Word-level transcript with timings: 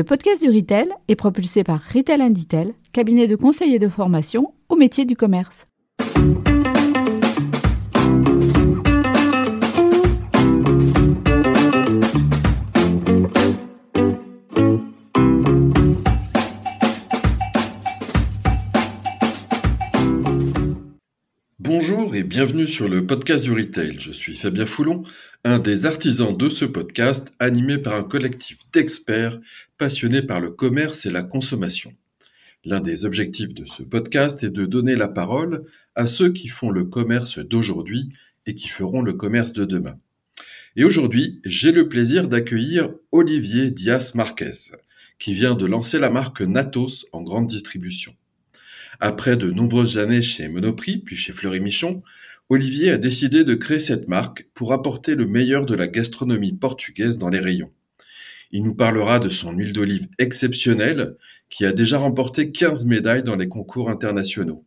Le 0.00 0.04
podcast 0.04 0.40
du 0.40 0.48
Retail 0.48 0.88
est 1.08 1.14
propulsé 1.14 1.62
par 1.62 1.78
Retail 1.82 2.22
Inditel, 2.22 2.72
cabinet 2.90 3.28
de 3.28 3.36
conseil 3.36 3.74
et 3.74 3.78
de 3.78 3.86
formation 3.86 4.54
au 4.70 4.76
métier 4.76 5.04
du 5.04 5.14
commerce. 5.14 5.66
Bienvenue 22.40 22.66
sur 22.66 22.88
le 22.88 23.06
podcast 23.06 23.44
du 23.44 23.52
Retail. 23.52 23.96
Je 24.00 24.12
suis 24.12 24.34
Fabien 24.34 24.64
Foulon, 24.64 25.02
un 25.44 25.58
des 25.58 25.84
artisans 25.84 26.34
de 26.34 26.48
ce 26.48 26.64
podcast 26.64 27.34
animé 27.38 27.76
par 27.76 27.94
un 27.96 28.02
collectif 28.02 28.60
d'experts 28.72 29.38
passionnés 29.76 30.22
par 30.22 30.40
le 30.40 30.48
commerce 30.48 31.04
et 31.04 31.10
la 31.10 31.22
consommation. 31.22 31.92
L'un 32.64 32.80
des 32.80 33.04
objectifs 33.04 33.52
de 33.52 33.66
ce 33.66 33.82
podcast 33.82 34.42
est 34.42 34.48
de 34.48 34.64
donner 34.64 34.96
la 34.96 35.08
parole 35.08 35.66
à 35.94 36.06
ceux 36.06 36.32
qui 36.32 36.48
font 36.48 36.70
le 36.70 36.84
commerce 36.84 37.40
d'aujourd'hui 37.40 38.10
et 38.46 38.54
qui 38.54 38.68
feront 38.68 39.02
le 39.02 39.12
commerce 39.12 39.52
de 39.52 39.66
demain. 39.66 39.98
Et 40.76 40.84
aujourd'hui, 40.84 41.42
j'ai 41.44 41.72
le 41.72 41.90
plaisir 41.90 42.26
d'accueillir 42.26 42.88
Olivier 43.12 43.70
Dias 43.70 44.12
Marquez, 44.14 44.78
qui 45.18 45.34
vient 45.34 45.54
de 45.54 45.66
lancer 45.66 45.98
la 45.98 46.08
marque 46.08 46.40
Natos 46.40 47.04
en 47.12 47.20
grande 47.20 47.48
distribution. 47.48 48.14
Après 49.02 49.38
de 49.38 49.50
nombreuses 49.50 49.96
années 49.96 50.20
chez 50.20 50.48
Monoprix, 50.48 50.98
puis 50.98 51.16
chez 51.16 51.32
Fleury 51.32 51.60
Michon, 51.60 52.02
Olivier 52.52 52.90
a 52.90 52.98
décidé 52.98 53.44
de 53.44 53.54
créer 53.54 53.78
cette 53.78 54.08
marque 54.08 54.48
pour 54.54 54.72
apporter 54.72 55.14
le 55.14 55.24
meilleur 55.24 55.66
de 55.66 55.76
la 55.76 55.86
gastronomie 55.86 56.52
portugaise 56.52 57.16
dans 57.16 57.28
les 57.28 57.38
rayons. 57.38 57.70
Il 58.50 58.64
nous 58.64 58.74
parlera 58.74 59.20
de 59.20 59.28
son 59.28 59.52
huile 59.52 59.72
d'olive 59.72 60.08
exceptionnelle 60.18 61.14
qui 61.48 61.64
a 61.64 61.70
déjà 61.70 61.98
remporté 61.98 62.50
15 62.50 62.86
médailles 62.86 63.22
dans 63.22 63.36
les 63.36 63.46
concours 63.46 63.88
internationaux. 63.88 64.64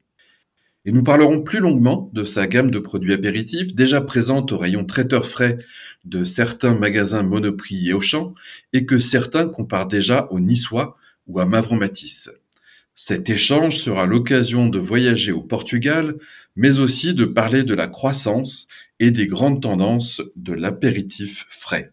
Et 0.86 0.94
nous 0.94 1.03
parlerons 1.03 1.42
plus 1.42 1.59
longuement 1.59 2.09
de 2.14 2.23
sa 2.23 2.48
gamme 2.48 2.72
de 2.72 2.80
produits 2.80 3.12
apéritifs 3.12 3.75
déjà 3.75 4.00
présente 4.00 4.53
au 4.53 4.58
rayon 4.58 4.86
traiteur 4.86 5.25
frais 5.25 5.59
de 6.06 6.23
certains 6.23 6.75
magasins 6.75 7.23
Monoprix 7.23 7.90
et 7.90 7.94
Auchan 7.94 8.34
et 8.72 8.86
que 8.86 8.97
certains 8.97 9.50
comparent 9.50 9.90
déjà 9.90 10.30
au 10.31 10.40
Niçois 10.40 10.95
ou 11.28 11.42
à 11.42 11.45
Mavron 11.45 11.75
Matisse. 11.75 12.31
Cet 12.96 13.28
échange 13.32 13.78
sera 13.78 14.06
l'occasion 14.06 14.70
de 14.70 14.78
voyager 14.78 15.32
au 15.32 15.42
Portugal, 15.42 16.16
mais 16.56 16.78
aussi 16.78 17.16
de 17.16 17.26
parler 17.26 17.64
de 17.64 17.74
la 17.74 17.88
croissance 17.88 18.68
et 19.00 19.10
des 19.10 19.26
grandes 19.26 19.64
tendances 19.64 20.22
de 20.36 20.54
l'apéritif 20.54 21.48
frais. 21.50 21.90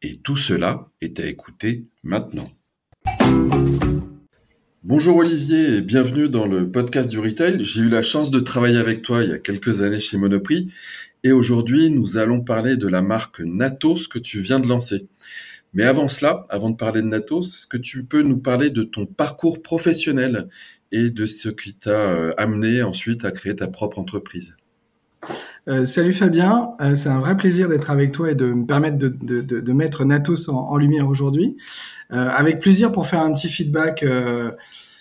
Et 0.00 0.14
tout 0.14 0.36
cela 0.36 0.86
est 1.00 1.18
à 1.18 1.26
écouter 1.26 1.86
maintenant. 2.04 2.52
Bonjour 4.84 5.16
Olivier 5.16 5.74
et 5.74 5.80
bienvenue 5.80 6.28
dans 6.28 6.46
le 6.46 6.70
podcast 6.70 7.10
du 7.10 7.18
retail. 7.18 7.64
J'ai 7.64 7.80
eu 7.80 7.88
la 7.88 8.02
chance 8.02 8.30
de 8.30 8.38
travailler 8.38 8.78
avec 8.78 9.02
toi 9.02 9.24
il 9.24 9.30
y 9.30 9.34
a 9.34 9.38
quelques 9.38 9.82
années 9.82 9.98
chez 9.98 10.18
Monoprix 10.18 10.68
et 11.24 11.32
aujourd'hui 11.32 11.90
nous 11.90 12.16
allons 12.16 12.42
parler 12.42 12.76
de 12.76 12.86
la 12.86 13.02
marque 13.02 13.40
Natos 13.40 14.06
que 14.06 14.20
tu 14.20 14.40
viens 14.40 14.60
de 14.60 14.68
lancer. 14.68 15.08
Mais 15.74 15.84
avant 15.84 16.08
cela, 16.08 16.42
avant 16.48 16.70
de 16.70 16.76
parler 16.76 17.02
de 17.02 17.06
Natos, 17.06 17.46
est-ce 17.46 17.66
que 17.66 17.76
tu 17.76 18.04
peux 18.04 18.22
nous 18.22 18.38
parler 18.38 18.70
de 18.70 18.82
ton 18.82 19.06
parcours 19.06 19.60
professionnel 19.62 20.48
et 20.92 21.10
de 21.10 21.26
ce 21.26 21.48
qui 21.48 21.74
t'a 21.74 21.90
euh, 21.90 22.32
amené 22.38 22.82
ensuite 22.82 23.24
à 23.24 23.30
créer 23.30 23.54
ta 23.54 23.68
propre 23.68 23.98
entreprise? 23.98 24.56
Euh, 25.68 25.84
salut 25.84 26.14
Fabien, 26.14 26.70
euh, 26.80 26.94
c'est 26.94 27.10
un 27.10 27.18
vrai 27.18 27.36
plaisir 27.36 27.68
d'être 27.68 27.90
avec 27.90 28.12
toi 28.12 28.30
et 28.30 28.34
de 28.34 28.46
me 28.46 28.64
permettre 28.64 28.96
de, 28.96 29.72
mettre 29.72 30.04
Natos 30.04 30.48
en, 30.48 30.76
lumière 30.78 31.08
aujourd'hui. 31.08 31.56
Avec 32.10 32.60
plaisir 32.60 32.90
pour 32.90 33.06
faire 33.06 33.20
un 33.20 33.34
petit 33.34 33.50
feedback 33.50 34.02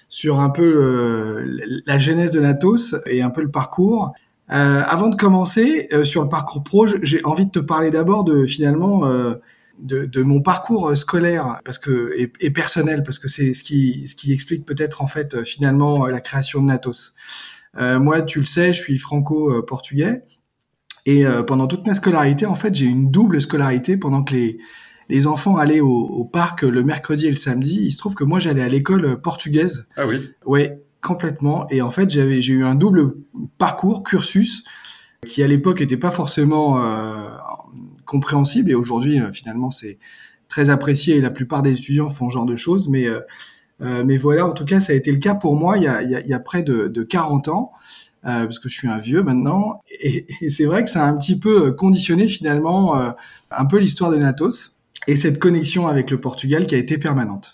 sur 0.10 0.42
un 0.42 0.50
peu 0.50 1.46
la 1.86 1.98
genèse 1.98 2.32
de 2.32 2.42
Natos 2.42 2.96
et 3.06 3.22
un 3.22 3.30
peu 3.30 3.42
le 3.42 3.50
parcours. 3.50 4.12
avant 4.50 5.08
de 5.08 5.16
commencer 5.16 5.88
sur 6.04 6.22
le 6.24 6.28
parcours 6.28 6.66
pro, 6.66 6.86
j'ai 6.86 7.24
envie 7.24 7.46
de 7.46 7.52
te 7.52 7.60
parler 7.60 7.92
d'abord 7.92 8.26
de 8.26 8.46
finalement 8.46 9.04
de, 9.80 10.06
de, 10.06 10.24
mon 10.24 10.42
parcours 10.42 10.90
euh, 10.90 10.96
scolaire 10.96 11.60
parce 11.64 11.80
que 11.80 12.14
et, 12.18 12.32
et 12.40 12.52
personnel 12.52 13.04
parce 13.04 13.20
que 13.20 13.28
c'est 13.28 13.54
ce 13.54 13.64
qui 13.64 14.08
ce 14.08 14.16
qui 14.16 14.34
explique 14.34 14.66
peut-être 14.66 15.02
en 15.02 15.08
fait 15.08 15.36
euh, 15.36 15.44
finalement 15.44 16.06
euh, 16.06 16.12
la 16.12 16.22
création 16.22 16.62
de 16.62 16.68
Natos. 16.68 17.14
Euh, 17.78 18.00
moi, 18.00 18.22
tu 18.24 18.40
le 18.40 18.46
sais, 18.46 18.74
je 18.74 18.82
suis 18.82 18.98
franco-portugais 18.98 20.24
et 21.06 21.26
euh, 21.26 21.44
pendant 21.44 21.68
toute 21.68 21.86
ma 21.86 21.96
scolarité, 21.96 22.46
en 22.46 22.56
fait, 22.56 22.74
j'ai 22.76 22.86
une 22.86 23.12
double 23.12 23.42
scolarité 23.42 23.98
pendant 23.98 24.24
que 24.24 24.34
les 24.34 24.58
les 25.10 25.26
enfants 25.26 25.56
allaient 25.56 25.80
au, 25.80 25.88
au, 25.88 26.26
parc 26.26 26.64
le 26.64 26.84
mercredi 26.84 27.28
et 27.28 27.30
le 27.30 27.38
samedi. 27.38 27.80
Il 27.82 27.94
se 27.94 27.98
trouve 27.98 28.14
que 28.14 28.26
moi, 28.26 28.40
j'allais 28.40 28.62
à 28.62 28.68
l'école 28.68 29.22
portugaise. 29.22 29.88
Ah 29.96 30.06
oui. 30.06 30.30
Ouais, 30.46 30.84
complètement. 31.02 31.66
Et 31.70 31.82
en 31.82 31.92
fait, 31.92 32.10
j'avais 32.10 32.42
j'ai 32.42 32.56
eu 32.56 32.66
un 32.66 32.76
double 32.76 33.14
parcours 33.58 34.04
cursus 34.04 34.66
qui 35.26 35.44
à 35.44 35.48
l'époque 35.48 35.80
était 35.80 35.98
pas 35.98 36.12
forcément 36.12 36.84
euh, 36.84 37.30
compréhensible. 38.08 38.72
Et 38.72 38.76
aujourd'hui 38.76 39.20
euh, 39.20 39.32
finalement 39.32 39.72
c'est 39.72 40.00
très 40.48 40.70
apprécié 40.70 41.18
et 41.18 41.22
la 41.22 41.30
plupart 41.30 41.62
des 41.62 41.78
étudiants 41.78 42.10
font 42.10 42.30
ce 42.30 42.34
genre 42.34 42.46
de 42.46 42.56
choses. 42.56 42.90
Mais 42.90 43.08
euh, 43.08 43.20
euh, 43.82 44.04
mais 44.04 44.18
voilà 44.18 44.48
en 44.48 44.54
tout 44.54 44.66
cas 44.66 44.80
ça 44.80 44.94
a 44.94 44.96
été 44.96 45.12
le 45.12 45.20
cas 45.20 45.36
pour 45.36 45.56
moi 45.56 45.78
il 45.78 45.84
y 45.84 45.88
a, 45.88 46.02
il 46.02 46.10
y 46.10 46.16
a, 46.16 46.22
il 46.22 46.28
y 46.28 46.34
a 46.34 46.40
près 46.40 46.64
de, 46.64 46.88
de 46.88 47.04
40 47.04 47.48
ans 47.50 47.72
euh, 48.26 48.46
parce 48.46 48.58
que 48.58 48.70
je 48.70 48.74
suis 48.74 48.88
un 48.88 48.98
vieux 48.98 49.22
maintenant. 49.22 49.82
Et, 50.02 50.26
et 50.42 50.50
c'est 50.50 50.66
vrai 50.66 50.84
que 50.84 50.90
ça 50.90 51.06
a 51.06 51.08
un 51.08 51.16
petit 51.18 51.38
peu 51.38 51.72
conditionné 51.74 52.28
finalement 52.28 52.98
euh, 52.98 53.12
un 53.52 53.66
peu 53.66 53.78
l'histoire 53.78 54.10
de 54.10 54.18
Natos 54.18 54.80
et 55.06 55.16
cette 55.16 55.38
connexion 55.38 55.88
avec 55.88 56.10
le 56.10 56.20
Portugal 56.20 56.66
qui 56.66 56.74
a 56.74 56.78
été 56.80 56.98
permanente. 56.98 57.54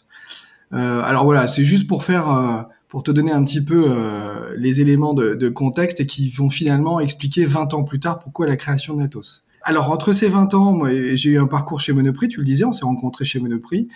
Alors 0.71 1.25
voilà 1.25 1.47
c'est 1.47 1.63
juste 1.63 1.87
pour 1.87 2.03
faire 2.03 2.67
pour 2.93 3.01
te 3.01 3.09
donner 3.09 3.31
un 3.31 3.43
petit 3.43 3.65
peu 3.65 3.85
euh, 3.87 4.53
les 4.55 4.79
éléments 4.79 5.15
de, 5.15 5.33
de, 5.33 5.49
contexte 5.49 5.99
et 5.99 6.05
qui 6.05 6.29
vont 6.29 6.51
finalement 6.51 6.99
expliquer 6.99 7.43
20 7.43 7.73
ans 7.73 7.83
plus 7.83 7.99
tard 7.99 8.19
pourquoi 8.19 8.45
la 8.45 8.55
création 8.55 8.93
de 8.93 8.99
Natos. 8.99 9.47
Alors 9.63 9.91
entre 9.91 10.13
ces 10.13 10.27
20 10.27 10.53
ans, 10.53 10.73
moi 10.73 10.89
j'ai 11.15 11.31
eu 11.31 11.39
un 11.39 11.47
parcours 11.47 11.79
chez 11.79 11.93
Monoprix, 11.93 12.27
tu 12.27 12.39
le 12.39 12.45
disais, 12.45 12.65
on 12.65 12.73
s'est 12.73 12.85
rencontrés 12.85 13.25
chez 13.25 13.39
Monoprix. 13.39 13.87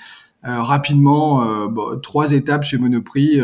Euh, 0.45 0.61
rapidement, 0.61 1.43
euh, 1.43 1.95
trois 1.97 2.31
étapes 2.31 2.63
chez 2.63 2.77
Monoprix. 2.77 3.41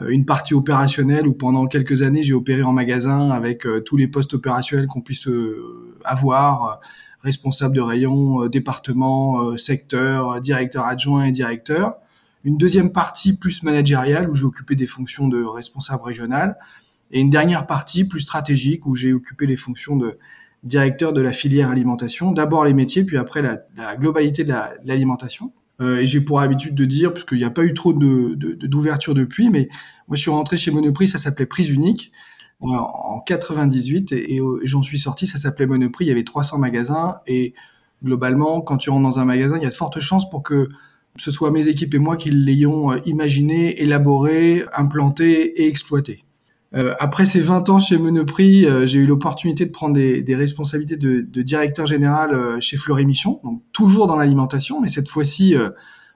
Euh, 0.00 0.08
une 0.08 0.24
partie 0.24 0.54
opérationnelle 0.54 1.26
où 1.26 1.32
pendant 1.32 1.66
quelques 1.66 2.02
années 2.02 2.22
j'ai 2.22 2.34
opéré 2.34 2.62
en 2.62 2.72
magasin 2.72 3.30
avec 3.30 3.66
euh, 3.66 3.80
tous 3.80 3.96
les 3.96 4.08
postes 4.08 4.34
opérationnels 4.34 4.86
qu'on 4.86 5.02
puisse 5.02 5.28
euh, 5.28 5.96
avoir, 6.04 6.80
responsable 7.22 7.74
de 7.74 7.82
rayon, 7.82 8.46
département, 8.46 9.54
secteur, 9.58 10.40
directeur 10.40 10.86
adjoint 10.86 11.24
et 11.24 11.32
directeur. 11.32 11.96
Une 12.44 12.56
deuxième 12.56 12.92
partie 12.92 13.34
plus 13.34 13.62
managériale 13.62 14.30
où 14.30 14.34
j'ai 14.34 14.46
occupé 14.46 14.74
des 14.74 14.86
fonctions 14.86 15.28
de 15.28 15.44
responsable 15.44 16.02
régional. 16.02 16.56
Et 17.10 17.20
une 17.20 17.28
dernière 17.28 17.66
partie 17.66 18.04
plus 18.04 18.20
stratégique 18.20 18.86
où 18.86 18.94
j'ai 18.94 19.12
occupé 19.12 19.44
les 19.44 19.56
fonctions 19.56 19.98
de 19.98 20.16
directeur 20.62 21.12
de 21.12 21.20
la 21.20 21.32
filière 21.32 21.70
alimentation, 21.70 22.32
d'abord 22.32 22.64
les 22.64 22.74
métiers, 22.74 23.04
puis 23.04 23.16
après 23.16 23.42
la, 23.42 23.62
la 23.76 23.96
globalité 23.96 24.44
de 24.44 24.52
l'alimentation. 24.84 25.52
La, 25.78 25.86
euh, 25.86 25.98
et 25.98 26.06
j'ai 26.06 26.20
pour 26.20 26.40
habitude 26.40 26.74
de 26.74 26.84
dire, 26.84 27.12
parce 27.12 27.24
qu'il 27.24 27.38
n'y 27.38 27.44
a 27.44 27.50
pas 27.50 27.64
eu 27.64 27.72
trop 27.72 27.92
de, 27.92 28.34
d'ouverture 28.66 29.14
de, 29.14 29.20
depuis, 29.20 29.48
mais 29.48 29.68
moi 30.08 30.16
je 30.16 30.20
suis 30.22 30.30
rentré 30.30 30.56
chez 30.56 30.70
Monoprix, 30.70 31.08
ça 31.08 31.18
s'appelait 31.18 31.46
Prise 31.46 31.70
Unique, 31.70 32.12
euh, 32.62 32.66
en 32.66 33.20
98, 33.20 34.12
et, 34.12 34.36
et, 34.36 34.40
j'en 34.64 34.82
suis 34.82 34.98
sorti, 34.98 35.26
ça 35.26 35.38
s'appelait 35.38 35.66
Monoprix, 35.66 36.04
il 36.04 36.08
y 36.08 36.12
avait 36.12 36.24
300 36.24 36.58
magasins, 36.58 37.20
et 37.26 37.54
globalement, 38.04 38.60
quand 38.60 38.76
tu 38.76 38.90
rentres 38.90 39.02
dans 39.02 39.18
un 39.18 39.24
magasin, 39.24 39.56
il 39.56 39.62
y 39.62 39.66
a 39.66 39.70
de 39.70 39.74
fortes 39.74 40.00
chances 40.00 40.28
pour 40.28 40.42
que 40.42 40.68
ce 41.16 41.30
soit 41.30 41.50
mes 41.50 41.68
équipes 41.68 41.94
et 41.94 41.98
moi 41.98 42.16
qui 42.16 42.30
l'ayons 42.30 42.92
euh, 42.92 42.98
imaginé, 43.06 43.80
élaboré, 43.82 44.64
implanté 44.74 45.62
et 45.62 45.66
exploité. 45.66 46.24
Euh, 46.76 46.94
après 47.00 47.26
ces 47.26 47.40
20 47.40 47.68
ans 47.68 47.80
chez 47.80 47.98
Monoprix, 47.98 48.64
euh, 48.64 48.86
j'ai 48.86 49.00
eu 49.00 49.06
l'opportunité 49.06 49.66
de 49.66 49.72
prendre 49.72 49.94
des, 49.94 50.22
des 50.22 50.36
responsabilités 50.36 50.96
de, 50.96 51.20
de, 51.20 51.42
directeur 51.42 51.84
général 51.86 52.32
euh, 52.32 52.60
chez 52.60 52.76
Fleury 52.76 53.06
Michon, 53.06 53.40
donc 53.42 53.62
toujours 53.72 54.06
dans 54.06 54.14
l'alimentation, 54.14 54.80
mais 54.80 54.88
cette 54.88 55.08
fois-ci 55.08 55.56
euh, 55.56 55.70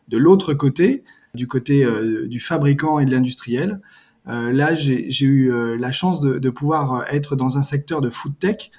de 0.09 0.17
l'autre 0.17 0.55
côté, 0.55 1.03
du 1.35 1.49
côté 1.49 1.85
euh, 1.85 2.29
du 2.29 2.39
fabricant 2.39 3.01
et 3.01 3.05
de 3.05 3.11
l'industriel. 3.11 3.81
là, 4.27 4.75
j'ai 4.75 5.27
eu 5.27 5.53
la 5.77 5.93
chance 5.93 6.21
de, 6.21 6.39
de, 6.39 6.51
pouvoir 6.51 7.05
être 7.13 7.37
dans 7.37 7.59
un 7.59 7.63
secteur 7.63 8.01
de 8.01 8.09
food 8.09 8.39
tech 8.39 8.71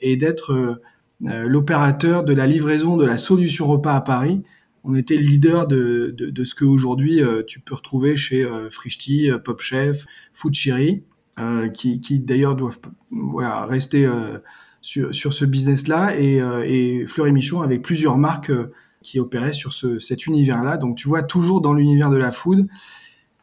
et 0.00 0.16
d'être 0.16 0.80
l'opérateur 1.20 2.22
de 2.22 2.32
la 2.32 2.46
livraison 2.46 2.96
de 2.96 3.04
la 3.04 3.16
solution 3.18 3.66
repas 3.66 3.96
à 3.96 4.00
Paris. 4.00 4.42
On 4.84 4.94
était 4.94 5.16
le 5.16 5.22
leader 5.22 5.66
de, 5.66 6.14
de, 6.16 6.44
ce 6.44 6.54
que 6.54 6.64
aujourd'hui 6.64 7.20
tu 7.48 7.58
peux 7.58 7.74
retrouver 7.74 8.16
chez 8.16 8.46
Frischti, 8.70 9.30
Pop 9.44 9.60
Chef, 9.60 10.06
Food 10.34 10.54
Chiri. 10.54 11.02
Euh, 11.42 11.68
qui, 11.68 12.20
d'ailleurs 12.20 12.54
doivent 12.54 12.78
voilà, 13.10 13.66
rester 13.66 14.06
euh, 14.06 14.38
sur, 14.80 15.14
sur 15.14 15.34
ce 15.34 15.44
business-là, 15.44 16.16
et, 16.18 16.40
euh, 16.40 16.64
et 16.66 17.06
Fleury 17.06 17.32
Michon 17.32 17.62
avec 17.62 17.82
plusieurs 17.82 18.16
marques 18.16 18.52
qui 19.02 19.18
opéraient 19.18 19.52
sur 19.52 19.72
ce, 19.72 19.98
cet 19.98 20.26
univers-là. 20.26 20.76
Donc 20.76 20.96
tu 20.96 21.08
vois, 21.08 21.22
toujours 21.22 21.60
dans 21.60 21.72
l'univers 21.74 22.10
de 22.10 22.16
la 22.16 22.30
food. 22.30 22.68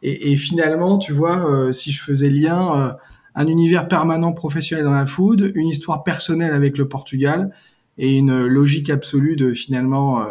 Et, 0.02 0.38
finalement, 0.38 0.98
tu 0.98 1.12
vois, 1.12 1.74
si 1.74 1.92
je 1.92 2.02
faisais 2.02 2.30
lien, 2.30 2.96
un 3.36 3.48
univers 3.48 3.90
permanent 3.90 4.32
professionnel 4.32 4.86
dans 4.86 4.94
la 4.94 5.06
food, 5.06 5.52
une 5.56 5.68
histoire 5.68 6.04
personnelle 6.04 6.54
avec 6.54 6.78
le 6.78 6.88
Portugal, 6.88 7.54
et 7.98 8.18
une 8.18 8.46
logique 8.46 8.90
absolue 8.90 9.36
de 9.36 9.52
finalement 9.52 10.26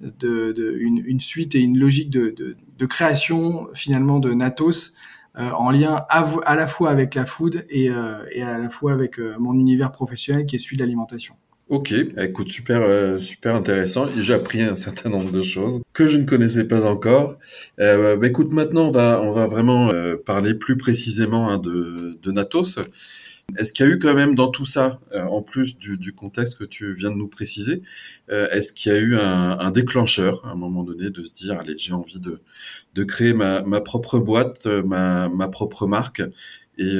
de, 0.00 0.78
une, 0.80 1.20
suite 1.20 1.54
et 1.54 1.60
une 1.60 1.76
logique 1.78 2.08
de, 2.08 2.34
de 2.78 2.86
création 2.86 3.68
finalement 3.74 4.20
de 4.20 4.32
Natos 4.32 4.94
en 5.36 5.70
lien 5.70 6.04
à, 6.08 6.56
la 6.56 6.66
fois 6.66 6.90
avec 6.90 7.14
la 7.14 7.24
food 7.24 7.64
et, 7.70 7.86
et 7.86 8.42
à 8.42 8.58
la 8.58 8.68
fois 8.68 8.92
avec 8.92 9.18
mon 9.38 9.54
univers 9.54 9.92
professionnel 9.92 10.46
qui 10.46 10.56
est 10.56 10.58
celui 10.58 10.76
de 10.76 10.82
l'alimentation. 10.82 11.34
Ok, 11.70 11.94
écoute, 12.18 12.48
super, 12.48 12.82
euh, 12.82 13.18
super 13.20 13.54
intéressant. 13.54 14.06
J'ai 14.18 14.34
appris 14.34 14.60
un 14.60 14.74
certain 14.74 15.08
nombre 15.08 15.30
de 15.30 15.40
choses 15.40 15.82
que 15.92 16.08
je 16.08 16.18
ne 16.18 16.24
connaissais 16.24 16.64
pas 16.64 16.84
encore. 16.84 17.36
Euh, 17.78 18.16
bah, 18.16 18.26
écoute, 18.26 18.50
maintenant 18.50 18.88
on 18.88 18.90
va, 18.90 19.22
on 19.22 19.30
va 19.30 19.46
vraiment 19.46 19.88
euh, 19.92 20.16
parler 20.16 20.54
plus 20.54 20.76
précisément 20.76 21.48
hein, 21.48 21.58
de, 21.58 22.18
de 22.20 22.32
Natos. 22.32 22.80
Est-ce 23.58 23.72
qu'il 23.72 23.86
y 23.86 23.88
a 23.88 23.92
eu 23.92 23.98
quand 23.98 24.14
même 24.14 24.34
dans 24.34 24.48
tout 24.48 24.64
ça, 24.64 25.00
euh, 25.12 25.24
en 25.24 25.42
plus 25.42 25.78
du, 25.78 26.12
contexte 26.12 26.58
que 26.58 26.64
tu 26.64 26.94
viens 26.94 27.10
de 27.10 27.16
nous 27.16 27.28
préciser, 27.28 27.82
est-ce 28.28 28.72
qu'il 28.72 28.92
y 28.92 28.94
a 28.94 28.98
eu 28.98 29.16
un, 29.16 29.70
déclencheur 29.70 30.44
à 30.44 30.50
un 30.50 30.54
moment 30.54 30.84
donné 30.84 31.10
de 31.10 31.24
se 31.24 31.32
dire, 31.32 31.58
allez, 31.58 31.76
j'ai 31.76 31.92
envie 31.92 32.20
de, 32.20 32.40
de 32.94 33.04
créer 33.04 33.32
ma, 33.32 33.62
ma 33.62 33.80
propre 33.80 34.18
boîte, 34.18 34.66
ma, 34.66 35.28
ma 35.28 35.48
propre 35.48 35.86
marque, 35.86 36.22
et 36.78 36.98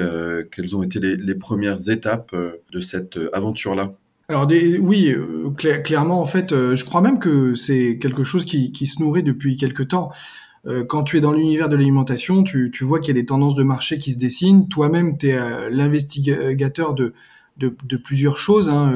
quelles 0.51 0.77
ont 0.77 0.83
été 0.83 1.01
les, 1.01 1.17
les 1.17 1.35
premières 1.35 1.89
étapes 1.89 2.35
de 2.35 2.81
cette 2.81 3.19
aventure-là? 3.33 3.95
Alors 4.31 4.47
oui, 4.81 5.13
euh, 5.13 5.51
clairement 5.83 6.21
en 6.21 6.27
fait, 6.27 6.53
euh, 6.53 6.77
je 6.77 6.85
crois 6.85 7.01
même 7.01 7.19
que 7.19 7.57
c'est 7.57 7.99
quelque 8.01 8.23
chose 8.23 8.45
qui, 8.45 8.87
se 8.87 9.03
nourrit 9.03 9.25
depuis 9.25 9.57
quelque 9.57 9.83
temps. 9.83 10.13
Euh, 10.67 10.85
quand 10.85 11.05
tu 11.05 11.17
es 11.17 11.21
dans 11.21 11.33
l'univers 11.33 11.69
de 11.69 11.77
l'alimentation, 11.77 12.43
tu, 12.43 12.71
vois 12.83 13.01
qu'il 13.01 13.15
y 13.15 13.19
a 13.19 13.21
des 13.21 13.27
tendances 13.27 13.55
de 13.55 13.63
marché 13.63 13.99
qui 13.99 14.13
se 14.13 14.19
dessinent. 14.19 14.69
Toi-même, 14.69 15.17
tu 15.17 15.29
es 15.29 15.71
l'investigateur 15.71 16.95
de, 16.95 17.15
de, 17.57 17.97
plusieurs 17.97 18.37
choses, 18.37 18.69
hein, 18.69 18.95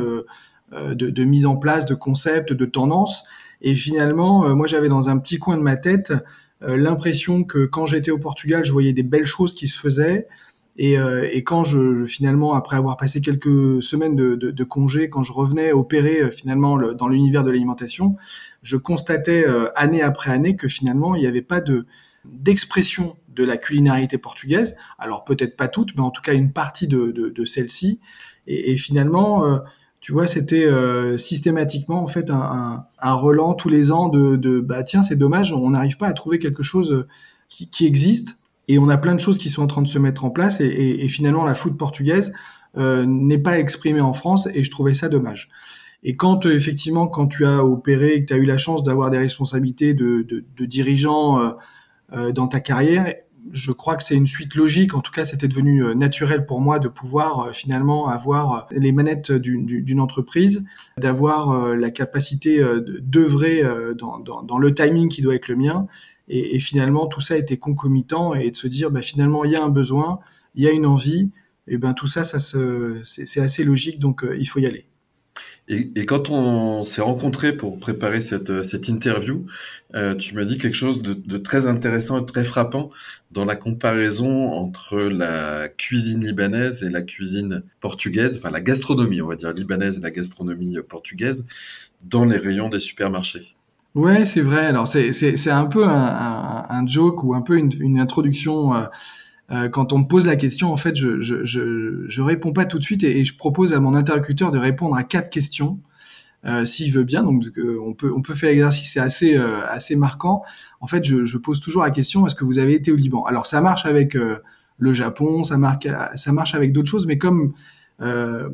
de, 0.72 1.25
mise 1.25 1.46
en 1.46 1.56
place, 1.56 1.87
de 1.87 1.94
concepts, 1.94 2.52
de 2.52 2.64
tendances. 2.64 3.25
Et 3.62 3.75
finalement, 3.75 4.55
moi 4.55 4.66
j'avais 4.66 4.88
dans 4.88 5.08
un 5.08 5.19
petit 5.19 5.38
coin 5.38 5.56
de 5.56 5.62
ma 5.62 5.76
tête 5.76 6.12
l'impression 6.61 7.44
que 7.44 7.64
quand 7.64 7.87
j'étais 7.87 8.10
au 8.10 8.19
Portugal, 8.19 8.64
je 8.64 8.72
voyais 8.72 8.93
des 8.93 9.02
belles 9.02 9.25
choses 9.25 9.55
qui 9.55 9.69
se 9.69 9.78
faisaient. 9.78 10.28
Et, 10.76 10.99
euh, 10.99 11.28
et, 11.31 11.44
quand 11.44 11.62
je, 11.62 12.05
finalement, 12.06 12.55
après 12.55 12.76
avoir 12.76 12.96
passé 12.96 13.20
quelques 13.20 13.82
semaines 13.82 14.17
de, 14.17 14.34
de, 14.34 14.50
de 14.50 14.64
congé, 14.64 15.08
quand 15.08 15.22
je 15.22 15.32
revenais 15.32 15.72
opérer 15.72 16.22
euh, 16.22 16.31
finalement 16.31 16.76
le, 16.76 16.94
dans 16.94 17.06
l'univers 17.06 17.44
de 17.44 17.50
l'alimentation, 17.50 18.17
je 18.64 18.76
constatais 18.76 19.46
euh, 19.46 19.69
année 19.76 20.02
après 20.02 20.32
année 20.32 20.56
que 20.56 20.66
finalement 20.66 21.14
il 21.14 21.20
n'y 21.20 21.28
avait 21.28 21.43
pas 21.43 21.61
de 21.61 21.87
d'expression 22.25 23.16
de 23.28 23.44
la 23.44 23.56
culinarité 23.56 24.19
portugaise. 24.19 24.76
Alors 24.99 25.25
peut-être 25.25 25.56
pas 25.56 25.69
toute, 25.69 25.94
mais 25.94 26.02
en 26.02 26.11
tout 26.11 26.22
cas 26.22 26.34
une 26.34 26.52
partie 26.52 26.88
de, 26.88 27.12
de, 27.12 27.28
de 27.28 27.44
celle-ci. 27.44 28.00
Et, 28.46 28.76
finalement, 28.76 29.61
tu 30.00 30.12
vois, 30.12 30.26
c'était 30.26 30.66
systématiquement 31.19 32.02
en 32.02 32.06
fait 32.06 32.31
un, 32.31 32.40
un, 32.40 32.87
un, 33.00 33.12
relan 33.12 33.55
tous 33.55 33.69
les 33.69 33.90
ans 33.90 34.08
de, 34.08 34.37
de 34.37 34.61
bah 34.61 34.82
tiens 34.84 35.02
c'est 35.02 35.17
dommage, 35.17 35.52
on 35.52 35.70
n'arrive 35.70 35.99
pas 35.99 36.06
à 36.06 36.12
trouver 36.14 36.38
quelque 36.38 36.62
chose 36.62 37.06
qui, 37.50 37.69
qui 37.69 37.87
existe 37.87 38.38
et 38.69 38.78
on 38.78 38.88
a 38.88 38.96
plein 38.96 39.14
de 39.14 39.20
choses 39.20 39.38
qui 39.38 39.50
sont 39.50 39.62
en 39.62 39.67
train 39.67 39.82
de 39.82 39.88
se 39.88 39.99
mettre 39.99 40.25
en 40.25 40.31
place 40.31 40.60
et, 40.60 40.67
et, 40.67 41.05
et 41.05 41.08
finalement 41.08 41.44
la 41.44 41.55
foot 41.55 41.76
portugaise 41.76 42.32
euh, 42.76 43.05
n'est 43.06 43.38
pas 43.38 43.58
exprimée 43.60 44.00
en 44.00 44.14
France 44.14 44.49
et 44.52 44.64
je 44.64 44.70
trouvais 44.70 44.94
ça 44.94 45.08
dommage. 45.08 45.49
Et 46.04 46.16
quand 46.16 46.46
euh, 46.46 46.54
effectivement 46.54 47.08
quand 47.08 47.26
tu 47.26 47.44
as 47.46 47.64
opéré 47.64 48.20
que 48.20 48.26
tu 48.26 48.34
as 48.34 48.36
eu 48.36 48.44
la 48.44 48.58
chance 48.58 48.84
d'avoir 48.84 49.10
des 49.10 49.18
responsabilités 49.18 49.94
de, 49.94 50.22
de, 50.22 50.44
de 50.56 50.64
dirigeant 50.66 51.40
euh, 51.40 51.50
euh, 52.12 52.32
dans 52.32 52.46
ta 52.46 52.60
carrière, 52.60 53.12
je 53.50 53.72
crois 53.72 53.96
que 53.96 54.02
c'est 54.02 54.14
une 54.14 54.26
suite 54.26 54.54
logique. 54.54 54.94
En 54.94 55.00
tout 55.00 55.12
cas, 55.12 55.26
c'était 55.26 55.48
devenu 55.48 55.94
naturel 55.94 56.46
pour 56.46 56.60
moi 56.60 56.78
de 56.78 56.88
pouvoir 56.88 57.54
finalement 57.54 58.08
avoir 58.08 58.68
les 58.70 58.90
manettes 58.90 59.32
d'une 59.32 60.00
entreprise, 60.00 60.64
d'avoir 60.96 61.76
la 61.76 61.90
capacité 61.90 62.64
d'œuvrer 63.02 63.62
dans, 63.98 64.18
dans, 64.18 64.42
dans, 64.42 64.56
le 64.56 64.72
timing 64.72 65.10
qui 65.10 65.20
doit 65.20 65.34
être 65.34 65.48
le 65.48 65.56
mien 65.56 65.86
et, 66.26 66.58
finalement, 66.58 67.06
tout 67.06 67.20
ça 67.20 67.36
était 67.36 67.58
concomitant 67.58 68.32
et 68.32 68.50
de 68.50 68.56
se 68.56 68.66
dire, 68.66 68.90
bah, 68.90 69.02
finalement, 69.02 69.44
il 69.44 69.50
y 69.50 69.56
a 69.56 69.62
un 69.62 69.68
besoin, 69.68 70.20
il 70.54 70.64
y 70.64 70.66
a 70.66 70.72
une 70.72 70.86
envie, 70.86 71.30
et 71.68 71.76
ben 71.76 71.92
tout 71.92 72.06
ça, 72.06 72.24
ça 72.24 72.38
c'est 73.04 73.40
assez 73.40 73.62
logique, 73.62 73.98
donc 73.98 74.24
il 74.38 74.46
faut 74.46 74.58
y 74.58 74.66
aller. 74.66 74.86
Et, 75.66 76.05
quand 76.05 76.28
on 76.28 76.84
s'est 76.84 77.00
rencontrés 77.00 77.56
pour 77.56 77.78
préparer 77.78 78.20
cette, 78.20 78.62
cette 78.64 78.88
interview, 78.88 79.46
euh, 79.94 80.14
tu 80.14 80.34
m'as 80.34 80.44
dit 80.44 80.58
quelque 80.58 80.76
chose 80.76 81.00
de, 81.00 81.38
très 81.38 81.66
intéressant 81.66 82.20
et 82.20 82.26
très 82.26 82.44
frappant 82.44 82.90
dans 83.31 83.46
la 83.46 83.56
comparaison 83.56 84.52
entre 84.52 84.99
la 84.99 85.69
cuisine 85.69 86.25
libanaise 86.25 86.82
et 86.82 86.90
la 86.90 87.00
cuisine 87.00 87.62
portugaise, 87.81 88.37
enfin 88.37 88.50
la 88.50 88.61
gastronomie, 88.61 89.22
on 89.22 89.28
va 89.28 89.37
dire 89.37 89.52
libanaise 89.52 89.99
et 89.99 90.00
la 90.02 90.11
gastronomie 90.11 90.76
portugaise, 90.87 91.46
dans 92.05 92.26
les 92.26 92.37
rayons 92.37 92.69
des 92.69 92.81
supermarchés. 92.81 93.55
Ouais, 93.94 94.26
c'est 94.26 94.43
vrai. 94.43 94.67
Alors 94.67 94.87
c'est 94.87 95.50
un 95.50 95.67
peu 95.67 95.84
un, 95.84 96.67
un, 96.69 96.87
joke 96.87 97.25
ou 97.25 97.34
un 97.34 97.43
peu 97.43 97.56
une, 97.56 97.70
une 97.81 98.00
introduction. 98.00 98.75
Euh, 98.75 98.84
euh, 99.54 99.68
quand 99.68 99.92
on 99.92 99.98
me 99.98 100.04
pose 100.04 100.26
la 100.26 100.36
question, 100.36 100.72
en 100.72 100.76
fait, 100.76 100.96
je 100.96 101.20
je, 101.20 101.44
je, 101.44 102.04
je 102.06 102.22
réponds 102.22 102.52
pas 102.52 102.66
tout 102.66 102.78
de 102.78 102.84
suite 102.84 103.04
et, 103.04 103.24
je 103.24 103.36
propose 103.36 103.72
à 103.74 103.80
mon 103.80 103.94
interlocuteur 103.94 104.50
de 104.50 104.58
répondre 104.58 104.96
à 104.96 105.04
quatre 105.04 105.30
questions. 105.30 105.80
Euh, 106.44 106.66
s'il 106.66 106.92
veut 106.92 107.04
bien, 107.04 107.22
donc 107.22 107.42
euh, 107.56 107.78
on 107.82 107.94
peut 107.94 108.12
on 108.14 108.20
peut 108.20 108.34
faire 108.34 108.50
l'exercice, 108.50 108.92
c'est 108.92 109.00
assez 109.00 109.34
euh, 109.34 109.66
assez 109.66 109.96
marquant. 109.96 110.42
En 110.80 110.86
fait, 110.86 111.02
je, 111.02 111.24
je, 111.24 111.38
pose 111.38 111.58
toujours 111.58 111.84
la 111.84 111.90
question 111.90 112.26
est-ce 112.26 112.34
que 112.34 112.44
vous 112.44 112.58
avez 112.58 112.74
été 112.74 112.92
au 112.92 112.96
Liban? 112.96 113.22
Alors 113.24 113.46
ça 113.46 113.62
marche 113.62 113.86
avec 113.86 114.14
le 114.14 114.92
Japon, 114.92 115.42
ça 115.42 115.56
marche 115.56 115.86
ça 116.16 116.32
marche 116.32 116.54
avec 116.54 116.72
d'autres 116.72 116.90
choses, 116.90 117.06
mais 117.06 117.16
comme 117.16 117.54
euh, 118.00 118.48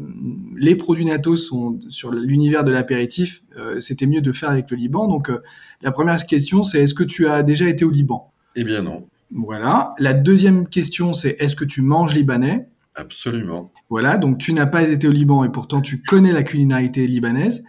les 0.56 0.74
produits 0.74 1.04
NATO 1.04 1.36
sont 1.36 1.78
sur 1.88 2.12
l'univers 2.12 2.64
de 2.64 2.70
l'apéritif, 2.70 3.42
euh, 3.56 3.80
c'était 3.80 4.06
mieux 4.06 4.20
de 4.20 4.32
faire 4.32 4.50
avec 4.50 4.70
le 4.70 4.76
Liban. 4.76 5.08
Donc 5.08 5.30
euh, 5.30 5.42
la 5.82 5.92
première 5.92 6.24
question, 6.26 6.62
c'est 6.62 6.82
est-ce 6.82 6.94
que 6.94 7.04
tu 7.04 7.26
as 7.26 7.42
déjà 7.42 7.68
été 7.68 7.84
au 7.84 7.90
Liban? 7.90 8.30
Eh 8.56 8.64
bien 8.64 8.82
non. 8.82 9.06
Voilà. 9.32 9.94
La 9.98 10.12
deuxième 10.12 10.68
question, 10.68 11.14
c'est 11.14 11.36
est-ce 11.38 11.56
que 11.56 11.64
tu 11.64 11.82
manges 11.82 12.14
libanais? 12.14 12.68
Absolument. 12.94 13.72
Voilà, 13.88 14.18
donc 14.18 14.38
tu 14.38 14.52
n'as 14.52 14.66
pas 14.66 14.82
été 14.82 15.08
au 15.08 15.12
Liban 15.12 15.44
et 15.44 15.48
pourtant 15.48 15.80
tu 15.80 16.02
connais 16.02 16.32
la 16.32 16.42
culinarité 16.42 17.06
libanaise. 17.06 17.62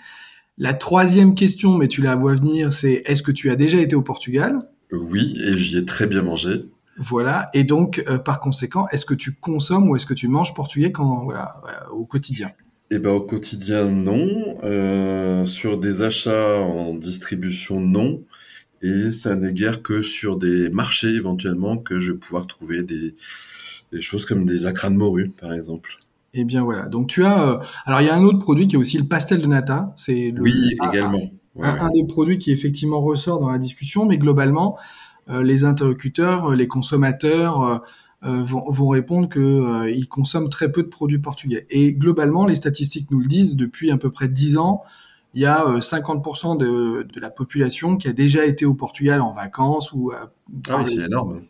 La 0.58 0.74
troisième 0.74 1.36
question, 1.36 1.78
mais 1.78 1.88
tu 1.88 2.02
la 2.02 2.16
vois 2.16 2.36
venir, 2.36 2.74
c'est 2.74 3.04
est-ce 3.06 3.24
que 3.24 3.32
tu 3.32 3.50
as 3.50 3.56
déjà 3.56 3.80
été 3.80 3.96
au 3.96 4.02
Portugal? 4.02 4.60
Oui, 4.92 5.38
et 5.46 5.58
j'y 5.58 5.78
ai 5.78 5.86
très 5.86 6.08
bien 6.08 6.22
mangé. 6.22 6.66
Voilà. 6.98 7.50
Et 7.54 7.64
donc, 7.64 8.04
euh, 8.08 8.18
par 8.18 8.40
conséquent, 8.40 8.88
est-ce 8.92 9.06
que 9.06 9.14
tu 9.14 9.34
consommes 9.34 9.90
ou 9.90 9.96
est-ce 9.96 10.06
que 10.06 10.14
tu 10.14 10.28
manges 10.28 10.54
portugais 10.54 10.92
quand, 10.92 11.24
voilà, 11.24 11.56
au 11.94 12.06
quotidien? 12.06 12.52
Eh 12.90 13.00
ben, 13.00 13.12
au 13.12 13.22
quotidien, 13.22 13.86
non. 13.86 14.58
Euh, 14.64 15.46
sur 15.46 15.78
des 15.78 16.02
achats 16.02 16.60
en 16.60 16.94
distribution, 16.94 17.80
non. 17.80 18.22
Et 18.82 19.12
ça 19.12 19.36
n'est 19.36 19.54
guère 19.54 19.82
que 19.82 20.02
sur 20.02 20.38
des 20.38 20.70
marchés 20.70 21.14
éventuellement 21.16 21.78
que 21.78 22.00
je 22.00 22.12
vais 22.12 22.18
pouvoir 22.18 22.48
trouver 22.48 22.84
des, 22.84 23.16
des 23.92 24.02
choses 24.02 24.26
comme 24.26 24.46
des 24.46 24.66
acras 24.66 24.90
de 24.90 24.96
morue, 24.96 25.32
par 25.40 25.54
exemple. 25.54 26.00
Eh 26.34 26.46
bien 26.46 26.64
voilà. 26.64 26.88
Donc 26.88 27.08
tu 27.08 27.26
as. 27.26 27.50
Euh, 27.50 27.58
alors 27.86 28.02
il 28.02 28.08
y 28.08 28.10
a 28.10 28.16
un 28.16 28.24
autre 28.24 28.40
produit 28.40 28.68
qui 28.68 28.76
est 28.76 28.80
aussi 28.80 28.98
le 28.98 29.06
pastel 29.06 29.42
de 29.42 29.48
nata. 29.48 29.94
C'est 29.98 30.34
oui 30.40 30.76
également. 30.90 31.30
un, 31.60 31.90
des 31.92 32.06
produits 32.06 32.38
qui 32.38 32.52
effectivement 32.52 33.02
ressort 33.02 33.42
dans 33.42 33.52
la 33.52 33.58
discussion, 33.58 34.06
mais 34.06 34.18
globalement, 34.18 34.78
euh, 35.30 35.44
les 35.44 35.66
interlocuteurs, 35.66 36.52
euh, 36.52 36.56
les 36.56 36.68
consommateurs 36.68 37.84
euh, 38.24 38.44
vont, 38.44 38.90
répondre 38.90 39.30
qu'ils 39.30 40.08
consomment 40.08 40.50
très 40.50 40.72
peu 40.72 40.84
de 40.84 40.88
produits 40.88 41.20
portugais. 41.20 41.66
Et 41.70 41.94
globalement, 41.94 42.46
les 42.46 42.56
statistiques 42.56 43.10
nous 43.12 43.20
le 43.20 43.28
disent, 43.28 43.56
depuis 43.56 43.92
à 43.92 43.98
peu 43.98 44.12
près 44.12 44.28
10 44.28 44.58
ans, 44.58 44.84
il 45.34 45.42
y 45.42 45.46
a 45.46 45.66
50% 45.80 46.58
de, 46.58 47.08
la 47.20 47.30
population 47.30 47.98
qui 47.98 48.08
a 48.08 48.14
déjà 48.14 48.46
été 48.46 48.66
au 48.66 48.74
Portugal 48.74 49.22
en 49.22 49.34
vacances 49.34 49.92
ou 49.94 50.12
ah 50.12 50.78
oui, 50.78 50.84
c'est 50.86 51.06
énorme. 51.06 51.42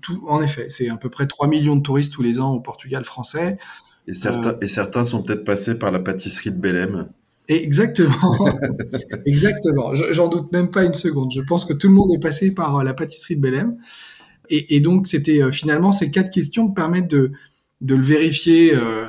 Tout, 0.00 0.24
en 0.26 0.42
effet, 0.42 0.66
c'est 0.68 0.88
à 0.88 0.96
peu 0.96 1.10
près 1.10 1.26
3 1.26 1.46
millions 1.46 1.76
de 1.76 1.82
touristes 1.82 2.12
tous 2.12 2.22
les 2.22 2.40
ans 2.40 2.52
au 2.52 2.60
Portugal 2.60 3.04
français. 3.04 3.58
Et 4.06 4.14
certains, 4.14 4.56
et 4.60 4.68
certains 4.68 5.04
sont 5.04 5.22
peut-être 5.22 5.44
passés 5.44 5.78
par 5.78 5.90
la 5.90 5.98
pâtisserie 5.98 6.50
de 6.50 6.58
Belém. 6.58 7.08
Exactement, 7.48 8.58
exactement. 9.26 9.94
J'en 9.94 10.28
doute 10.28 10.50
même 10.52 10.70
pas 10.70 10.84
une 10.84 10.94
seconde. 10.94 11.30
Je 11.34 11.42
pense 11.42 11.64
que 11.64 11.74
tout 11.74 11.88
le 11.88 11.94
monde 11.94 12.10
est 12.14 12.20
passé 12.20 12.54
par 12.54 12.76
euh, 12.76 12.84
la 12.84 12.94
pâtisserie 12.94 13.36
de 13.36 13.42
Belém. 13.42 13.76
Et, 14.48 14.76
et 14.76 14.80
donc, 14.80 15.08
c'était 15.08 15.42
euh, 15.42 15.50
finalement 15.50 15.92
ces 15.92 16.10
quatre 16.10 16.30
questions 16.30 16.70
permettent 16.70 17.10
de, 17.10 17.32
de 17.80 17.94
le 17.94 18.02
vérifier 18.02 18.74
euh, 18.74 19.06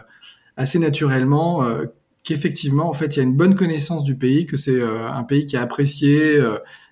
assez 0.58 0.80
naturellement 0.80 1.64
euh, 1.64 1.86
qu'effectivement, 2.26 2.90
en 2.90 2.94
fait, 2.94 3.16
il 3.16 3.20
y 3.20 3.20
a 3.22 3.24
une 3.24 3.36
bonne 3.36 3.56
connaissance 3.56 4.04
du 4.04 4.16
pays, 4.18 4.46
que 4.46 4.58
c'est 4.58 4.82
un 4.82 5.24
pays 5.24 5.46
qui 5.46 5.56
est 5.56 5.60
apprécié 5.60 6.40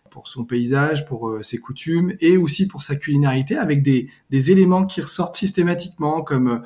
pour 0.09 0.27
son 0.27 0.45
paysage, 0.45 1.05
pour 1.05 1.39
ses 1.41 1.57
coutumes 1.57 2.13
et 2.21 2.37
aussi 2.37 2.67
pour 2.67 2.83
sa 2.83 2.95
culinarité, 2.95 3.57
avec 3.57 3.81
des, 3.81 4.07
éléments 4.31 4.85
qui 4.85 5.01
ressortent 5.01 5.35
systématiquement, 5.35 6.21
comme 6.21 6.61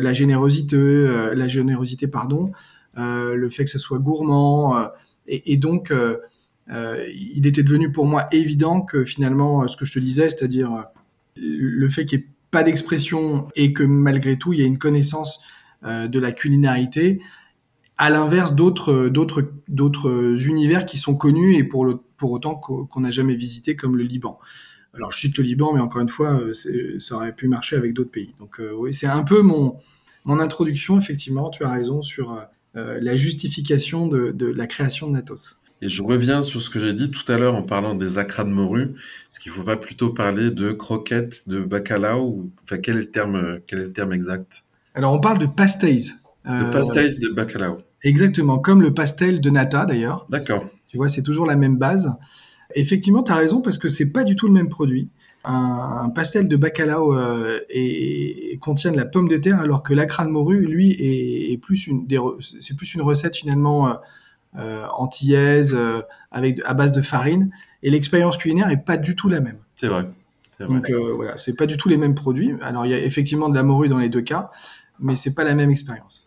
la 0.00 0.12
générosité, 0.12 0.76
la 1.34 1.48
générosité, 1.48 2.08
pardon. 2.08 2.50
Euh, 2.98 3.34
le 3.34 3.50
fait 3.50 3.64
que 3.64 3.70
ce 3.70 3.78
soit 3.78 3.98
gourmand. 3.98 4.78
Euh, 4.78 4.86
et, 5.28 5.56
donc, 5.56 5.90
euh, 5.90 6.16
il 6.68 7.46
était 7.46 7.62
devenu 7.62 7.92
pour 7.92 8.06
moi 8.06 8.26
évident 8.32 8.80
que 8.80 9.04
finalement, 9.04 9.66
ce 9.68 9.76
que 9.76 9.84
je 9.84 9.94
te 9.94 9.98
disais, 9.98 10.30
c'est-à-dire 10.30 10.84
le 11.36 11.90
fait 11.90 12.06
qu'il 12.06 12.20
n'y 12.20 12.24
ait 12.24 12.28
pas 12.50 12.62
d'expression 12.62 13.48
et 13.56 13.72
que 13.72 13.82
malgré 13.82 14.38
tout, 14.38 14.52
il 14.52 14.60
y 14.60 14.62
ait 14.62 14.66
une 14.66 14.78
connaissance 14.78 15.40
de 15.82 16.18
la 16.18 16.32
culinarité, 16.32 17.20
à 17.98 18.10
l'inverse 18.10 18.54
d'autres 18.54 19.08
d'autres 19.08 19.52
d'autres 19.68 20.46
univers 20.46 20.86
qui 20.86 20.98
sont 20.98 21.14
connus 21.14 21.56
et 21.56 21.64
pour 21.64 21.84
le 21.84 21.98
pour 22.16 22.32
autant 22.32 22.54
qu'on 22.54 23.00
n'a 23.00 23.10
jamais 23.10 23.36
visité 23.36 23.76
comme 23.76 23.96
le 23.96 24.04
Liban. 24.04 24.38
Alors 24.94 25.12
je 25.12 25.18
cite 25.18 25.36
le 25.38 25.44
Liban, 25.44 25.74
mais 25.74 25.80
encore 25.80 26.00
une 26.00 26.08
fois, 26.08 26.40
ça 26.98 27.16
aurait 27.16 27.34
pu 27.34 27.48
marcher 27.48 27.76
avec 27.76 27.92
d'autres 27.92 28.10
pays. 28.10 28.34
Donc 28.38 28.60
oui, 28.78 28.94
c'est 28.94 29.06
un 29.06 29.22
peu 29.22 29.42
mon 29.42 29.76
mon 30.24 30.40
introduction. 30.40 30.98
Effectivement, 30.98 31.50
tu 31.50 31.64
as 31.64 31.70
raison 31.70 32.02
sur 32.02 32.46
la 32.74 33.16
justification 33.16 34.06
de, 34.08 34.30
de 34.30 34.46
la 34.46 34.66
création 34.66 35.08
de 35.08 35.12
Natos. 35.12 35.60
Et 35.82 35.90
je 35.90 36.02
reviens 36.02 36.40
sur 36.40 36.62
ce 36.62 36.70
que 36.70 36.80
j'ai 36.80 36.94
dit 36.94 37.10
tout 37.10 37.30
à 37.30 37.36
l'heure 37.36 37.54
en 37.54 37.62
parlant 37.62 37.94
des 37.94 38.16
acras 38.16 38.44
de 38.44 38.48
morue. 38.48 38.94
Est-ce 39.30 39.40
qu'il 39.40 39.52
ne 39.52 39.56
faut 39.56 39.62
pas 39.62 39.76
plutôt 39.76 40.08
parler 40.08 40.50
de 40.50 40.72
croquettes, 40.72 41.46
de 41.48 41.60
bacalao 41.60 42.26
ou... 42.26 42.50
Enfin, 42.64 42.78
quel 42.78 42.96
est 42.96 43.00
le 43.00 43.10
terme, 43.10 43.60
quel 43.66 43.80
est 43.80 43.84
le 43.84 43.92
terme 43.92 44.14
exact? 44.14 44.64
Alors, 44.94 45.12
on 45.12 45.20
parle 45.20 45.38
de 45.38 45.44
pastéis. 45.44 46.12
De 46.46 46.72
pastéis 46.72 47.18
de 47.18 47.28
bacalao. 47.28 47.76
Exactement, 48.02 48.58
comme 48.58 48.82
le 48.82 48.94
pastel 48.94 49.40
de 49.40 49.50
nata 49.50 49.86
d'ailleurs. 49.86 50.26
D'accord. 50.28 50.64
Tu 50.86 50.96
vois, 50.96 51.08
c'est 51.08 51.22
toujours 51.22 51.46
la 51.46 51.56
même 51.56 51.76
base. 51.76 52.14
Effectivement, 52.74 53.22
tu 53.22 53.32
as 53.32 53.36
raison 53.36 53.60
parce 53.60 53.78
que 53.78 53.88
c'est 53.88 54.12
pas 54.12 54.24
du 54.24 54.36
tout 54.36 54.46
le 54.46 54.52
même 54.52 54.68
produit. 54.68 55.08
Un, 55.44 56.10
pastel 56.10 56.48
de 56.48 56.56
bacalao 56.56 57.14
euh, 57.14 57.60
et, 57.70 58.58
contient 58.60 58.90
de 58.90 58.96
la 58.96 59.04
pomme 59.04 59.28
de 59.28 59.36
terre 59.36 59.60
alors 59.60 59.84
que 59.84 59.94
l'acra 59.94 60.24
de 60.24 60.30
morue, 60.30 60.66
lui, 60.66 60.90
est, 60.98 61.56
plus 61.58 61.86
une, 61.86 62.06
c'est 62.60 62.76
plus 62.76 62.94
une 62.94 63.02
recette 63.02 63.36
finalement. 63.36 63.88
Euh, 63.88 63.94
euh, 64.58 64.86
antillaise, 64.94 65.78
avec 66.30 66.62
à 66.64 66.72
base 66.72 66.90
de 66.90 67.02
farine. 67.02 67.50
Et 67.82 67.90
l'expérience 67.90 68.38
culinaire 68.38 68.70
est 68.70 68.82
pas 68.82 68.96
du 68.96 69.14
tout 69.14 69.28
la 69.28 69.40
même. 69.40 69.58
C'est 69.74 69.88
vrai. 69.88 70.06
Donc 70.60 70.88
euh, 70.90 71.12
voilà, 71.14 71.36
c'est 71.36 71.54
pas 71.54 71.66
du 71.66 71.76
tout 71.76 71.88
les 71.88 71.96
mêmes 71.96 72.14
produits. 72.14 72.54
Alors 72.62 72.86
il 72.86 72.90
y 72.90 72.94
a 72.94 72.98
effectivement 72.98 73.48
de 73.48 73.54
la 73.54 73.62
morue 73.62 73.88
dans 73.88 73.98
les 73.98 74.08
deux 74.08 74.22
cas, 74.22 74.50
mais 74.98 75.16
c'est 75.16 75.34
pas 75.34 75.44
la 75.44 75.54
même 75.54 75.70
expérience. 75.70 76.25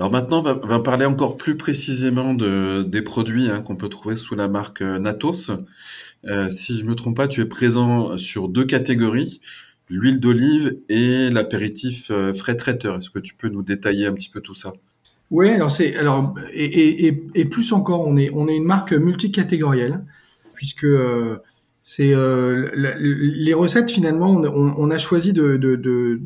Alors 0.00 0.10
maintenant, 0.10 0.42
on 0.42 0.66
va, 0.66 0.80
parler 0.80 1.04
encore 1.04 1.36
plus 1.36 1.56
précisément 1.56 2.34
de, 2.34 2.82
des 2.82 3.02
produits 3.02 3.50
hein, 3.50 3.60
qu'on 3.60 3.76
peut 3.76 3.90
trouver 3.90 4.16
sous 4.16 4.34
la 4.34 4.48
marque 4.48 4.80
Natos. 4.80 5.50
si 6.50 6.78
je 6.78 6.84
me 6.86 6.94
trompe 6.94 7.18
pas, 7.18 7.28
tu 7.28 7.42
es 7.42 7.44
présent 7.44 8.16
sur 8.16 8.48
deux 8.48 8.64
catégories 8.64 9.40
l'huile 9.90 10.18
d'olive 10.20 10.78
et 10.88 11.28
l'apéritif 11.30 12.10
frais 12.34 12.56
traiteur. 12.56 12.96
Est-ce 12.96 13.10
que 13.10 13.18
tu 13.18 13.34
peux 13.34 13.48
nous 13.48 13.62
détailler 13.62 14.06
un 14.06 14.12
petit 14.12 14.30
peu 14.30 14.40
tout 14.40 14.54
ça? 14.54 14.72
Oui, 15.30 15.48
alors 15.48 15.70
c'est 15.70 15.96
alors 15.96 16.34
et, 16.52 17.06
et, 17.06 17.22
et, 17.34 17.44
plus 17.44 17.72
encore, 17.72 18.06
on 18.06 18.16
est 18.16 18.30
on 18.34 18.48
est 18.48 18.56
une 18.56 18.64
marque 18.64 18.92
multicatégorielle 18.92 20.04
puisque 20.54 20.84
euh, 20.84 21.36
c'est 21.84 22.12
euh, 22.14 22.68
les 22.74 23.54
recettes 23.54 23.90
finalement 23.90 24.30
on, 24.30 24.74
on 24.76 24.90
a 24.90 24.98
choisi 24.98 25.32
de 25.32 25.56
de, 25.56 25.76
de 25.76 26.20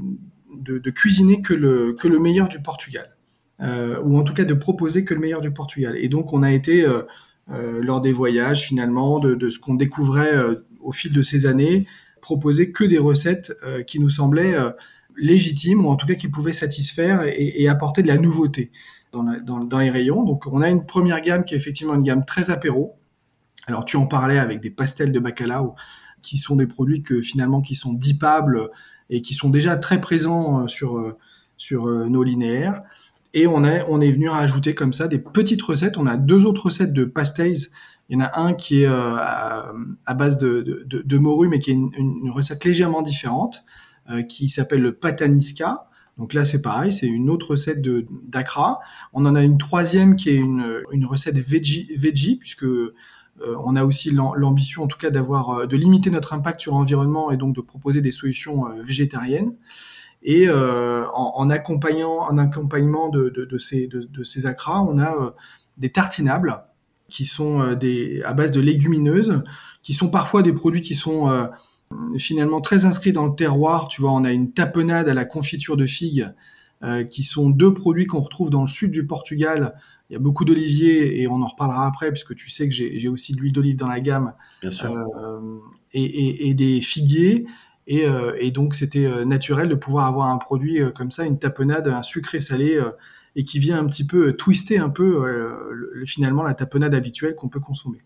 de, 0.57 0.91
cuisiner 0.91 1.43
que 1.43 1.53
le 1.53 1.93
que 1.93 2.09
le 2.09 2.19
meilleur 2.19 2.49
du 2.49 2.63
Portugal 2.63 3.11
euh, 3.11 3.14
ou 3.61 4.19
en 4.19 4.25
tout 4.25 4.35
cas 4.35 4.45
de 4.45 4.55
proposer 4.55 5.05
que 5.05 5.15
le 5.15 5.21
meilleur 5.21 5.41
du 5.41 5.53
Portugal 5.53 5.97
et 5.97 6.09
donc 6.09 6.33
on 6.33 6.43
a 6.43 6.53
été 6.53 6.85
euh, 6.85 7.03
euh, 7.51 7.81
lors 7.83 8.01
des 8.01 8.13
voyages 8.13 8.63
finalement 8.63 9.21
de, 9.21 9.35
de 9.35 9.51
ce 9.51 9.59
qu'on 9.59 9.75
découvrait 9.75 10.33
au 10.81 10.93
fil 10.93 11.13
de 11.13 11.23
ces 11.23 11.47
années 11.47 11.87
proposer 12.21 12.73
que 12.73 12.85
des 12.85 12.99
recettes 12.99 13.53
qui 13.87 14.01
nous 14.01 14.11
semblaient 14.11 14.55
légitimes 15.17 15.85
ou 15.85 15.91
en 15.91 15.97
tout 15.97 16.07
cas 16.07 16.15
qui 16.15 16.29
pouvaient 16.29 16.53
satisfaire 16.53 17.23
et, 17.23 17.63
et 17.63 17.69
apporter 17.69 18.03
de 18.03 18.09
la 18.09 18.17
nouveauté 18.17 18.73
dans, 19.45 19.79
les 19.79 19.91
rayons. 19.91 20.25
Donc 20.25 20.47
on 20.47 20.61
a 20.61 20.71
une 20.71 20.85
première 20.85 21.21
gamme 21.21 21.45
qui 21.45 21.55
est 21.55 21.57
effectivement 21.57 21.95
une 21.95 22.03
gamme 22.03 22.25
très 22.25 22.51
apéro. 22.51 22.97
Alors 23.67 23.85
tu 23.85 23.97
en 23.97 24.07
parlais 24.07 24.39
avec 24.39 24.61
des 24.61 24.71
pastels 24.71 25.13
de 25.13 25.19
bacalao 25.19 25.75
qui 26.23 26.39
sont 26.39 26.57
des 26.57 26.67
produits 26.67 27.03
que 27.03 27.21
finalement 27.21 27.61
qui 27.61 27.75
sont 27.75 27.93
dipables 27.93 28.71
et 29.11 29.23
qui 29.23 29.35
sont 29.35 29.51
déjà 29.51 29.77
très 29.77 30.01
présents 30.01 30.63
euh, 30.63 30.67
sur 30.67 30.97
euh, 30.99 31.17
sur 31.57 31.87
euh, 31.87 32.09
nos 32.09 32.23
linéaires. 32.23 32.83
Et 33.35 33.47
on 33.47 33.65
est 33.65 33.85
on 33.89 34.01
est 34.01 34.11
venu 34.11 34.29
rajouter 34.29 34.75
comme 34.75 34.93
ça 34.93 35.09
des 35.09 35.19
petites 35.19 35.63
recettes. 35.63 35.99
On 35.99 36.07
a 36.07 36.17
deux 36.17 36.47
autres 36.47 36.67
recettes 36.67 36.93
de 36.93 37.05
pastels. 37.05 37.57
Il 38.09 38.19
y 38.19 38.23
en 38.23 38.25
a 38.25 38.41
un 38.41 38.55
qui 38.55 38.83
est 38.83 38.87
à, 38.87 39.73
base 40.15 40.39
de, 40.39 40.85
de, 40.87 41.19
morue, 41.19 41.49
mais 41.49 41.59
qui 41.59 41.71
est 41.71 41.75
une, 41.75 42.31
recette 42.31 42.65
légèrement 42.65 43.01
différente, 43.01 43.65
qui 44.29 44.51
s'appelle 44.51 44.83
le 44.83 44.93
patanisca. 44.93 45.89
Donc 46.19 46.35
là, 46.35 46.45
c'est 46.45 46.61
pareil, 46.61 46.93
c'est 46.93 47.07
une 47.07 47.31
autre 47.31 47.53
recette 47.53 47.81
de 47.81 48.07
d'Acra. 48.29 48.81
On 49.15 49.25
en 49.25 49.35
a 49.35 49.43
une 49.43 49.57
troisième 49.57 50.17
qui 50.17 50.29
est 50.29 50.37
une, 50.37 50.83
une 50.93 51.07
recette 51.07 51.39
veggie, 51.39 51.91
veggie 51.97 52.37
puisque 52.37 52.67
euh, 53.41 53.57
on 53.65 53.77
a 53.77 53.85
aussi 53.85 54.11
l'ambition, 54.11 54.83
en 54.83 54.87
tout 54.87 54.99
cas, 54.99 55.11
d'avoir 55.11 55.51
euh, 55.51 55.67
de 55.67 55.77
limiter 55.77 56.11
notre 56.11 56.33
impact 56.33 56.61
sur 56.61 56.73
l'environnement 56.73 57.31
et 57.31 57.37
donc 57.37 57.55
de 57.55 57.61
proposer 57.61 58.01
des 58.01 58.13
solutions 58.13 58.69
euh, 58.69 58.83
végétariennes. 58.83 59.55
Et 60.25 60.49
en, 60.51 61.13
en, 61.15 61.51
accompagnant, 61.51 62.21
en 62.21 62.39
accompagnement 62.39 63.11
de, 63.11 63.29
de, 63.29 63.45
de 63.45 63.59
ces 63.59 63.87
de, 63.89 64.09
de, 64.11 64.25
ces 64.25 64.47
acras, 64.47 64.81
on 64.81 64.99
a 64.99 65.35
des 65.77 65.91
tartinables 65.91 66.65
qui 67.09 67.27
sont 67.27 67.75
des 67.75 68.23
à 68.23 68.33
base 68.33 68.51
de 68.51 68.61
légumineuses, 68.61 69.43
qui 69.83 69.93
sont 69.93 70.09
parfois 70.09 70.43
des 70.43 70.55
produits 70.55 70.81
qui 70.81 70.95
sont 70.95 71.31
finalement 72.19 72.61
très 72.61 72.87
inscrit 72.87 73.13
dans 73.13 73.27
le 73.27 73.35
terroir. 73.35 73.89
Tu 73.89 74.01
vois, 74.01 74.13
on 74.13 74.25
a 74.25 74.33
une 74.33 74.53
tapenade 74.53 75.09
à 75.09 75.15
la 75.15 75.25
confiture 75.25 75.77
de 75.77 75.87
figues, 75.87 76.33
euh, 76.83 77.05
qui 77.05 77.23
sont 77.23 77.49
deux 77.49 77.73
produits 77.73 78.07
qu'on 78.07 78.21
retrouve 78.21 78.51
dans 78.51 78.61
le 78.61 78.67
sud 78.67 78.91
du 78.91 79.07
Portugal. 79.07 79.75
Il 80.11 80.13
y 80.13 80.17
a 80.17 80.19
beaucoup 80.19 80.45
d'oliviers 80.45 81.23
et 81.23 81.29
on 81.29 81.41
en 81.41 81.47
reparlera 81.47 81.87
après, 81.87 82.11
puisque 82.11 82.35
tu 82.35 82.51
sais 82.51 82.69
que 82.69 82.75
j'ai 82.75 83.09
aussi 83.09 83.33
de 83.33 83.41
l'huile 83.41 83.53
d'olive 83.53 83.77
dans 83.77 83.89
la 83.89 84.01
gamme. 84.01 84.35
Bien 84.61 84.71
sûr. 84.71 84.95
Euh, 84.95 85.59
et, 85.93 86.51
et, 86.51 86.55
des 86.55 86.83
figuiers. 86.83 87.47
Et, 87.87 88.07
euh, 88.07 88.33
et 88.41 88.51
donc, 88.51 88.75
c'était 88.75 89.25
naturel 89.25 89.69
de 89.69 89.75
pouvoir 89.75 90.07
avoir 90.07 90.29
un 90.29 90.39
produit 90.39 90.81
comme 90.95 91.11
ça, 91.11 91.27
une 91.27 91.39
tapenade, 91.39 91.89
un 91.89 92.03
sucré 92.03 92.41
salé, 92.41 92.81
et 93.37 93.45
qui 93.45 93.59
vient 93.59 93.79
un 93.79 93.87
petit 93.87 94.07
peu 94.07 94.33
twister 94.33 94.79
un 94.79 94.91
peu 94.91 95.55
finalement 96.07 96.43
la 96.43 96.55
tapenade 96.55 96.95
habituelle 96.95 97.35
qu'on 97.35 97.49
peut 97.49 97.61
consommer. 97.61 98.05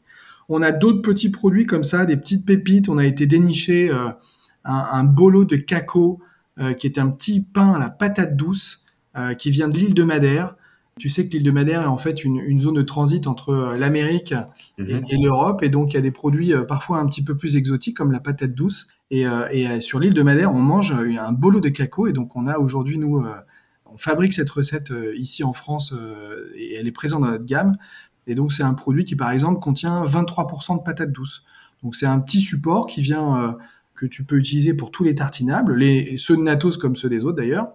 On 0.49 0.63
a 0.63 0.73
d'autres 0.73 1.03
petits 1.03 1.31
produits 1.31 1.67
comme 1.67 1.85
ça, 1.85 2.07
des 2.07 2.17
petites 2.17 2.47
pépites. 2.47 2.89
On 2.89 2.99
a 2.99 3.05
été 3.05 3.27
dénicher 3.27 3.91
euh, 3.91 4.09
un, 4.65 5.05
bolo 5.05 5.45
de 5.45 5.57
cacao 5.57 6.21
euh, 6.59 6.73
qui 6.73 6.87
est 6.87 6.99
un 6.99 7.11
petit 7.11 7.43
pain 7.43 7.73
à 7.75 7.79
la 7.79 7.91
patate 7.91 8.35
douce 8.35 8.85
euh, 9.17 9.35
qui 9.35 9.51
vient 9.51 9.69
de 9.69 9.77
l'île 9.77 9.95
de 9.95 10.03
Madère. 10.03 10.57
Tu 10.99 11.11
sais 11.11 11.29
que 11.29 11.35
l'île 11.35 11.45
de 11.45 11.51
Madère 11.51 11.83
est 11.83 11.87
en 11.87 11.99
fait 11.99 12.25
une, 12.25 12.61
zone 12.61 12.75
de 12.75 12.83
transit 12.83 13.27
entre 13.27 13.77
l'Amérique 13.79 14.35
mhm. 14.79 15.05
et, 15.09 15.17
l'Europe, 15.17 15.63
et 15.63 15.69
donc 15.69 15.93
il 15.93 15.95
y 15.95 15.99
a 15.99 16.01
des 16.01 16.11
produits 16.11 16.53
parfois 16.67 16.99
un 16.99 17.07
petit 17.07 17.23
peu 17.23 17.37
plus 17.37 17.57
exotiques 17.57 17.97
comme 17.97 18.11
la 18.11 18.19
patate 18.19 18.53
douce. 18.53 18.89
Et, 19.11 19.27
sur 19.81 20.01
l'île 20.01 20.15
de 20.15 20.23
Madère, 20.23 20.53
on 20.53 20.61
mange 20.61 20.93
un 20.93 21.33
bolo 21.33 21.61
de 21.61 21.69
cacao, 21.69 22.07
et 22.07 22.13
donc 22.13 22.37
on 22.37 22.47
a 22.47 22.59
aujourd'hui 22.59 22.99
nous 22.99 23.25
on 23.91 23.97
fabrique 23.97 24.35
cette 24.35 24.51
recette 24.51 24.93
ici 25.17 25.45
en 25.45 25.55
France 25.55 25.95
et 26.55 26.75
elle 26.75 26.87
est 26.87 26.93
présente 26.93 27.23
dans 27.23 27.31
notre 27.31 27.47
gamme. 27.47 27.79
Et 28.29 28.35
donc, 28.35 28.53
c'est 28.53 28.63
un 28.63 28.75
produit 28.75 29.05
qui, 29.05 29.17
par 29.17 29.31
exemple, 29.33 29.59
contient 29.59 30.05
23% 30.05 30.79
de 30.79 30.83
patates 30.83 31.11
douces. 31.11 31.45
Donc, 31.83 31.97
c'est 31.97 32.07
un 32.07 32.21
petit 32.21 32.41
support 32.41 32.87
qui 32.87 33.01
vient, 33.01 33.37
euh, 33.43 33.53
que 33.95 34.07
tu 34.07 34.25
peux 34.25 34.37
utiliser 34.37 34.75
pour 34.75 34.91
tous 34.91 35.03
les 35.03 35.15
tartinables, 35.15 35.75
les, 35.75 36.17
ceux 36.19 36.37
de 36.37 36.43
Natos 36.43 36.77
comme 36.77 36.95
ceux 36.95 37.09
des 37.09 37.25
autres 37.25 37.39
d'ailleurs, 37.39 37.73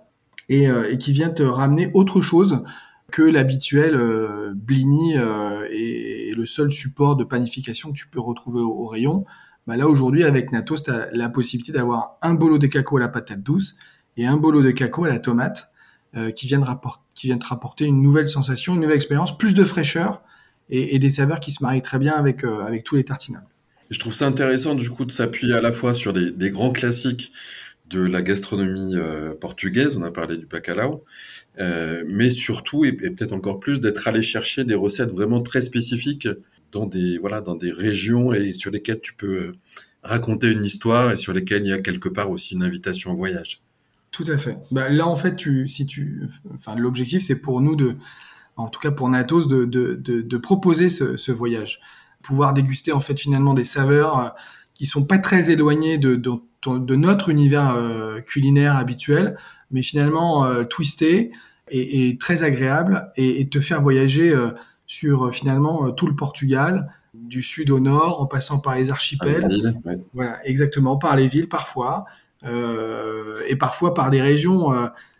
et, 0.49 0.69
euh, 0.69 0.95
qui 0.95 1.11
vient 1.11 1.29
te 1.29 1.43
ramener 1.43 1.89
autre 1.95 2.21
chose 2.21 2.63
que 3.11 3.23
l'habituel 3.23 3.95
euh, 3.95 4.53
blini 4.55 5.15
et, 5.71 6.33
le 6.35 6.45
seul 6.47 6.71
support 6.71 7.15
de 7.15 7.23
panification 7.23 7.91
que 7.91 7.97
tu 7.97 8.07
peux 8.07 8.19
retrouver 8.19 8.61
au, 8.61 8.87
rayon. 8.87 9.25
Bah 9.65 9.77
là, 9.77 9.87
aujourd'hui, 9.87 10.23
avec 10.23 10.51
Natos, 10.51 10.83
tu 10.83 10.91
as 10.91 11.09
la 11.11 11.29
possibilité 11.29 11.71
d'avoir 11.71 12.17
un 12.21 12.33
bolo 12.33 12.57
de 12.57 12.67
cacao 12.67 12.97
à 12.97 12.99
la 12.99 13.09
patate 13.09 13.41
douce 13.41 13.77
et 14.17 14.25
un 14.25 14.37
bolo 14.37 14.61
de 14.61 14.71
cacao 14.71 15.05
à 15.05 15.09
la 15.09 15.19
tomate 15.19 15.71
qui, 16.35 16.45
viennent 16.45 16.63
qui 17.15 17.27
viennent 17.27 17.39
te 17.39 17.47
rapporter 17.47 17.85
une 17.85 18.01
nouvelle 18.01 18.29
sensation, 18.29 18.75
une 18.75 18.81
nouvelle 18.81 18.97
expérience, 18.97 19.35
plus 19.35 19.55
de 19.55 19.63
fraîcheur, 19.63 20.21
et, 20.69 20.99
des 20.99 21.09
saveurs 21.09 21.39
qui 21.39 21.51
se 21.51 21.63
marient 21.63 21.81
très 21.81 21.99
bien 21.99 22.13
avec, 22.13 22.43
euh, 22.43 22.61
avec 22.65 22.83
tous 22.83 22.95
les 22.95 23.03
tartinables. 23.03 23.47
Je 23.89 23.99
trouve 23.99 24.13
ça 24.13 24.25
intéressant 24.25 24.75
du 24.75 24.89
coup 24.89 25.05
de 25.05 25.11
s'appuyer 25.11 25.53
à 25.53 25.61
la 25.61 25.71
fois 25.71 25.93
sur 25.93 26.13
des, 26.13 26.49
grands 26.49 26.71
classiques 26.71 27.31
de 27.89 28.01
la 28.01 28.21
gastronomie 28.21 28.95
euh, 28.95 29.35
portugaise, 29.35 29.97
on 29.97 30.03
a 30.03 30.09
parlé 30.09 30.37
du 30.37 30.47
bacalao, 30.47 31.03
euh, 31.59 32.03
mais 32.07 32.31
surtout 32.31 32.85
et, 32.85 32.93
peut-être 32.93 33.33
encore 33.33 33.59
plus 33.59 33.81
d'être 33.81 34.07
allé 34.07 34.21
chercher 34.21 34.63
des 34.63 34.73
recettes 34.73 35.11
vraiment 35.11 35.41
très 35.41 35.61
spécifiques 35.61 36.27
dans 36.73 36.85
des 36.85 37.17
voilà 37.19 37.39
dans 37.39 37.55
des 37.55 37.71
régions 37.71 38.33
et 38.33 38.51
sur 38.51 38.71
lesquelles 38.71 38.99
tu 39.01 39.13
peux 39.13 39.53
raconter 40.01 40.51
une 40.51 40.65
histoire 40.65 41.11
et 41.11 41.15
sur 41.15 41.33
lesquelles 41.33 41.65
il 41.65 41.69
y 41.69 41.73
a 41.73 41.79
quelque 41.79 42.09
part 42.09 42.29
aussi 42.29 42.55
une 42.55 42.63
invitation 42.63 43.11
au 43.11 43.15
voyage. 43.15 43.61
Tout 44.11 44.25
à 44.27 44.37
fait. 44.37 44.57
Bah, 44.71 44.89
là 44.89 45.07
en 45.07 45.15
fait 45.15 45.35
tu 45.35 45.67
si 45.67 45.85
tu 45.85 46.27
enfin 46.53 46.75
l'objectif 46.75 47.23
c'est 47.23 47.39
pour 47.39 47.61
nous 47.61 47.75
de 47.75 47.95
en 48.55 48.67
tout 48.67 48.79
cas 48.79 48.91
pour 48.91 49.09
Natos, 49.09 49.47
de, 49.47 49.65
de, 49.65 49.95
de, 49.95 50.37
proposer 50.37 50.89
ce, 50.89 51.31
voyage. 51.31 51.79
Pouvoir 52.21 52.53
déguster 52.53 52.91
en 52.91 52.99
fait 52.99 53.19
finalement 53.19 53.55
des 53.55 53.63
saveurs 53.63 54.19
euh, 54.19 54.29
qui 54.75 54.85
sont 54.85 55.05
pas 55.05 55.17
très 55.17 55.51
éloignées 55.51 55.97
de, 55.97 56.15
de, 56.15 56.95
notre 56.95 57.29
univers 57.29 57.75
euh, 57.75 58.21
culinaire 58.21 58.75
habituel, 58.77 59.37
mais 59.71 59.83
finalement 59.83 60.45
euh, 60.45 60.63
twisté 60.63 61.31
et, 61.69 62.17
très 62.19 62.43
agréable 62.43 63.11
et, 63.15 63.47
te 63.49 63.59
faire 63.59 63.81
voyager 63.81 64.31
euh, 64.31 64.51
sur 64.93 65.33
finalement 65.33 65.91
tout 65.91 66.07
le 66.07 66.15
Portugal, 66.15 66.91
du 67.13 67.41
sud 67.41 67.71
au 67.71 67.79
nord, 67.79 68.21
en 68.21 68.27
passant 68.27 68.59
par 68.59 68.75
les 68.75 68.91
archipels. 68.91 69.73
Voilà, 70.13 70.45
exactement, 70.47 70.97
par 70.97 71.15
les 71.15 71.27
villes 71.27 71.49
parfois, 71.49 72.05
et 72.43 73.55
parfois 73.55 73.93
par 73.93 74.11
des 74.11 74.21
régions 74.21 74.71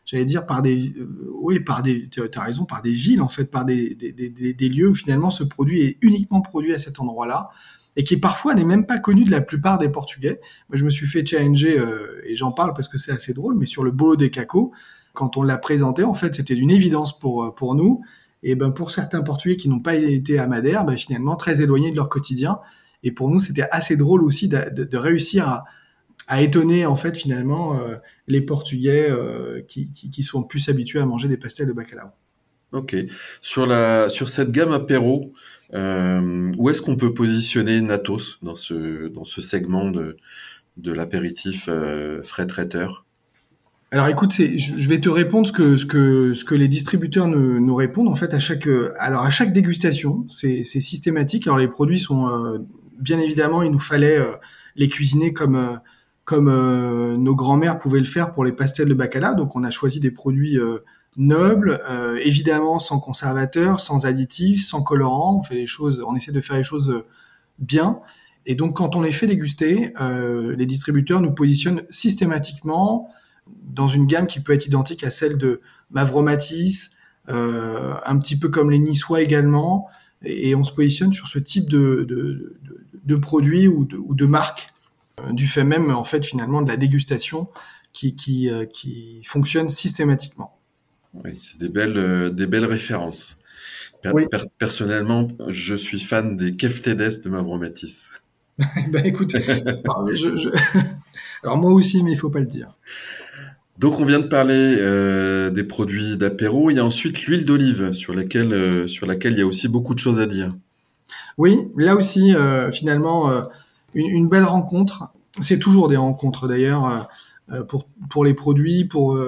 j'allais 0.06 0.26
dire 0.26 0.46
par 0.46 0.62
des, 0.62 0.94
oui, 1.32 1.60
par 1.60 1.82
des, 1.82 2.10
as 2.36 2.42
raison, 2.42 2.66
par 2.66 2.82
des 2.82 2.92
villes 2.92 3.22
en 3.22 3.30
fait, 3.30 3.46
par 3.46 3.66
des, 3.66 3.96
des, 3.96 4.12
des, 4.12 4.54
des, 4.54 4.70
lieux 4.70 4.90
où 4.90 4.96
finalement 4.96 5.32
ce 5.32 5.44
produit 5.44 5.82
est 5.82 5.98
uniquement 6.02 6.42
produit 6.42 6.74
à 6.74 6.78
cet 6.78 7.00
endroit-là 7.00 7.50
et 7.96 8.04
qui 8.04 8.18
parfois 8.18 8.54
n'est 8.56 8.66
même 8.66 8.86
pas 8.86 9.00
connu 9.00 9.24
de 9.24 9.32
la 9.32 9.42
plupart 9.42 9.78
des 9.78 9.90
Portugais. 9.90 10.40
Moi, 10.70 10.78
je 10.78 10.84
me 10.84 10.90
suis 10.90 11.08
fait 11.08 11.26
challenger 11.26 11.82
et 12.26 12.36
j'en 12.36 12.52
parle 12.52 12.74
parce 12.74 12.88
que 12.88 12.98
c'est 12.98 13.12
assez 13.12 13.34
drôle, 13.34 13.56
mais 13.56 13.66
sur 13.66 13.84
le 13.84 13.92
bolo 13.92 14.16
des 14.16 14.30
cacos, 14.30 14.72
quand 15.14 15.38
on 15.38 15.44
l'a 15.44 15.58
présenté, 15.58 16.04
en 16.04 16.16
fait, 16.16 16.36
c'était 16.36 16.56
d'une 16.56 16.72
évidence 16.72 17.18
pour 17.18 17.54
pour 17.56 17.76
nous. 17.76 18.02
Et 18.44 18.56
ben 18.56 18.72
pour 18.72 18.92
certains 18.92 19.22
Portugais 19.22 19.56
qui 19.56 19.70
n'ont 19.70 19.80
pas 19.80 19.96
été 19.96 20.38
à 20.38 20.48
Madère, 20.48 20.86
ben, 20.86 20.98
finalement 20.98 21.36
très 21.36 21.62
éloignés 21.62 21.92
de 21.92 21.96
leur 21.96 22.10
quotidien. 22.10 22.60
Et 23.02 23.12
pour 23.12 23.30
nous, 23.30 23.40
c'était 23.40 23.68
assez 23.72 23.96
drôle 23.96 24.24
aussi 24.24 24.48
de, 24.48 24.98
réussir 24.98 25.64
à, 26.28 26.42
étonner 26.42 26.86
en 26.86 26.96
fait 26.96 27.18
finalement 27.18 27.78
euh, 27.78 27.96
les 28.28 28.42
Portugais 28.42 29.08
euh, 29.10 29.62
qui, 29.62 30.24
sont 30.24 30.44
plus 30.44 30.70
habitués 30.70 31.00
à 31.00 31.06
manger 31.06 31.28
des 31.28 31.38
pastels 31.38 31.68
de 31.68 31.74
bacalao. 31.74 32.08
Ok. 32.72 32.96
Sur 33.42 33.66
la 33.66 34.10
sur 34.10 34.30
cette 34.30 34.52
gamme 34.52 34.72
apéro, 34.72 35.32
euh, 35.74 36.52
où 36.58 36.70
est-ce 36.70 36.82
qu'on 36.82 36.96
peut 36.96 37.14
positionner 37.14 37.82
Natos 37.82 38.40
dans 38.42 38.56
ce 38.56 39.10
dans 39.10 39.26
ce 39.26 39.42
segment 39.42 39.92
de 39.92 40.18
de 40.78 40.92
l'apéritif 40.92 41.70
frais 42.24 42.48
traiteur? 42.48 43.06
Alors 43.94 44.08
écoute, 44.08 44.34
je 44.34 44.90
vais 44.90 45.00
te 45.00 45.08
répondre 45.08 45.46
ce 45.48 45.52
que, 45.52 45.78
ce 45.78 45.86
que, 45.86 46.34
ce 46.34 46.44
que 46.44 46.56
les 46.56 46.68
distributeurs 46.68 47.28
nous, 47.28 47.60
nous 47.60 47.76
répondent 47.76 48.08
en 48.08 48.16
fait 48.16 48.34
à 48.34 48.40
chaque, 48.40 48.68
alors 48.98 49.22
à 49.22 49.30
chaque 49.30 49.54
dégustation, 49.54 50.26
c'est 50.28 50.64
systématique. 50.64 51.46
Alors 51.46 51.60
les 51.60 51.68
produits 51.68 52.00
sont, 52.00 52.28
euh, 52.28 52.58
bien 52.98 53.20
évidemment, 53.20 53.62
il 53.62 53.70
nous 53.70 53.78
fallait 53.78 54.18
euh, 54.18 54.32
les 54.76 54.88
cuisiner 54.88 55.32
comme, 55.32 55.56
euh, 55.56 55.76
comme 56.26 56.50
nos 57.18 57.36
grands-mères 57.36 57.78
pouvaient 57.78 58.00
le 58.00 58.08
faire 58.08 58.32
pour 58.32 58.44
les 58.44 58.52
pastels 58.52 58.90
de 58.90 58.96
bacala. 58.96 59.36
Donc 59.36 59.56
on 59.56 59.64
a 59.64 59.70
choisi 59.70 60.00
des 60.00 60.10
produits 60.10 60.58
nobles, 61.16 61.80
évidemment 62.20 62.80
sans 62.80 63.00
conservateur, 63.00 63.80
sans 63.80 64.08
additifs, 64.08 64.66
sans 64.66 64.82
colorant. 64.82 65.38
On 65.38 65.44
fait 65.44 65.54
les 65.54 65.68
choses, 65.68 66.04
on 66.08 66.16
essaie 66.16 66.32
de 66.32 66.42
faire 66.42 66.58
les 66.58 66.64
choses 66.64 67.04
bien. 67.60 68.00
Et 68.48 68.56
donc 68.56 68.78
quand 68.78 68.96
on 68.96 69.04
les 69.04 69.12
fait 69.12 69.28
déguster, 69.28 69.94
les 70.00 70.66
distributeurs 70.66 71.22
nous 71.22 71.32
positionnent 71.32 71.84
systématiquement 71.92 73.12
dans 73.48 73.88
une 73.88 74.06
gamme 74.06 74.28
qui 74.28 74.40
peut 74.40 74.54
être 74.54 74.66
identique 74.66 75.04
à 75.04 75.10
celle 75.10 75.38
de 75.38 75.62
Mavromatis, 75.92 76.92
euh, 77.30 77.94
un 78.06 78.18
petit 78.18 78.38
peu 78.38 78.50
comme 78.50 78.72
les 78.72 78.80
Niçois 78.80 79.22
également, 79.22 79.88
et, 80.24 80.56
on 80.56 80.64
se 80.64 80.72
positionne 80.74 81.12
sur 81.12 81.28
ce 81.28 81.40
type 81.40 81.70
de, 81.70 82.06
de, 82.08 82.58
de, 82.64 82.86
de 83.04 83.16
produit 83.16 83.68
ou 83.68 83.86
de, 83.86 83.98
ou 83.98 84.16
de 84.16 84.26
marque, 84.26 84.70
euh, 85.20 85.32
du 85.34 85.48
fait 85.48 85.64
même 85.64 85.92
en 85.92 86.04
fait 86.04 86.26
finalement 86.26 86.62
de 86.62 86.70
la 86.70 86.78
dégustation 86.78 87.50
qui, 87.92 88.16
qui, 88.16 88.50
euh, 88.50 88.66
qui 88.66 89.22
fonctionne 89.26 89.70
systématiquement. 89.70 90.58
Oui, 91.14 91.38
c'est 91.40 91.60
des 91.60 91.70
belles, 91.70 91.98
euh, 91.98 92.30
des 92.30 92.48
belles 92.48 92.66
références. 92.66 93.40
Per 94.02 94.12
oui. 94.14 94.28
per 94.30 94.40
personnellement, 94.58 95.28
je 95.48 95.76
suis 95.76 96.00
fan 96.00 96.36
des 96.36 96.54
Keftedes 96.54 97.22
de 97.22 97.30
Mavromatis. 97.30 98.10
ben 98.90 99.06
écoute, 99.06 99.32
je, 99.38 100.38
je... 100.38 100.50
alors 101.44 101.58
moi 101.58 101.72
aussi, 101.72 102.04
mais 102.04 102.12
il 102.12 102.18
faut 102.18 102.30
pas 102.30 102.40
le 102.40 102.48
dire. 102.48 102.76
Donc 103.80 104.00
on 104.00 104.06
vient 104.06 104.20
de 104.20 104.28
parler 104.28 104.78
euh, 104.80 105.50
des 105.50 105.64
produits 105.64 106.16
d'apéro. 106.18 106.70
Il 106.70 106.76
y 106.76 106.80
a 106.80 106.86
ensuite 106.86 107.24
l'huile 107.24 107.46
d'olive 107.46 107.92
sur 107.92 108.14
laquelle 108.14 108.54
euh, 108.54 108.88
sur 108.88 109.08
laquelle 109.08 109.34
il 109.34 109.40
y 109.40 109.42
a 109.42 109.48
aussi 109.48 109.68
beaucoup 109.68 109.94
de 109.94 110.00
choses 110.00 110.20
à 110.22 110.28
dire. 110.28 110.56
Oui, 111.38 111.58
là 111.76 111.96
aussi 111.96 112.36
euh, 112.36 112.72
finalement 112.72 113.32
une, 113.96 114.30
belle 114.30 114.46
rencontre. 114.46 115.10
C'est 115.42 115.58
toujours 115.58 115.90
des 115.90 115.98
rencontres 115.98 116.48
d'ailleurs 116.48 117.10
pour 117.68 117.88
pour 118.10 118.24
les 118.24 118.36
produits, 118.36 118.86
pour 118.86 119.20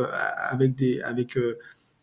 avec 0.52 0.76
des 0.76 1.02
avec 1.02 1.38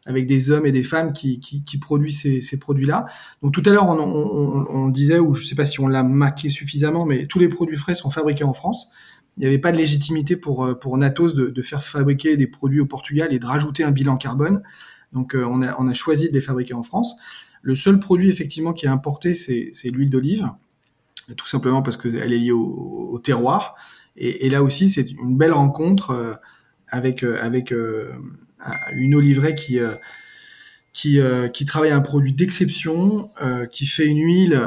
avec 0.05 0.27
des 0.27 0.51
hommes 0.51 0.67
et 0.67 0.73
des 0.73 0.83
femmes 0.83 1.13
qui, 1.13 1.39
qui, 1.39 1.79
produisent 1.79 2.23
ces, 2.23 2.41
ces 2.41 2.59
produits-là. 2.59 3.07
Donc 3.41 3.53
tout 3.53 3.63
à 3.65 3.71
l'heure 3.71 3.87
on, 3.87 3.99
on, 3.99 4.89
disait, 4.89 5.21
ou 5.21 5.33
je 5.33 5.47
sais 5.47 5.55
pas 5.55 5.65
si 5.65 5.79
on 5.79 5.87
l'a 5.87 6.03
maqué 6.03 6.51
suffisamment, 6.51 7.07
mais 7.07 7.27
tous 7.27 7.39
les 7.39 7.49
produits 7.49 7.77
frais 7.77 7.95
sont 7.95 8.11
fabriqués 8.11 8.43
en 8.43 8.53
France 8.53 8.91
il 9.37 9.41
n'y 9.41 9.47
avait 9.47 9.59
pas 9.59 9.73
de 9.73 9.79
légitimité 9.79 10.37
pour, 10.37 10.65
euh, 10.65 10.75
pour 10.75 10.97
Natos 10.99 11.35
de, 11.35 11.63
faire 11.63 11.83
fabriquer 11.83 12.37
des 12.37 12.47
produits 12.47 12.81
au 12.81 12.87
Portugal 12.87 13.33
et 13.33 13.39
de 13.39 13.47
rajouter 13.47 13.85
un 13.85 13.91
bilan 13.91 14.17
carbone. 14.17 14.63
Donc 15.13 15.35
euh, 15.35 15.45
on, 15.49 15.63
a, 15.63 15.75
on 15.79 15.89
a 15.89 15.95
choisi 15.95 16.29
de 16.29 16.35
les 16.35 16.41
fabriquer 16.41 16.75
en 16.75 16.83
France. 16.83 17.17
Le 17.63 17.75
seul 17.75 18.01
produit 18.01 18.29
effectivement 18.29 18.73
qui 18.73 18.87
est 18.87 18.91
importé, 18.91 19.35
c'est 19.35 19.71
l'huile 19.85 20.11
d'olive, 20.11 20.51
tout 21.37 21.47
simplement 21.47 21.83
parce 21.83 21.97
qu'elle 21.97 22.33
est 22.33 22.39
liée 22.39 22.51
au, 22.51 23.21
terroir. 23.23 23.77
Et, 24.17 24.51
là 24.51 24.63
aussi, 24.63 24.89
c'est 24.89 25.11
une 25.13 25.39
belle 25.39 25.53
rencontre 25.53 26.11
euh, 26.11 26.35
avec, 26.93 27.25
euh, 27.25 27.39
avec 27.43 27.73
euh, 27.73 28.13
une 28.93 29.15
oliveraie 29.15 29.57
qui, 29.57 29.81
euh, 29.81 29.95
qui, 30.93 31.19
qui 31.55 31.65
travaille 31.65 31.91
un 31.91 32.03
produit 32.03 32.35
d'exception, 32.35 33.31
qui 33.73 33.87
fait 33.87 34.07
une 34.07 34.19
huile 34.19 34.61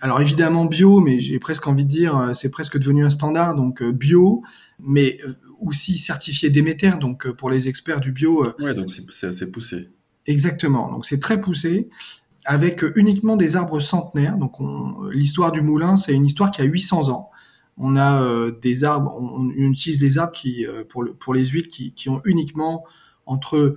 alors 0.00 0.20
évidemment 0.20 0.64
bio, 0.64 1.00
mais 1.00 1.20
j'ai 1.20 1.38
presque 1.38 1.66
envie 1.66 1.84
de 1.84 1.90
dire, 1.90 2.16
euh, 2.16 2.32
c'est 2.32 2.50
presque 2.50 2.78
devenu 2.78 3.04
un 3.04 3.10
standard, 3.10 3.54
donc 3.54 3.82
euh, 3.82 3.92
bio, 3.92 4.42
mais 4.80 5.18
euh, 5.26 5.34
aussi 5.60 5.98
certifié 5.98 6.50
Déméter, 6.50 6.98
donc 7.00 7.30
pour 7.32 7.50
les 7.50 7.68
experts 7.68 8.00
du 8.00 8.12
bio. 8.12 8.46
Ouais, 8.58 8.74
donc 8.74 8.90
c'est 8.90 9.26
assez 9.26 9.50
poussé. 9.50 9.88
Exactement, 10.26 10.90
donc 10.90 11.06
c'est 11.06 11.20
très 11.20 11.40
poussé, 11.40 11.88
avec 12.44 12.84
uniquement 12.94 13.36
des 13.36 13.56
arbres 13.56 13.80
centenaires. 13.80 14.36
Donc 14.36 14.54
l'histoire 15.12 15.52
du 15.52 15.62
moulin, 15.62 15.96
c'est 15.96 16.12
une 16.12 16.26
histoire 16.26 16.50
qui 16.50 16.60
a 16.60 16.64
800 16.64 17.08
ans. 17.08 17.30
On 17.78 17.96
a 17.96 18.22
euh, 18.22 18.52
des 18.62 18.84
arbres, 18.84 19.14
on, 19.18 19.46
on, 19.46 19.50
utilise 19.50 19.98
des 19.98 20.18
arbres 20.18 20.32
qui, 20.32 20.66
pour, 20.88 21.02
le, 21.02 21.12
pour 21.12 21.34
les 21.34 21.44
huiles 21.44 21.68
qui, 21.68 21.92
qui 21.92 22.08
ont 22.08 22.20
uniquement 22.24 22.84
entre 23.26 23.76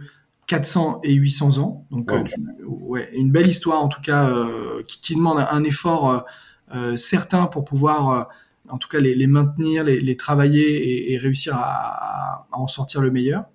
400 0.49 1.01
et 1.03 1.13
800 1.13 1.59
ans. 1.59 1.85
Donc, 1.91 2.11
wow. 2.11 2.17
euh, 2.17 2.65
ouais, 2.65 3.09
une 3.13 3.31
belle 3.31 3.47
histoire 3.47 3.83
en 3.83 3.87
tout 3.87 4.01
cas 4.01 4.29
euh, 4.29 4.81
qui, 4.87 4.99
qui, 4.99 5.15
demande 5.15 5.45
un 5.49 5.63
effort 5.63 6.25
euh, 6.73 6.97
certain 6.97 7.45
pour 7.45 7.63
pouvoir, 7.63 8.29
en 8.67 8.79
tout 8.79 8.89
cas, 8.89 8.99
les, 8.99 9.13
les 9.13 9.27
maintenir, 9.27 9.83
les, 9.83 10.01
les, 10.01 10.17
travailler 10.17 10.63
et, 10.63 11.13
et 11.13 11.17
réussir 11.19 11.53
à, 11.55 12.47
à, 12.47 12.47
en 12.51 12.65
sortir 12.65 12.99
le 12.99 13.11
meilleur. 13.11 13.45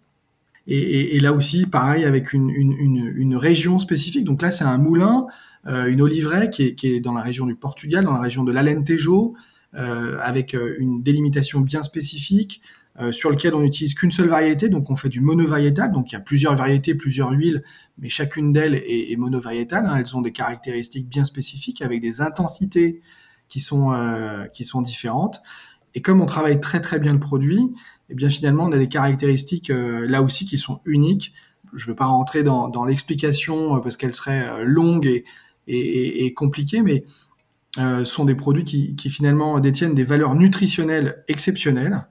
Et, 0.68 0.78
et, 0.78 1.16
et, 1.16 1.20
là 1.20 1.32
aussi, 1.32 1.66
pareil, 1.66 2.04
avec 2.04 2.32
une, 2.32 2.48
une, 2.48 2.72
une, 2.72 3.12
une 3.16 3.36
région 3.36 3.80
spécifique. 3.80 4.24
Donc 4.24 4.40
là, 4.40 4.52
c'est 4.52 4.64
un 4.64 4.78
moulin, 4.78 5.26
une 5.66 6.00
oliveraie 6.00 6.48
qui 6.48 6.62
est, 6.62 6.74
qui 6.74 6.94
est, 6.94 7.00
dans 7.00 7.12
la 7.12 7.22
région 7.22 7.46
du 7.46 7.56
Portugal, 7.56 8.04
dans 8.04 8.12
la 8.12 8.20
région 8.20 8.44
de 8.44 8.52
l'Alentejo, 8.52 9.34
avec 9.72 10.56
une 10.78 11.02
délimitation 11.02 11.60
bien 11.60 11.82
spécifique, 11.82 12.62
euh, 13.00 13.10
sur 13.10 13.30
lequel 13.30 13.54
on 13.54 13.60
n'utilise 13.60 13.94
qu'une 13.94 14.12
seule 14.12 14.28
variété, 14.28 14.68
donc 14.68 14.88
on 14.88 14.94
fait 14.94 15.08
du 15.08 15.20
monovariétal, 15.20 15.90
donc 15.90 16.12
il 16.12 16.14
y 16.14 16.16
a 16.16 16.20
plusieurs 16.20 16.54
variétés, 16.54 16.94
plusieurs 16.94 17.32
huiles, 17.32 17.64
mais 17.98 18.08
chacune 18.08 18.52
d'elles 18.52 18.76
est, 18.76 19.10
est 19.10 19.16
monovariétale, 19.16 19.86
hein, 19.86 19.96
elles 19.96 20.16
ont 20.16 20.20
des 20.20 20.30
caractéristiques 20.30 21.08
bien 21.08 21.24
spécifiques 21.24 21.82
avec 21.82 22.00
des 22.00 22.20
intensités 22.20 23.02
qui 23.48 23.58
sont, 23.58 23.92
euh, 23.92 24.46
qui 24.46 24.62
sont 24.62 24.80
différentes. 24.80 25.42
Et 25.94 26.02
comme 26.02 26.20
on 26.20 26.26
travaille 26.26 26.60
très 26.60 26.80
très 26.80 27.00
bien 27.00 27.12
le 27.12 27.18
produit, 27.18 27.74
eh 28.10 28.14
bien 28.14 28.30
finalement 28.30 28.64
on 28.64 28.72
a 28.72 28.78
des 28.78 28.88
caractéristiques 28.88 29.70
euh, 29.70 30.06
là 30.08 30.22
aussi 30.22 30.44
qui 30.44 30.58
sont 30.58 30.80
uniques. 30.84 31.34
Je 31.72 31.86
ne 31.86 31.90
veux 31.90 31.96
pas 31.96 32.06
rentrer 32.06 32.44
dans, 32.44 32.84
l'explication 32.84 33.80
parce 33.80 33.96
qu'elle 33.96 34.14
serait 34.14 34.64
longue 34.64 35.24
et, 35.66 36.34
compliquée, 36.34 36.82
mais 36.82 37.04
sont 38.04 38.24
des 38.24 38.36
produits 38.36 38.62
qui, 38.62 39.10
finalement 39.10 39.58
détiennent 39.58 39.94
des 39.94 40.04
valeurs 40.04 40.36
nutritionnelles 40.36 41.24
exceptionnelles. 41.26 42.06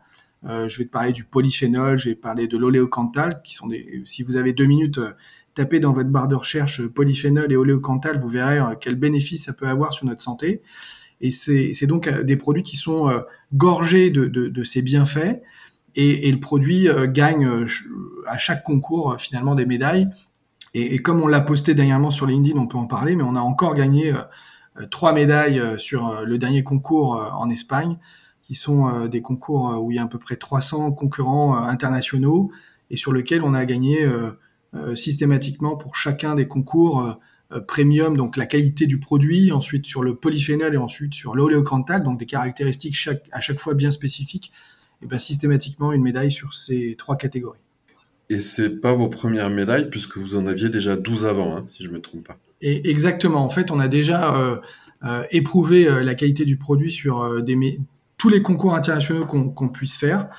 Euh, 0.45 0.67
je 0.67 0.77
vais 0.79 0.85
te 0.85 0.91
parler 0.91 1.13
du 1.13 1.23
polyphénol, 1.23 1.97
je 1.97 2.09
vais 2.09 2.15
parler 2.15 2.47
de 2.47 2.57
l'oléocantal, 2.57 3.41
qui 3.43 3.53
sont 3.53 3.67
des. 3.67 4.01
Si 4.05 4.23
vous 4.23 4.35
avez 4.35 4.53
deux 4.53 4.65
minutes, 4.65 4.97
euh, 4.97 5.11
tapez 5.53 5.79
dans 5.79 5.93
votre 5.93 6.09
barre 6.09 6.27
de 6.27 6.35
recherche 6.35 6.81
euh, 6.81 6.89
polyphénol 6.89 7.51
et 7.51 7.55
oléocantal, 7.55 8.17
vous 8.17 8.27
verrez 8.27 8.59
quel 8.81 8.95
bénéfice 8.95 9.45
ça 9.45 9.53
peut 9.53 9.67
avoir 9.67 9.93
sur 9.93 10.05
notre 10.05 10.21
santé. 10.21 10.61
Et 11.21 11.31
c'est 11.31 11.87
donc 11.87 12.09
des 12.09 12.35
produits 12.35 12.63
qui 12.63 12.75
sont 12.75 13.09
gorgés 13.53 14.09
de, 14.09 14.25
de, 14.25 14.49
de 14.49 14.63
ces 14.65 14.81
bienfaits. 14.81 15.41
Et, 15.95 16.27
et, 16.27 16.31
le 16.33 16.39
produit 16.41 16.89
gagne 17.13 17.65
à 18.27 18.37
chaque 18.37 18.65
concours 18.65 19.15
finalement 19.19 19.55
des 19.55 19.65
médailles. 19.65 20.09
Et, 20.73 20.95
et 20.95 20.99
comme 20.99 21.21
on 21.21 21.27
l'a 21.27 21.39
posté 21.39 21.75
dernièrement 21.75 22.11
sur 22.11 22.25
LinkedIn, 22.25 22.59
on 22.59 22.67
peut 22.67 22.77
en 22.77 22.87
parler, 22.87 23.15
mais 23.15 23.23
on 23.23 23.37
a 23.37 23.39
encore 23.39 23.73
gagné 23.73 24.11
trois 24.91 25.13
médailles 25.13 25.61
sur 25.77 26.25
le 26.25 26.37
dernier 26.37 26.63
concours 26.63 27.11
en 27.33 27.49
Espagne 27.49 27.97
qui 28.53 28.59
sont 28.59 28.87
euh, 28.87 29.07
des 29.07 29.23
concours 29.23 29.71
euh, 29.71 29.77
où 29.77 29.89
il 29.89 29.95
y 29.95 29.99
a 29.99 30.03
à 30.03 30.07
peu 30.07 30.19
près 30.19 30.35
300 30.35 30.91
concurrents 30.91 31.57
euh, 31.57 31.61
internationaux 31.61 32.51
et 32.91 32.97
sur 32.97 33.11
lesquels 33.11 33.41
on 33.41 33.55
a 33.55 33.65
gagné 33.65 34.07
systématiquement 34.93 35.77
pour 35.77 35.95
chacun 35.95 36.35
des 36.35 36.47
concours 36.47 37.17
premium, 37.67 38.15
donc 38.15 38.37
la 38.37 38.45
qualité 38.45 38.85
du 38.85 38.99
produit, 38.99 39.51
ensuite 39.51 39.87
sur 39.87 40.03
le 40.03 40.15
polyphénol 40.15 40.75
et 40.75 40.77
ensuite 40.77 41.15
sur 41.15 41.33
l'oléocantal, 41.33 42.03
donc 42.03 42.19
des 42.19 42.27
caractéristiques 42.27 42.95
chaque, 42.95 43.23
à 43.31 43.39
chaque 43.39 43.57
fois 43.57 43.73
bien 43.73 43.89
spécifiques, 43.89 44.51
et 45.01 45.07
bien 45.07 45.17
systématiquement 45.17 45.91
une 45.91 46.03
médaille 46.03 46.31
sur 46.31 46.53
ces 46.53 46.95
trois 46.99 47.15
catégories. 47.15 47.61
Et 48.29 48.41
c'est 48.41 48.79
pas 48.79 48.93
vos 48.93 49.09
premières 49.09 49.49
médailles 49.49 49.89
puisque 49.89 50.17
vous 50.17 50.35
en 50.35 50.45
aviez 50.45 50.69
déjà 50.69 50.95
12 50.95 51.25
avant, 51.25 51.57
hein, 51.57 51.63
si 51.65 51.83
je 51.83 51.89
me 51.89 51.99
trompe 51.99 52.27
pas. 52.27 52.37
Et 52.61 52.89
exactement. 52.89 53.43
En 53.43 53.49
fait, 53.49 53.71
on 53.71 53.79
a 53.79 53.87
déjà 53.87 54.35
euh, 54.35 54.57
euh, 55.03 55.23
éprouvé 55.31 55.87
euh, 55.87 56.03
la 56.03 56.13
qualité 56.13 56.45
du 56.45 56.57
produit 56.57 56.91
sur 56.91 57.41
des, 57.41 57.79
tous 58.23 58.29
les 58.29 58.41
concours 58.41 58.73
internationaux 58.73 59.25
qu'on 59.25 59.67
puisse 59.67 59.97
faire. 59.97 60.29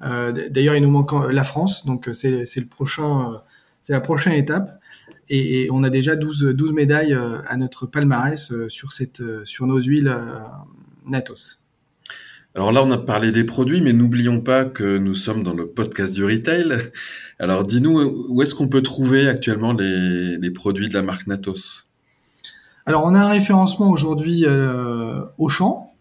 D'ailleurs, 0.00 0.76
il 0.76 0.82
nous 0.82 0.90
manque 0.90 1.12
la 1.30 1.44
France, 1.44 1.84
donc 1.84 2.08
c'est 2.14 2.30
le 2.30 2.68
prochain, 2.68 3.42
c'est 3.82 3.92
la 3.92 4.00
prochaine 4.00 4.32
étape. 4.32 4.80
Et, 5.28 5.68
on 5.70 5.82
a 5.82 5.90
déjà 5.90 6.16
12, 6.16 6.54
12 6.54 6.72
médailles 6.72 7.12
à 7.12 7.56
notre 7.58 7.84
palmarès 7.84 8.50
sur, 8.68 8.94
cette, 8.94 9.22
sur 9.44 9.66
nos 9.66 9.78
huiles 9.78 10.10
Natos. 11.04 11.60
Alors 12.54 12.72
là, 12.72 12.82
on 12.82 12.90
a 12.90 12.96
parlé 12.96 13.30
des 13.30 13.44
produits, 13.44 13.82
mais 13.82 13.92
n'oublions 13.92 14.40
pas 14.40 14.64
que 14.64 14.96
nous 14.96 15.14
sommes 15.14 15.42
dans 15.42 15.52
le 15.52 15.66
podcast 15.66 16.14
du 16.14 16.24
retail. 16.24 16.72
Alors 17.38 17.62
dis-nous, 17.64 18.26
où 18.30 18.40
est-ce 18.40 18.54
qu'on 18.54 18.68
peut 18.68 18.80
trouver 18.80 19.28
actuellement 19.28 19.74
les, 19.74 20.50
produits 20.50 20.88
de 20.88 20.94
la 20.94 21.02
marque 21.02 21.26
Natos? 21.26 21.90
Alors 22.86 23.04
on 23.04 23.14
a 23.14 23.18
un 23.18 23.28
référencement 23.28 23.90
aujourd'hui 23.90 24.46
euh, 24.46 25.20
au 25.36 25.50
champ. 25.50 25.90
Euh, 25.90 25.93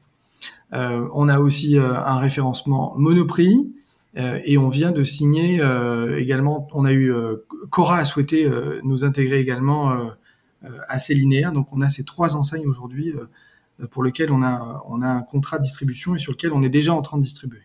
on 0.74 1.30
a 1.30 1.40
aussi 1.40 1.78
euh, 1.78 1.96
un 1.96 2.18
référencement 2.18 2.94
Monoprix. 2.98 3.72
et 4.16 4.58
on 4.58 4.70
vient 4.70 4.92
de 4.92 5.04
signer 5.04 5.62
également, 6.18 6.68
on 6.74 6.86
a 6.86 6.94
eu, 6.94 7.14
Cora 7.70 7.98
a 8.00 8.06
souhaité 8.06 8.50
nous 8.84 9.04
intégrer 9.04 9.40
également 9.40 9.92
à 10.88 11.00
ces 11.00 11.16
linéaires. 11.16 11.52
Donc 11.52 11.68
on 11.72 11.82
a 11.82 11.90
ces 11.90 12.04
trois 12.04 12.36
enseignes 12.36 12.68
aujourd'hui 12.68 13.14
euh, 13.82 13.88
pour 13.88 14.04
lequel 14.04 14.32
on 14.32 14.44
a, 14.44 14.84
on 14.88 15.02
a 15.02 15.08
un 15.08 15.22
contrat 15.22 15.58
de 15.58 15.64
distribution 15.64 16.16
et 16.16 16.20
sur 16.20 16.32
lequel 16.32 16.54
on 16.54 16.62
est 16.64 16.70
déjà 16.70 16.94
en 16.94 17.02
train 17.02 17.18
de 17.18 17.24
distribuer. 17.24 17.62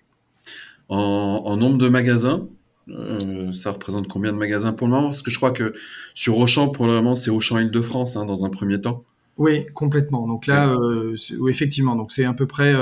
En, 0.88 1.57
nombre 1.59 1.77
de 1.77 1.88
magasins, 1.90 2.49
euh, 2.88 3.53
ça 3.53 3.73
représente 3.73 4.09
combien 4.09 4.33
de 4.33 4.38
magasins 4.38 4.73
pour 4.73 4.87
le 4.87 4.94
moment? 4.94 5.09
Parce 5.09 5.21
que 5.21 5.31
je 5.31 5.37
crois 5.37 5.51
que 5.51 5.75
sur 6.14 6.38
Auchan, 6.38 6.71
pour 6.71 6.87
le 6.87 6.94
moment, 6.94 7.14
c'est 7.14 7.31
Auchan 7.31 7.59
Île-de-France 7.59 8.16
hein, 8.16 8.25
dans 8.25 8.47
un 8.47 8.49
premier 8.49 8.81
temps. 8.81 9.05
Oui, 9.38 9.66
complètement. 9.72 10.27
Donc 10.27 10.46
là, 10.46 10.74
euh, 10.74 11.16
effectivement, 11.48 11.96
donc 11.96 12.12
c'est 12.12 12.24
à 12.24 12.35
peu 12.35 12.46
près 12.46 12.74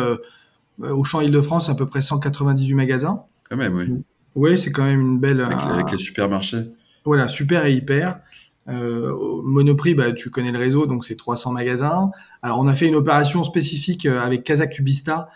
Auchan 0.83 1.21
Île-de-France, 1.21 1.69
à 1.69 1.75
peu 1.75 1.87
près 1.87 2.01
198 2.01 2.75
magasins. 2.75 3.23
Quand 3.49 3.57
même, 3.57 3.75
oui. 3.75 4.03
Oui, 4.35 4.59
c'est 4.59 4.73
quand 4.73 4.85
même 4.85 5.01
une 5.01 5.19
belle. 5.19 5.41
avec 5.41 5.93
les 5.93 5.99
supermarchés. 5.99 6.65
Voilà, 7.05 7.29
super 7.29 7.65
et 7.67 7.75
hyper. 7.75 8.21
Euh, 8.69 9.15
Monoprix, 9.45 9.95
bah, 9.95 10.13
tu 10.13 10.31
connais 10.31 10.51
le 10.51 10.59
réseau, 10.59 10.87
donc 10.87 11.05
c'est 11.05 11.17
300 11.17 11.53
magasins. 11.53 12.11
Alors 12.43 12.59
on 12.59 12.67
a 12.67 12.75
fait 12.75 12.89
une 12.89 12.97
opération 12.97 13.45
spécifique 13.45 14.07
euh, 14.07 14.21
avec 14.21 14.43
Casa 14.45 14.67
Cubista 14.67 15.29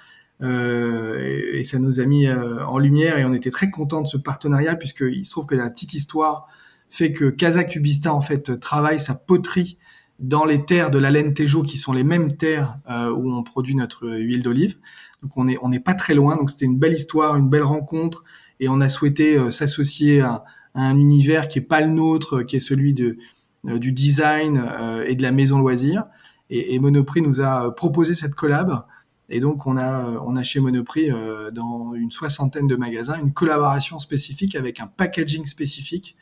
euh, 0.42 1.52
et, 1.52 1.64
ça 1.64 1.78
nous 1.78 2.00
a 2.00 2.06
mis 2.06 2.26
euh, 2.26 2.64
en 2.66 2.78
lumière 2.78 3.18
et 3.18 3.24
on 3.24 3.32
était 3.32 3.50
très 3.50 3.70
content 3.70 4.00
de 4.00 4.08
ce 4.08 4.16
partenariat 4.16 4.74
puisqu'il 4.74 5.24
se 5.24 5.30
trouve 5.30 5.46
que 5.46 5.54
la 5.54 5.70
petite 5.70 5.94
histoire 5.94 6.48
fait 6.88 7.12
que 7.12 7.26
Casa 7.26 7.62
Cubista 7.62 8.12
en 8.12 8.20
fait 8.20 8.58
travaille 8.58 8.98
sa 8.98 9.14
poterie 9.14 9.78
dans 10.20 10.44
les 10.44 10.64
terres 10.64 10.90
de 10.90 10.98
la 10.98 11.10
laine 11.10 11.34
Tejo 11.34 11.62
qui 11.62 11.76
sont 11.76 11.92
les 11.92 12.04
mêmes 12.04 12.36
terres 12.36 12.78
euh, 12.88 13.10
où 13.10 13.32
on 13.32 13.42
produit 13.42 13.74
notre 13.74 14.08
huile 14.08 14.42
d'olive. 14.42 14.78
Donc 15.22 15.32
on 15.36 15.48
est 15.48 15.58
on 15.62 15.68
n'est 15.68 15.80
pas 15.80 15.94
très 15.94 16.14
loin. 16.14 16.36
Donc 16.36 16.50
c'était 16.50 16.66
une 16.66 16.78
belle 16.78 16.94
histoire, 16.94 17.36
une 17.36 17.48
belle 17.48 17.62
rencontre 17.62 18.24
et 18.60 18.68
on 18.68 18.80
a 18.80 18.88
souhaité 18.88 19.50
s'associer 19.50 20.20
à 20.20 20.44
un 20.74 20.96
univers 20.96 21.48
qui 21.48 21.58
est 21.58 21.62
pas 21.62 21.80
le 21.80 21.88
nôtre, 21.88 22.42
qui 22.42 22.56
est 22.56 22.60
celui 22.60 22.94
de, 22.94 23.18
euh, 23.66 23.78
du 23.78 23.92
design 23.92 24.62
euh, 24.64 25.04
et 25.06 25.14
de 25.14 25.22
la 25.22 25.32
maison 25.32 25.58
loisir. 25.58 26.04
Et, 26.48 26.74
et, 26.74 26.78
Monoprix 26.78 27.20
nous 27.22 27.40
a 27.40 27.74
proposé 27.74 28.14
cette 28.14 28.34
collab. 28.34 28.84
Et 29.28 29.38
donc, 29.38 29.66
on 29.66 29.76
a, 29.76 30.02
on 30.26 30.34
a 30.34 30.42
chez 30.42 30.60
Monoprix, 30.60 31.10
euh, 31.10 31.50
dans 31.50 31.94
une 31.94 32.10
soixantaine 32.10 32.66
de 32.66 32.74
magasins, 32.74 33.20
une 33.20 33.32
collaboration 33.32 33.98
spécifique 33.98 34.56
avec 34.56 34.80
un 34.80 34.86
packaging 34.86 35.46
spécifique. 35.46 36.16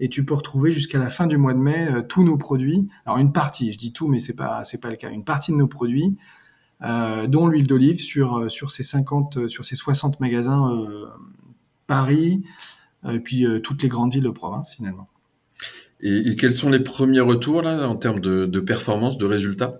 Et 0.00 0.08
tu 0.08 0.24
peux 0.24 0.34
retrouver 0.34 0.72
jusqu'à 0.72 0.98
la 0.98 1.10
fin 1.10 1.26
du 1.26 1.36
mois 1.36 1.54
de 1.54 1.58
mai 1.58 1.88
tous 2.08 2.24
nos 2.24 2.36
produits. 2.36 2.88
Alors, 3.06 3.18
une 3.18 3.32
partie, 3.32 3.70
je 3.72 3.78
dis 3.78 3.92
tout, 3.92 4.08
mais 4.08 4.18
c'est 4.18 4.34
pas, 4.34 4.62
pas 4.80 4.90
le 4.90 4.96
cas. 4.96 5.10
Une 5.10 5.24
partie 5.24 5.52
de 5.52 5.56
nos 5.56 5.66
produits, 5.68 6.16
euh, 6.82 7.26
dont 7.26 7.46
l'huile 7.46 7.66
d'olive, 7.66 8.00
sur, 8.00 8.50
50, 8.50 9.48
sur 9.48 9.64
ces 9.64 9.76
60 9.76 10.18
magasins 10.20 10.82
Paris, 11.90 12.44
euh, 13.04 13.14
et 13.14 13.20
puis 13.20 13.44
euh, 13.44 13.58
toutes 13.58 13.82
les 13.82 13.88
grandes 13.88 14.12
villes 14.12 14.22
de 14.22 14.30
province 14.30 14.74
finalement. 14.74 15.08
Et, 16.00 16.36
quels 16.36 16.54
sont 16.54 16.70
les 16.70 16.80
premiers 16.80 17.20
retours 17.20 17.60
là 17.60 17.86
en 17.86 17.96
termes 17.96 18.20
de 18.20 18.60
performance, 18.60 19.18
de 19.18 19.26
résultats 19.26 19.78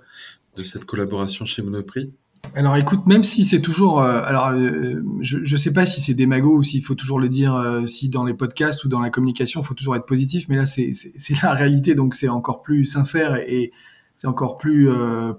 de 0.56 0.64
cette 0.64 0.84
collaboration 0.84 1.46
chez 1.46 1.62
Monoprix? 1.62 2.12
Alors 2.54 2.76
écoute, 2.76 3.06
même 3.06 3.22
si 3.22 3.44
c'est 3.44 3.60
toujours, 3.60 4.00
euh, 4.00 4.22
alors 4.24 4.50
je 5.20 5.38
ne 5.38 5.56
sais 5.56 5.72
pas 5.72 5.86
si 5.86 6.00
c'est 6.00 6.14
des 6.14 6.26
ou 6.26 6.62
s'il 6.62 6.82
faut 6.82 6.96
toujours 6.96 7.20
le 7.20 7.28
dire, 7.28 7.82
si 7.86 8.08
dans 8.08 8.24
les 8.24 8.34
podcasts 8.34 8.84
ou 8.84 8.88
dans 8.88 9.00
la 9.00 9.10
communication, 9.10 9.60
il 9.60 9.64
faut 9.64 9.74
toujours 9.74 9.94
être 9.94 10.06
positif, 10.06 10.46
mais 10.48 10.56
là 10.56 10.66
c'est 10.66 10.92
la 11.42 11.54
réalité, 11.54 11.94
donc 11.94 12.16
c'est 12.16 12.28
encore 12.28 12.62
plus 12.62 12.84
sincère 12.84 13.36
et, 13.36 13.72
c'est 14.16 14.26
encore 14.26 14.58
plus 14.58 14.86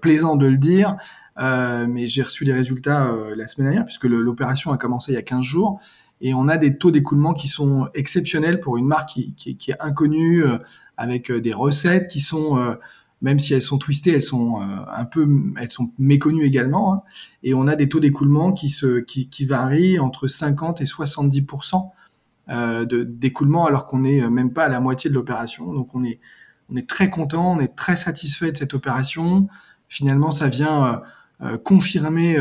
plaisant 0.01 0.35
de 0.35 0.47
le 0.47 0.57
dire. 0.57 0.95
mais 1.37 2.07
j'ai 2.07 2.23
reçu 2.23 2.45
les 2.45 2.53
résultats 2.53 3.13
la 3.35 3.45
semaine 3.45 3.67
dernière 3.67 3.85
puisque 3.85 4.05
l'opération 4.05 4.71
a 4.71 4.77
commencé 4.77 5.11
il 5.11 5.15
y 5.15 5.17
a 5.17 5.21
15 5.21 5.43
jours 5.43 5.79
et 6.21 6.33
on 6.33 6.47
a 6.47 6.57
des 6.57 6.77
taux 6.77 6.91
d'écoulement 6.91 7.33
qui 7.33 7.47
sont 7.47 7.87
exceptionnels 7.93 8.59
pour 8.59 8.77
une 8.77 8.85
marque 8.85 9.09
qui, 9.09 9.33
qui, 9.33 9.57
qui 9.57 9.71
est 9.71 9.81
inconnue, 9.81 10.45
euh, 10.45 10.57
avec 10.95 11.31
euh, 11.31 11.41
des 11.41 11.53
recettes 11.53 12.07
qui 12.07 12.21
sont, 12.21 12.59
euh, 12.59 12.75
même 13.21 13.39
si 13.39 13.53
elles 13.53 13.61
sont 13.61 13.77
twistées, 13.77 14.11
elles 14.11 14.23
sont 14.23 14.59
un 14.61 15.05
peu, 15.05 15.27
elles 15.59 15.71
sont 15.71 15.91
méconnues 15.97 16.45
également. 16.45 16.93
Hein. 16.93 17.01
et 17.43 17.53
on 17.53 17.67
a 17.67 17.75
des 17.75 17.89
taux 17.89 17.99
d'écoulement 17.99 18.51
qui, 18.51 18.69
se, 18.69 18.99
qui, 18.99 19.29
qui 19.29 19.45
varient 19.45 19.99
entre 19.99 20.27
50 20.27 20.81
et 20.81 20.85
70% 20.85 21.89
de 22.49 23.03
d'écoulement 23.03 23.65
alors 23.65 23.85
qu'on 23.85 23.99
n'est 23.99 24.29
même 24.29 24.51
pas 24.51 24.65
à 24.65 24.69
la 24.69 24.79
moitié 24.79 25.09
de 25.09 25.15
l'opération. 25.15 25.71
Donc 25.71 25.93
on 25.95 26.03
est, 26.03 26.19
on 26.69 26.75
est 26.75 26.89
très 26.89 27.09
content, 27.09 27.53
on 27.53 27.59
est 27.59 27.75
très 27.75 27.95
satisfait 27.95 28.51
de 28.51 28.57
cette 28.57 28.73
opération. 28.73 29.47
Finalement, 29.87 30.31
ça 30.31 30.47
vient 30.47 31.01
confirmer 31.63 32.37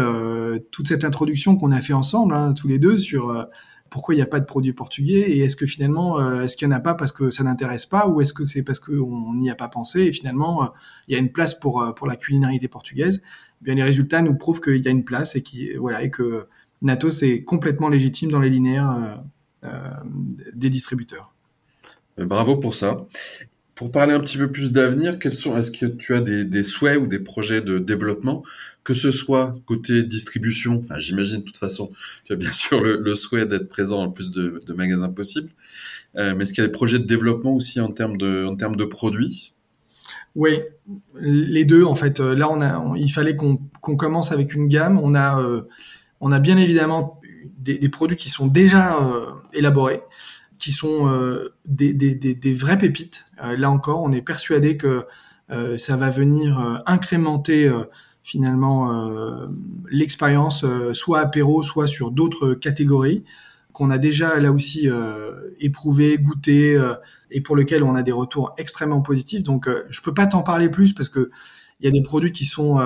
toute 0.73 0.89
cette 0.89 1.05
introduction 1.05 1.57
qu'on 1.57 1.73
a 1.73 1.81
fait 1.81 1.93
ensemble, 1.93 2.35
hein, 2.35 2.55
tous 2.55 2.69
les 2.69 2.79
deux, 2.79 2.97
sur 2.97 3.47
pourquoi 3.91 4.15
il 4.15 4.19
n'y 4.19 4.23
a 4.23 4.27
pas 4.27 4.41
de 4.41 4.45
produits 4.45 4.73
portugais 4.73 5.33
et 5.33 5.41
est-ce 5.41 5.57
que 5.57 5.67
finalement, 5.67 6.21
euh, 6.21 6.45
est-ce 6.45 6.57
qu'il 6.57 6.69
n'y 6.69 6.75
en 6.75 6.77
a 6.77 6.81
pas 6.81 6.95
parce 6.95 7.11
que 7.11 7.31
ça 7.31 7.43
n'intéresse 7.43 7.87
pas 7.87 8.07
ou 8.07 8.21
est-ce 8.21 8.33
que 8.33 8.45
c'est 8.45 8.63
parce 8.63 8.79
qu'on 8.79 9.35
n'y 9.35 9.51
a 9.51 9.57
pas 9.57 9.69
pensé 9.69 10.03
et 10.03 10.13
finalement, 10.13 10.63
euh, 10.63 10.67
il 11.09 11.15
y 11.15 11.17
a 11.17 11.19
une 11.19 11.33
place 11.33 11.59
pour, 11.59 11.83
euh, 11.83 11.93
la 12.07 12.17
culinarité 12.17 12.69
portugaise 12.69 13.23
eh 13.61 13.65
Bien, 13.65 13.75
les 13.75 13.83
résultats 13.83 14.23
nous 14.23 14.37
prouvent 14.37 14.61
qu'il 14.61 14.83
y 14.83 14.89
a 14.89 14.91
une 14.93 15.05
place 15.05 15.37
et 15.37 15.43
que 15.43 16.47
Natos 16.83 17.23
est 17.23 17.43
complètement 17.43 17.89
légitime 17.89 18.31
dans 18.31 18.41
les 18.41 18.49
linéaires 18.49 19.23
des 20.55 20.71
distributeurs. 20.71 21.35
Bravo 22.17 22.57
pour 22.57 22.75
ça. 22.75 23.07
Pour 23.81 23.91
parler 23.91 24.13
un 24.13 24.21
petit 24.21 24.37
peu 24.37 24.51
plus 24.51 24.73
d'avenir, 24.73 25.19
quels 25.19 25.33
sont, 25.33 25.57
est-ce 25.57 25.71
que 25.71 25.87
tu 25.87 26.13
as 26.13 26.21
des, 26.21 26.45
des, 26.45 26.65
souhaits 26.65 26.99
ou 26.99 27.07
des 27.07 27.19
projets 27.19 27.63
de 27.63 27.79
développement, 27.79 28.43
que 28.85 28.93
ce 28.93 29.11
soit 29.11 29.57
côté 29.65 30.03
distribution, 30.03 30.83
enfin, 30.85 30.99
j'imagine 30.99 31.39
de 31.39 31.45
toute 31.45 31.57
façon, 31.57 31.91
tu 32.27 32.35
as 32.35 32.37
bien 32.37 32.53
sûr 32.53 32.83
le, 32.83 33.01
le 33.01 33.15
souhait 33.15 33.47
d'être 33.47 33.71
présent 33.71 33.97
dans 33.97 34.05
le 34.09 34.13
plus 34.13 34.31
de, 34.31 34.61
de 34.67 34.73
magasins 34.75 35.09
possible, 35.09 35.49
euh, 36.17 36.35
mais 36.37 36.43
est-ce 36.43 36.53
qu'il 36.53 36.63
y 36.63 36.65
a 36.65 36.67
des 36.67 36.73
projets 36.73 36.99
de 36.99 37.07
développement 37.07 37.55
aussi 37.55 37.81
en 37.81 37.91
termes 37.91 38.19
de, 38.19 38.45
en 38.45 38.55
termes 38.55 38.77
de 38.77 38.85
produits? 38.85 39.55
Oui, 40.35 40.59
les 41.19 41.65
deux 41.65 41.85
en 41.85 41.95
fait. 41.95 42.21
Euh, 42.21 42.35
là, 42.35 42.51
on 42.51 42.61
a, 42.61 42.99
il 42.99 43.11
fallait 43.11 43.35
qu'on 43.35 43.57
commence 43.81 44.31
avec 44.31 44.53
une 44.53 44.69
gamme. 44.69 45.01
On 45.03 45.15
a, 45.15 45.41
euh, 45.41 45.63
on 46.21 46.33
a 46.33 46.39
bien 46.39 46.59
évidemment 46.59 47.19
des, 47.57 47.79
des, 47.79 47.89
produits 47.89 48.19
qui 48.19 48.29
sont 48.29 48.47
déjà 48.47 48.99
élaborés 49.55 50.03
qui 50.61 50.73
sont 50.73 51.09
euh, 51.09 51.55
des, 51.65 51.95
des, 51.95 52.55
vraies 52.55 52.79
pépites. 52.79 53.27
Euh, 53.43 53.57
là 53.57 53.71
encore, 53.71 54.03
on 54.03 54.13
est 54.13 54.23
persuadé 54.23 54.77
que 54.77 55.07
euh, 55.51 55.79
ça 55.79 55.97
va 55.97 56.11
venir 56.11 56.83
incrémenter 56.87 57.69
finalement 58.23 59.49
l'expérience, 59.91 60.65
soit 60.93 61.21
apéro, 61.21 61.63
soit 61.63 61.89
sur 61.89 62.13
d'autres 62.13 62.55
catégories 62.55 63.25
qu'on 63.73 63.91
a 63.91 63.99
déjà 63.99 64.39
là 64.39 64.53
aussi 64.53 64.89
éprouvé, 65.59 66.19
goûté 66.19 66.79
et 67.31 67.41
pour 67.41 67.57
lequel 67.57 67.83
on 67.83 67.97
a 67.97 68.03
des 68.03 68.13
retours 68.13 68.55
extrêmement 68.59 69.01
positifs. 69.01 69.43
Donc, 69.43 69.69
je 69.89 70.03
peux 70.03 70.15
pas 70.15 70.27
t'en 70.27 70.43
parler 70.43 70.69
plus 70.69 70.93
parce 70.93 71.09
que 71.09 71.31
il 71.81 71.87
y 71.87 71.89
a 71.89 71.91
des 71.91 72.03
produits 72.03 72.31
qui 72.31 72.45
sont 72.45 72.79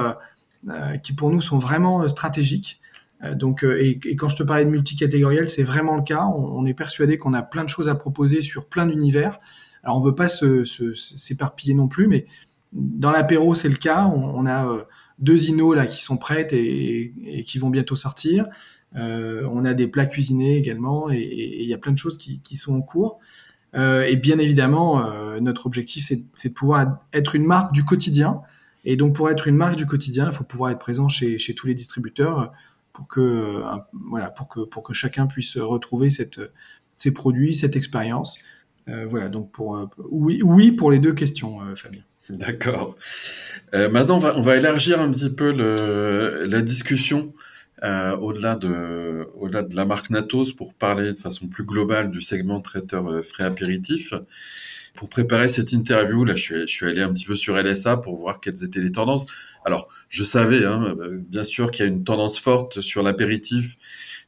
qui 1.03 1.13
pour 1.13 1.31
nous 1.31 1.43
sont 1.43 1.59
vraiment 1.59 2.07
stratégiques. 2.09 2.81
Euh, 3.25 3.35
donc, 3.35 3.65
euh, 3.65 3.83
et, 3.83 4.17
quand 4.17 4.29
je 4.29 4.37
te 4.37 4.43
parlais 4.43 4.65
de 4.65 4.71
multicatégoriel, 4.71 5.49
c'est 5.49 5.63
vraiment 5.63 5.97
le 5.97 6.03
cas. 6.03 6.25
On, 6.25 6.65
est 6.67 6.75
persuadé 6.75 7.19
qu'on 7.19 7.35
a 7.35 7.43
plein 7.43 7.65
de 7.65 7.69
choses 7.69 7.89
à 7.89 7.95
proposer 7.95 8.41
sur 8.41 8.67
plein 8.67 8.87
d'univers. 8.87 9.41
Alors, 9.83 9.99
on 9.99 10.01
veut 10.01 10.15
pas 10.15 10.29
s'éparpiller 10.29 11.75
non 11.75 11.89
plus, 11.89 12.07
mais 12.07 12.27
dans 12.73 13.11
l'apéro, 13.11 13.55
c'est 13.55 13.69
le 13.69 13.77
cas. 13.77 14.07
On, 14.07 14.47
a 14.47 14.67
euh, 14.67 14.83
deux 15.19 15.49
inos 15.49 15.77
là 15.77 15.87
qui 15.87 16.03
sont 16.03 16.17
prêtes 16.17 16.53
et, 16.53 17.43
qui 17.45 17.59
vont 17.59 17.71
bientôt 17.71 17.97
sortir. 17.97 18.47
on 18.95 19.65
a 19.65 19.75
des 19.75 19.89
plats 19.89 20.07
cuisinés 20.07 20.57
également, 20.57 21.11
et 21.11 21.59
il 21.61 21.69
y 21.69 21.75
a 21.75 21.79
plein 21.79 21.93
de 21.93 21.99
choses 21.99 22.19
qui, 22.19 22.57
sont 22.57 22.75
en 22.75 22.83
cours. 22.83 23.21
et 23.75 24.17
bien 24.17 24.39
évidemment, 24.39 25.05
notre 25.41 25.67
objectif, 25.67 26.11
c'est 26.35 26.49
de 26.49 26.55
pouvoir 26.55 26.99
être 27.13 27.37
une 27.37 27.45
marque 27.45 27.73
du 27.73 27.85
quotidien. 27.85 28.41
Et 28.87 28.97
donc, 28.97 29.15
pour 29.15 29.31
être 29.31 29.47
une 29.47 29.57
marque 29.57 29.77
du 29.77 29.87
quotidien, 29.87 30.27
il 30.27 30.33
faut 30.33 30.45
pouvoir 30.45 30.71
être 30.71 30.79
présent 30.79 31.09
chez 31.09 31.55
tous 31.55 31.67
les 31.67 31.75
distributeurs 31.75 32.53
pour 32.95 33.09
que 33.09 33.21
euh, 33.21 33.63
voilà 34.09 34.31
pour 34.31 34.49
que 34.49 34.61
pour 34.61 34.83
que 34.83 34.95
chacun 34.95 35.27
puisse 35.27 35.59
retrouver 35.59 36.09
cette 36.09 36.41
ces 36.97 37.13
produits, 37.13 37.55
cette 37.55 37.77
expérience. 37.77 38.39
Euh, 38.89 39.07
voilà 39.07 39.29
donc 39.29 39.51
pour 39.51 39.77
euh, 39.77 39.87
oui 40.11 40.41
oui 40.43 40.73
pour 40.73 40.91
les 40.91 41.01
deux 41.01 41.13
questions, 41.13 41.59
Fabien. 41.77 42.03
D'accord. 42.31 42.97
maintenant, 43.75 44.19
on 44.35 44.41
va, 44.41 44.57
élargir 44.57 44.99
un 44.99 45.13
petit 45.13 45.29
peu 45.29 45.51
la 46.47 46.63
discussion 46.63 47.35
euh, 47.83 48.17
au-delà 48.17 48.55
de, 48.55 49.29
au-delà 49.35 49.63
de 49.63 49.75
la 49.75 49.85
marque 49.85 50.11
Natos, 50.11 50.53
pour 50.53 50.75
parler 50.75 51.13
de 51.13 51.19
façon 51.19 51.49
plus 51.49 51.65
globale 51.65 52.11
du 52.11 52.23
segment 52.23 52.61
traiteur 52.61 53.09
euh, 53.11 53.23
frais 53.23 53.45
apéritifs. 53.45 54.15
Pour 54.95 55.09
préparer 55.09 55.49
cette 55.49 55.73
interview, 55.73 56.25
là, 56.25 56.37
je 56.37 56.43
suis, 56.43 56.61
je 56.61 56.73
suis 56.73 56.87
allé 56.87 57.03
un 57.03 57.13
petit 57.13 57.27
peu 57.27 57.35
sur 57.35 57.57
LSA 57.57 57.97
pour 57.97 58.17
voir 58.17 58.39
quelles 58.39 58.63
étaient 58.63 58.81
les 58.81 58.93
tendances. 58.93 59.27
Alors, 59.65 59.89
je 60.09 60.23
savais, 60.23 60.65
hein, 60.65 60.95
euh, 61.01 61.19
bien 61.29 61.43
sûr, 61.43 61.73
qu'il 61.73 61.85
y 61.85 61.89
a 61.89 61.91
une 61.91 62.05
tendance 62.05 62.39
forte 62.39 62.81
sur 62.81 63.03
l'apéritif, 63.03 63.77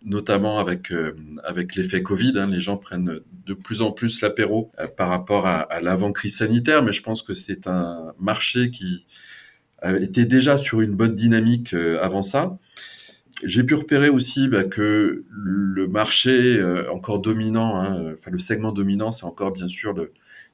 notamment 0.04 0.59
avec 0.59 0.92
avec 1.44 1.76
l'effet 1.76 2.02
Covid. 2.02 2.32
Hein, 2.37 2.48
les 2.48 2.61
gens 2.61 2.76
prennent 2.76 3.20
de 3.46 3.54
plus 3.54 3.80
en 3.80 3.92
plus 3.92 4.20
l'apéro 4.22 4.72
par 4.96 5.09
rapport 5.09 5.46
à, 5.46 5.61
à 5.61 5.80
l'avant-crise 5.80 6.38
sanitaire, 6.38 6.82
mais 6.82 6.92
je 6.92 7.02
pense 7.02 7.22
que 7.22 7.32
c'est 7.32 7.68
un 7.68 8.12
marché 8.18 8.70
qui 8.70 9.06
était 9.85 10.24
déjà 10.24 10.59
sur 10.59 10.80
une 10.80 10.96
bonne 10.96 11.14
dynamique 11.14 11.74
avant 11.74 12.22
ça. 12.22 12.59
J'ai 13.42 13.64
pu 13.64 13.75
repérer 13.75 14.09
aussi 14.09 14.49
bah, 14.49 14.64
que 14.64 15.25
le 15.31 15.87
marché 15.88 16.57
euh, 16.59 16.90
encore 16.90 17.18
dominant, 17.18 17.79
hein, 17.79 18.01
euh, 18.01 18.14
enfin 18.18 18.31
le 18.31 18.38
segment 18.38 18.72
dominant, 18.72 19.12
c'est 19.12 19.27
encore 19.27 19.53
bien 19.53 19.68
sûr 19.68 19.94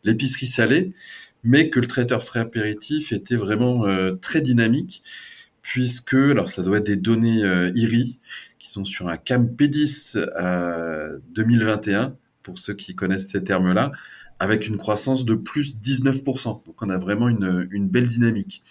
l'épicerie 0.03 0.49
salée, 0.49 0.93
mais 1.45 1.71
que 1.71 1.79
le 1.79 1.87
traiteur 1.87 2.25
frais 2.25 2.41
apéritif 2.41 3.13
était 3.13 3.37
vraiment 3.37 3.87
euh, 3.87 4.13
très 4.13 4.41
dynamique, 4.41 5.05
puisque, 5.63 6.15
alors 6.15 6.49
ça 6.49 6.63
doit 6.63 6.79
être 6.79 6.87
des 6.87 6.97
données 6.97 7.43
IRI, 7.75 8.19
qui 8.59 8.71
sont 8.71 8.85
sur 8.85 9.09
un 9.09 9.17
CAMP10 9.17 10.19
2021, 11.31 12.17
pour 12.43 12.59
ceux 12.59 12.75
qui 12.75 12.97
connaissent 12.97 13.29
ces 13.29 13.45
termes-là, 13.45 13.93
avec 14.41 14.67
une 14.67 14.77
croissance 14.77 15.25
de 15.25 15.37
plus 15.37 15.77
19%. 15.77 16.67
Donc 16.67 16.83
on 16.83 16.91
a 16.91 16.99
vraiment 16.99 17.29
une, 17.29 17.69
une 17.71 17.89
belle 17.89 18.09
dynamique. 18.09 18.65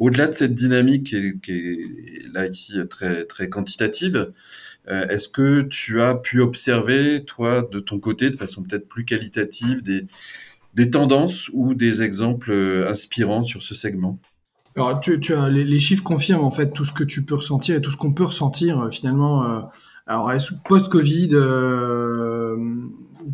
Au-delà 0.00 0.28
de 0.28 0.32
cette 0.32 0.54
dynamique 0.54 1.14
qui 1.42 1.52
est, 1.52 2.32
là 2.32 2.46
ici 2.46 2.74
très 2.88 3.26
très 3.26 3.50
quantitative, 3.50 4.32
euh, 4.88 5.06
est-ce 5.08 5.28
que 5.28 5.60
tu 5.60 6.00
as 6.00 6.14
pu 6.14 6.40
observer 6.40 7.22
toi 7.24 7.68
de 7.70 7.80
ton 7.80 8.00
côté 8.00 8.30
de 8.30 8.36
façon 8.36 8.62
peut-être 8.62 8.88
plus 8.88 9.04
qualitative 9.04 9.82
des 9.82 10.06
des 10.72 10.90
tendances 10.90 11.50
ou 11.52 11.74
des 11.74 12.02
exemples 12.02 12.50
euh, 12.50 12.88
inspirants 12.88 13.44
sur 13.44 13.62
ce 13.62 13.74
segment? 13.74 14.18
Alors 14.74 15.00
tu, 15.00 15.20
tu 15.20 15.34
as 15.34 15.50
les, 15.50 15.78
chiffres 15.80 16.02
confirment 16.02 16.44
en 16.44 16.50
fait 16.50 16.72
tout 16.72 16.86
ce 16.86 16.94
que 16.94 17.04
tu 17.04 17.22
peux 17.22 17.34
ressentir 17.34 17.76
et 17.76 17.82
tout 17.82 17.90
ce 17.90 17.98
qu'on 17.98 18.14
peut 18.14 18.24
ressentir 18.24 18.80
euh, 18.80 18.90
finalement. 18.90 19.68
alors 20.06 20.32
post-Covid 20.66 21.34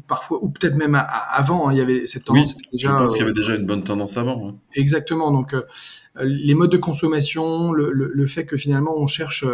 parfois, 0.07 0.43
ou 0.43 0.49
peut-être 0.49 0.77
même 0.77 1.01
avant, 1.31 1.69
hein, 1.69 1.73
il 1.73 1.79
y 1.79 1.81
avait 1.81 2.07
cette 2.07 2.25
tendance. 2.25 2.55
Oui, 2.57 2.69
déjà, 2.73 2.91
je 2.91 2.95
pense 2.97 3.13
qu'il 3.13 3.23
y 3.23 3.25
avait 3.25 3.35
déjà 3.35 3.55
une 3.55 3.67
bonne 3.67 3.85
tendance 3.85 4.17
avant. 4.17 4.59
Exactement. 4.75 5.33
Donc, 5.33 5.55
les 6.21 6.55
modes 6.55 6.73
de 6.73 6.77
consommation, 6.77 7.73
le, 7.73 8.27
fait 8.27 8.47
que 8.47 8.57
finalement 8.57 8.97
on 8.97 9.07
cherche 9.07 9.45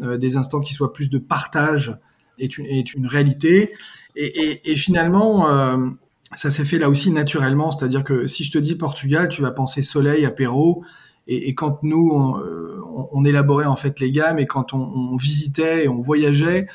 euh, 0.00 0.16
des 0.16 0.36
instants 0.36 0.60
qui 0.60 0.74
soient 0.74 0.92
plus 0.92 1.10
de 1.10 1.18
partage 1.18 1.96
est 2.38 2.56
une, 2.58 2.66
est 2.66 2.94
une 2.94 3.06
réalité. 3.06 3.70
Et, 4.14 4.76
finalement, 4.76 5.48
euh, 5.48 5.88
ça 6.34 6.50
s'est 6.50 6.66
fait 6.66 6.78
là 6.78 6.90
aussi 6.90 7.10
naturellement, 7.10 7.70
c'est-à-dire 7.70 8.04
que 8.04 8.26
si 8.26 8.44
je 8.44 8.52
te 8.52 8.58
dis 8.58 8.74
Portugal, 8.74 9.28
tu 9.28 9.40
vas 9.40 9.52
penser 9.52 9.82
soleil, 9.82 10.26
apéro, 10.26 10.84
et, 11.26 11.54
quand 11.54 11.82
nous 11.82 12.36
euh, 12.36 12.82
on, 13.12 13.24
élaborait 13.24 13.64
en 13.64 13.76
fait 13.76 14.00
les 14.00 14.10
gammes 14.10 14.38
et 14.38 14.46
quand 14.46 14.74
on, 14.74 15.16
visitait 15.16 15.84
et 15.84 15.88
on 15.88 16.02
voyageait, 16.02 16.66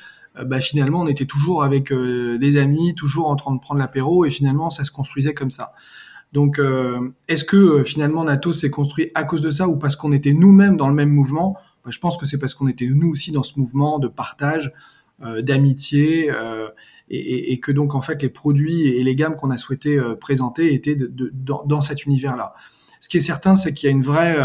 bah 0.46 0.60
finalement 0.60 1.02
on 1.02 1.08
était 1.08 1.26
toujours 1.26 1.64
avec 1.64 1.92
des 1.92 2.58
amis, 2.58 2.94
toujours 2.96 3.28
en 3.28 3.36
train 3.36 3.56
de 3.56 3.60
prendre 3.60 3.80
l'apéro, 3.80 4.26
et 4.26 4.32
finalement 4.32 4.70
ça 4.70 4.84
se 4.84 4.92
construisait 4.92 5.34
comme 5.34 5.52
ça. 5.52 5.74
Donc, 6.34 6.60
euh, 6.60 7.10
est-ce 7.28 7.46
que 7.46 7.58
euh, 7.58 7.84
finalement 7.84 8.24
Nato 8.24 8.52
s'est 8.52 8.70
construit 8.70 9.12
à 9.16 9.24
cause 9.24 9.42
de 9.42 9.52
ça 9.52 9.68
ou 9.68 9.78
parce 9.78 9.96
qu'on 9.96 10.12
était 10.12 10.34
nous-mêmes 10.34 10.78
dans 10.78 10.90
le 10.90 10.94
même 10.94 11.10
mouvement? 11.10 11.56
Bah, 11.84 11.92
Je 11.92 12.00
pense 12.00 12.18
que 12.18 12.26
c'est 12.26 12.38
parce 12.38 12.54
qu'on 12.54 12.68
était 12.68 12.86
nous 12.88 13.10
aussi 13.10 13.32
dans 13.32 13.44
ce 13.44 13.58
mouvement 13.58 14.00
de 14.00 14.08
partage, 14.08 14.74
euh, 15.24 15.42
d'amitié, 15.42 16.32
et, 17.10 17.60
que 17.62 17.72
donc 17.72 17.96
en 17.96 18.02
fait 18.02 18.22
les 18.22 18.30
produits 18.30 18.88
et 18.88 19.04
les 19.04 19.16
gammes 19.16 19.38
qu'on 19.38 19.50
a 19.50 19.58
souhaité 19.58 19.98
présenter 20.20 20.74
étaient 20.74 20.98
dans, 20.98 21.82
cet 21.82 22.06
univers-là. 22.06 22.54
Ce 23.00 23.08
qui 23.08 23.16
est 23.16 23.22
certain, 23.22 23.56
c'est 23.56 23.74
qu'il 23.74 23.88
y 23.88 23.90
a 23.90 23.96
une 23.96 24.02
vraie... 24.02 24.38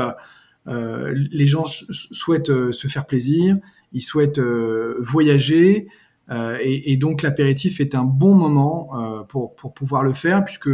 les 0.67 1.47
gens 1.47 1.65
souhaitent 1.67 2.71
se 2.71 2.87
faire 2.87 3.05
plaisir, 3.05 3.57
ils 3.93 4.03
souhaitent 4.03 4.41
voyager, 5.01 5.89
et, 6.31 6.97
donc 6.97 7.23
l'apéritif 7.23 7.81
est 7.81 7.95
un 7.95 8.05
bon 8.05 8.35
moment 8.35 9.25
pour, 9.29 9.55
pour 9.55 9.75
pouvoir 9.75 10.03
le 10.03 10.13
faire, 10.13 10.45
puisque 10.45 10.71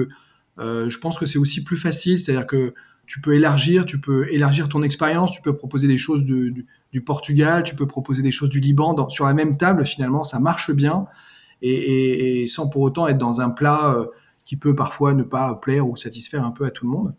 euh, 0.59 0.91
je 0.91 0.99
pense 0.99 1.19
que 1.19 1.27
c'est 1.27 1.39
aussi 1.39 1.65
plus 1.65 1.77
facile, 1.77 2.19
c'est-à-dire 2.19 2.47
que 2.47 2.75
tu 3.07 3.21
peux 3.21 3.35
élargir, 3.35 3.87
tu 3.87 4.01
peux 4.01 4.31
élargir 4.33 4.69
ton 4.69 4.83
expérience, 4.83 5.33
tu 5.33 5.41
peux 5.41 5.57
proposer 5.57 5.89
des 5.89 5.97
choses 5.97 6.25
du, 6.25 6.67
Portugal, 7.07 7.63
tu 7.63 7.75
peux 7.75 7.87
proposer 7.87 8.23
des 8.23 8.33
choses 8.33 8.51
du 8.51 8.61
Liban 8.61 9.09
sur 9.09 9.27
la 9.27 9.35
même 9.35 9.57
table. 9.57 9.87
Finalement, 9.87 10.25
ça 10.25 10.41
marche 10.41 10.73
bien 10.73 11.07
et, 11.63 12.47
sans 12.49 12.69
pour 12.69 12.83
autant 12.83 13.09
être 13.09 13.19
dans 13.19 13.41
un 13.41 13.51
plat 13.51 13.95
euh, 13.95 14.07
qui 14.45 14.57
peut 14.57 14.75
parfois 14.75 15.15
ne 15.15 15.23
pas 15.23 15.55
plaire 15.55 15.89
ou 15.89 15.97
satisfaire 15.97 16.45
un 16.45 16.51
peu 16.51 16.65
à 16.65 16.71
tout 16.71 16.85
le 16.85 16.91
monde. 16.91 17.15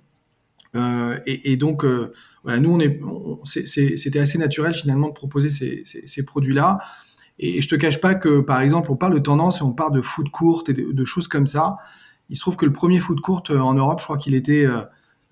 Euh, 0.75 1.17
et, 1.25 1.57
donc, 1.57 1.83
nous, 2.45 2.80
c'était 3.45 4.19
assez 4.19 4.38
naturel 4.38 4.73
finalement 4.73 5.08
de 5.10 5.13
proposer 5.13 5.49
ces, 5.49 6.25
produits-là. 6.25 6.80
Et 7.38 7.62
je 7.62 7.69
te 7.69 7.75
cache 7.75 8.02
pas 8.02 8.15
que, 8.15 8.41
par 8.41 8.62
exemple, 8.62 8.91
on 8.91 8.95
parle 8.95 9.13
de 9.13 9.19
tendance 9.19 9.60
et 9.60 9.63
on 9.63 9.73
parle 9.73 9.93
de 9.93 10.02
food 10.02 10.30
court 10.30 10.63
et 10.67 10.73
de 10.73 11.06
choses 11.06 11.28
comme 11.28 11.47
ça. 11.47 11.78
Il 12.30 12.36
se 12.36 12.41
trouve 12.41 12.56
que 12.56 12.65
le 12.65 12.73
premier 12.73 12.99
foot 12.99 13.19
court 13.21 13.43
euh, 13.49 13.60
en 13.60 13.73
Europe, 13.73 13.99
je 13.99 14.06
crois 14.06 14.17
qu'il 14.17 14.36
était 14.36 14.65
euh, 14.65 14.82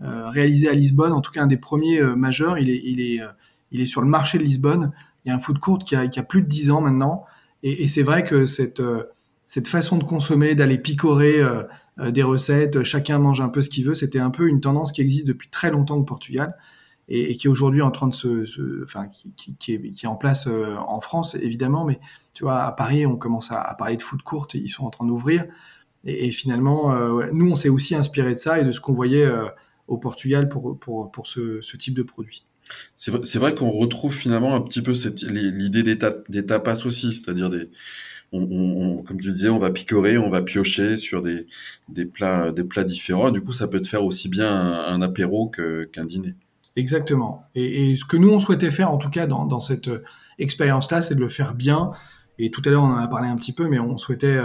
euh, 0.01 0.29
réalisé 0.29 0.67
à 0.67 0.73
Lisbonne, 0.73 1.13
en 1.13 1.21
tout 1.21 1.31
cas 1.31 1.43
un 1.43 1.47
des 1.47 1.57
premiers 1.57 2.01
majeurs. 2.01 2.57
Il 2.57 2.69
est, 2.69 3.85
sur 3.85 4.01
le 4.01 4.07
marché 4.07 4.37
de 4.37 4.43
Lisbonne. 4.43 4.91
Il 5.23 5.29
y 5.29 5.31
a 5.31 5.35
un 5.35 5.39
foot 5.39 5.59
court 5.59 5.79
qui 5.79 5.95
a, 5.95 6.07
plus 6.23 6.41
de 6.41 6.47
10 6.47 6.71
ans 6.71 6.81
maintenant. 6.81 7.25
Et, 7.63 7.87
c'est 7.87 8.03
vrai 8.03 8.23
que 8.23 8.45
cette 8.45 9.67
façon 9.67 9.97
de 9.97 10.03
consommer, 10.03 10.55
d'aller 10.55 10.77
picorer 10.77 11.41
des 11.99 12.23
recettes, 12.23 12.83
chacun 12.83 13.19
mange 13.19 13.41
un 13.41 13.49
peu 13.49 13.61
ce 13.61 13.69
qu'il 13.69 13.83
veut, 13.83 13.95
c'était 13.95 14.19
un 14.19 14.29
peu 14.29 14.47
une 14.47 14.61
tendance 14.61 14.91
qui 14.91 15.01
existe 15.01 15.27
depuis 15.27 15.49
très 15.49 15.71
longtemps 15.71 15.97
au 15.97 16.03
Portugal 16.03 16.55
et, 17.09 17.35
qui 17.35 17.47
est 17.47 17.49
aujourd'hui 17.49 17.81
en 17.81 17.91
train 17.91 18.07
de 18.07 18.15
se, 18.15 18.83
enfin, 18.83 19.07
qui, 19.07 19.51
est, 19.51 19.91
qui, 19.91 20.05
est, 20.05 20.07
en 20.07 20.15
place 20.15 20.47
en 20.47 20.99
France 21.01 21.35
évidemment, 21.35 21.85
mais 21.85 21.99
tu 22.33 22.43
vois, 22.43 22.63
à 22.63 22.71
Paris, 22.71 23.05
on 23.05 23.17
commence 23.17 23.51
à, 23.51 23.75
parler 23.77 23.97
de 23.97 24.01
foot 24.01 24.21
court, 24.21 24.47
ils 24.53 24.69
sont 24.69 24.85
en 24.85 24.89
train 24.89 25.07
d'ouvrir. 25.07 25.45
Et, 26.05 26.31
finalement, 26.31 26.93
euh, 26.93 27.29
nous, 27.33 27.51
on 27.51 27.55
s'est 27.55 27.69
aussi 27.69 27.95
inspiré 27.95 28.33
de 28.33 28.39
ça 28.39 28.59
et 28.61 28.65
de 28.65 28.71
ce 28.71 28.79
qu'on 28.79 28.93
voyait 28.93 29.25
euh, 29.25 29.47
au 29.87 29.97
Portugal 29.97 30.47
pour, 30.47 30.79
pour, 30.79 31.11
pour 31.11 31.27
ce, 31.27 31.59
type 31.77 31.95
de 31.95 32.03
produit. 32.03 32.45
C'est 32.95 33.39
vrai, 33.39 33.55
qu'on 33.55 33.71
retrouve 33.71 34.13
finalement 34.13 34.53
un 34.55 34.61
petit 34.61 34.81
peu 34.81 34.93
l'idée 35.29 35.83
des, 35.83 36.45
tapas 36.45 36.85
aussi, 36.85 37.13
c'est-à-dire 37.13 37.49
des, 37.49 37.69
comme 38.31 39.19
tu 39.19 39.31
disais, 39.31 39.49
on 39.49 39.59
va 39.59 39.71
picorer, 39.71 40.17
on 40.17 40.29
va 40.29 40.41
piocher 40.41 40.97
sur 40.97 41.21
des, 41.21 41.47
des, 41.89 42.05
plats, 42.05 42.51
des 42.51 42.63
plats 42.63 42.83
différents. 42.83 43.31
Du 43.31 43.41
coup, 43.41 43.53
ça 43.53 43.67
peut 43.67 43.81
te 43.81 43.87
faire 43.87 44.03
aussi 44.03 44.29
bien 44.29 44.51
un, 44.51 45.01
apéro 45.01 45.49
qu'un 45.49 46.05
dîner. 46.05 46.35
Exactement. 46.77 47.43
Et, 47.55 47.95
ce 47.97 48.05
que 48.05 48.15
nous, 48.15 48.29
on 48.29 48.39
souhaitait 48.39 48.71
faire, 48.71 48.91
en 48.91 48.97
tout 48.97 49.09
cas, 49.09 49.27
dans, 49.27 49.59
cette 49.59 49.89
euh, 49.89 50.03
expérience-là, 50.39 51.01
c'est 51.01 51.15
de 51.15 51.19
le 51.19 51.27
faire 51.27 51.53
bien. 51.53 51.91
Et 52.39 52.51
tout 52.51 52.61
à 52.65 52.69
l'heure, 52.69 52.83
on 52.83 52.93
en 52.93 52.97
a 52.97 53.07
parlé 53.07 53.27
un 53.27 53.35
petit 53.35 53.51
peu, 53.51 53.67
mais 53.67 53.79
on 53.79 53.97
souhaitait 53.97 54.39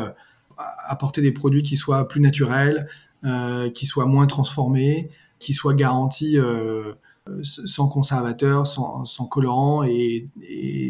apporter 0.86 1.22
des 1.22 1.32
produits 1.32 1.62
qui 1.62 1.76
soient 1.76 2.08
plus 2.08 2.20
naturels, 2.20 2.88
euh, 3.24 3.70
qui 3.70 3.86
soient 3.86 4.06
moins 4.06 4.26
transformés, 4.26 5.10
qui 5.38 5.54
soient 5.54 5.74
garantis 5.74 6.38
euh, 6.38 6.92
sans 7.42 7.88
conservateur, 7.88 8.66
sans, 8.66 9.04
sans 9.06 9.26
colorant. 9.26 9.84
Et, 9.84 10.28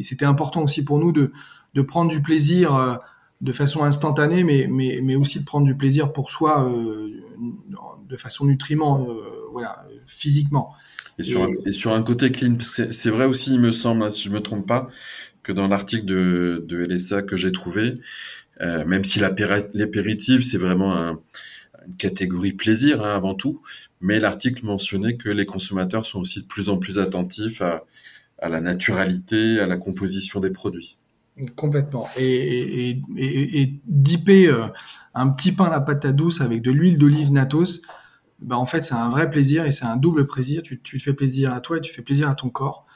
c'était 0.02 0.24
important 0.24 0.62
aussi 0.62 0.84
pour 0.84 0.98
nous 0.98 1.12
de, 1.12 1.32
de 1.74 1.82
prendre 1.82 2.10
du 2.10 2.22
plaisir 2.22 2.74
euh, 2.74 2.96
de 3.40 3.52
façon 3.52 3.82
instantanée, 3.82 4.44
mais, 4.44 4.68
mais, 4.70 5.00
mais, 5.02 5.16
aussi 5.16 5.40
de 5.40 5.44
prendre 5.44 5.66
du 5.66 5.76
plaisir 5.76 6.12
pour 6.12 6.30
soi 6.30 6.72
de 8.08 8.16
façon 8.16 8.44
nutriment, 8.44 9.04
voilà, 9.50 9.84
physiquement. 10.06 10.72
Et 11.18 11.22
sur, 11.22 11.44
un, 11.44 11.50
et 11.66 11.72
sur 11.72 11.92
un 11.92 12.02
côté 12.02 12.32
clean, 12.32 12.56
c'est 12.60 13.10
vrai 13.10 13.26
aussi, 13.26 13.54
il 13.54 13.60
me 13.60 13.72
semble, 13.72 14.02
hein, 14.02 14.10
si 14.10 14.22
je 14.24 14.30
me 14.30 14.40
trompe 14.40 14.66
pas, 14.66 14.88
que 15.42 15.52
dans 15.52 15.68
l'article 15.68 16.04
de, 16.04 16.64
de 16.66 16.84
LSA 16.84 17.22
que 17.22 17.36
j'ai 17.36 17.52
trouvé, 17.52 17.98
euh, 18.60 18.84
même 18.84 19.04
si 19.04 19.18
l'apéritif, 19.18 20.42
c'est 20.42 20.58
vraiment 20.58 21.16
une 21.86 21.96
catégorie 21.96 22.52
plaisir 22.52 23.04
hein, 23.04 23.14
avant 23.14 23.34
tout, 23.34 23.60
mais 24.00 24.20
l'article 24.20 24.64
mentionnait 24.64 25.16
que 25.16 25.28
les 25.28 25.46
consommateurs 25.46 26.04
sont 26.04 26.20
aussi 26.20 26.42
de 26.42 26.46
plus 26.46 26.68
en 26.68 26.78
plus 26.78 26.98
attentifs 26.98 27.60
à, 27.60 27.84
la 28.48 28.60
naturalité, 28.60 29.60
à 29.60 29.66
la 29.66 29.76
composition 29.76 30.40
des 30.40 30.50
produits. 30.50 30.98
Complètement. 31.56 32.08
Et, 32.18 32.90
et, 32.90 33.02
et, 33.16 33.74
dipper 33.86 34.48
euh, 34.48 34.66
un 35.14 35.30
petit 35.30 35.52
pain 35.52 35.64
à 35.64 35.70
la 35.70 35.80
patate 35.80 36.14
douce 36.14 36.40
avec 36.40 36.60
de 36.60 36.70
l'huile 36.70 36.98
d'olive 36.98 37.32
natos, 37.32 37.82
bah 38.42 38.56
en 38.58 38.66
fait, 38.66 38.84
c'est 38.84 38.94
un 38.94 39.08
vrai 39.08 39.30
plaisir 39.30 39.64
et 39.64 39.72
c'est 39.72 39.84
un 39.84 39.96
double 39.96 40.26
plaisir. 40.26 40.62
Tu, 40.62 40.80
tu 40.80 40.98
fais 41.00 41.12
plaisir 41.12 41.52
à 41.52 41.60
toi 41.60 41.78
et 41.78 41.80
tu 41.80 41.92
fais 41.92 42.02
plaisir 42.02 42.28
à 42.28 42.34
ton 42.34 42.50
corps. 42.50 42.86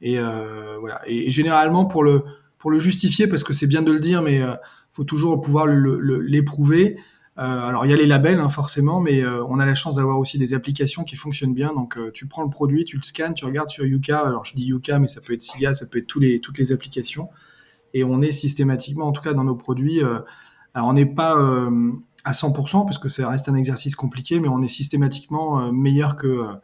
Et 0.00 0.18
euh, 0.18 0.76
voilà. 0.78 1.00
Et, 1.06 1.30
généralement, 1.30 1.86
pour 1.86 2.04
le, 2.04 2.24
pour 2.58 2.70
le 2.70 2.78
justifier, 2.78 3.26
parce 3.26 3.44
que 3.44 3.52
c'est 3.52 3.66
bien 3.66 3.82
de 3.82 3.92
le 3.92 4.00
dire, 4.00 4.22
mais 4.22 4.40
faut 4.92 5.04
toujours 5.04 5.40
pouvoir 5.40 5.66
l'éprouver. 5.66 6.96
alors 7.36 7.84
il 7.84 7.90
y 7.90 7.94
a 7.94 7.96
les 7.96 8.06
labels 8.06 8.40
hein, 8.40 8.48
forcément, 8.48 9.00
mais 9.00 9.24
on 9.26 9.58
a 9.58 9.66
la 9.66 9.74
chance 9.74 9.96
d'avoir 9.96 10.18
aussi 10.18 10.38
des 10.38 10.54
applications 10.54 11.04
qui 11.04 11.16
fonctionnent 11.16 11.54
bien. 11.54 11.74
Donc 11.74 11.98
tu 12.12 12.26
prends 12.26 12.42
le 12.42 12.50
produit, 12.50 12.84
tu 12.84 12.96
le 12.96 13.02
scannes, 13.02 13.34
tu 13.34 13.44
regardes 13.44 13.70
sur 13.70 13.84
Yuka. 13.84 14.20
Alors 14.20 14.44
je 14.44 14.54
dis 14.54 14.64
Yuka, 14.64 14.98
mais 14.98 15.08
ça 15.08 15.20
peut 15.20 15.34
être 15.34 15.42
Siga, 15.42 15.74
ça 15.74 15.86
peut 15.86 15.98
être 15.98 16.06
tous 16.06 16.20
les, 16.20 16.40
toutes 16.40 16.58
les 16.58 16.72
applications. 16.72 17.28
Et 17.94 18.04
on 18.04 18.22
est 18.22 18.32
systématiquement, 18.32 19.06
en 19.06 19.12
tout 19.12 19.22
cas 19.22 19.34
dans 19.34 19.44
nos 19.44 19.54
produits, 19.54 20.00
alors 20.74 20.88
on 20.88 20.94
n'est 20.94 21.06
pas 21.06 21.36
à 22.26 22.32
100% 22.32 22.84
parce 22.84 22.98
que 22.98 23.08
ça 23.08 23.28
reste 23.28 23.48
un 23.48 23.54
exercice 23.54 23.94
compliqué, 23.94 24.40
mais 24.40 24.48
on 24.48 24.60
est 24.60 24.68
systématiquement 24.68 25.72
meilleur 25.72 26.16
que 26.16 26.58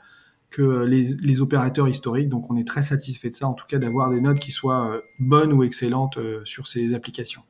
que 0.53 0.85
les, 0.85 1.41
opérateurs 1.41 1.89
historiques. 1.89 2.29
Donc 2.29 2.49
on 2.51 2.57
est 2.57 2.67
très 2.67 2.83
satisfait 2.83 3.31
de 3.31 3.35
ça, 3.35 3.49
en 3.49 3.55
tout 3.55 3.65
cas 3.67 3.79
d'avoir 3.79 4.11
des 4.11 4.21
notes 4.21 4.39
qui 4.39 4.53
soient 4.53 4.93
euh, 4.93 5.01
bonnes 5.19 5.53
ou 5.53 5.65
excellentes 5.65 6.19
euh, 6.19 6.43
sur 6.45 6.69
ces 6.69 6.95
applications. 6.95 7.43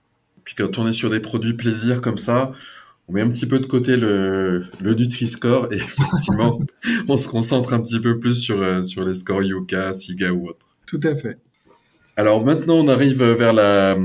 Puis 0.45 0.55
quand 0.55 0.79
on 0.79 0.87
est 0.87 0.93
sur 0.93 1.11
des 1.11 1.21
produits 1.21 1.55
plaisir 1.55 2.01
comme 2.01 2.17
ça, 2.17 2.53
on 3.09 3.13
met 3.13 3.21
un 3.21 3.31
petit 3.31 3.47
peu 3.47 3.59
de 3.59 3.67
côté 3.67 3.97
le, 3.97 4.65
le 4.81 4.95
Nutri-Score 4.95 5.73
et 5.73 5.77
effectivement, 5.77 6.61
on 7.09 7.17
se 7.17 7.29
concentre 7.29 7.75
un 7.75 7.81
petit 7.81 8.01
peu 8.01 8.19
plus 8.19 8.41
sur, 8.41 8.63
euh, 8.63 8.81
sur 8.83 9.05
les 9.05 9.15
scores 9.15 9.43
Yuka, 9.43 9.93
Siga 9.93 10.33
ou 10.33 10.49
autres. 10.49 10.75
Tout 10.87 11.01
à 11.03 11.15
fait. 11.15 11.39
Alors 12.15 12.45
maintenant, 12.45 12.77
on 12.77 12.89
arrive 12.89 13.25
vers 13.25 13.55
la, 13.55 13.97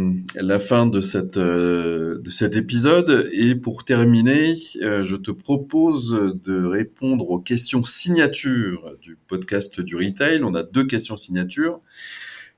fin 0.59 0.89
euh, 0.89 2.17
de 2.21 2.29
cet 2.29 2.55
épisode 2.55 3.29
et 3.33 3.53
pour 3.53 3.83
terminer, 3.83 4.53
euh, 4.81 5.03
je 5.03 5.17
te 5.17 5.29
propose 5.29 6.17
de 6.45 6.63
répondre 6.63 7.29
aux 7.29 7.39
questions 7.39 7.83
signatures 7.83 8.95
du 9.01 9.17
podcast 9.27 9.81
du 9.81 9.97
retail. 9.97 10.41
On 10.45 10.55
a 10.55 10.63
deux 10.63 10.85
questions 10.85 11.17
signatures. 11.17 11.81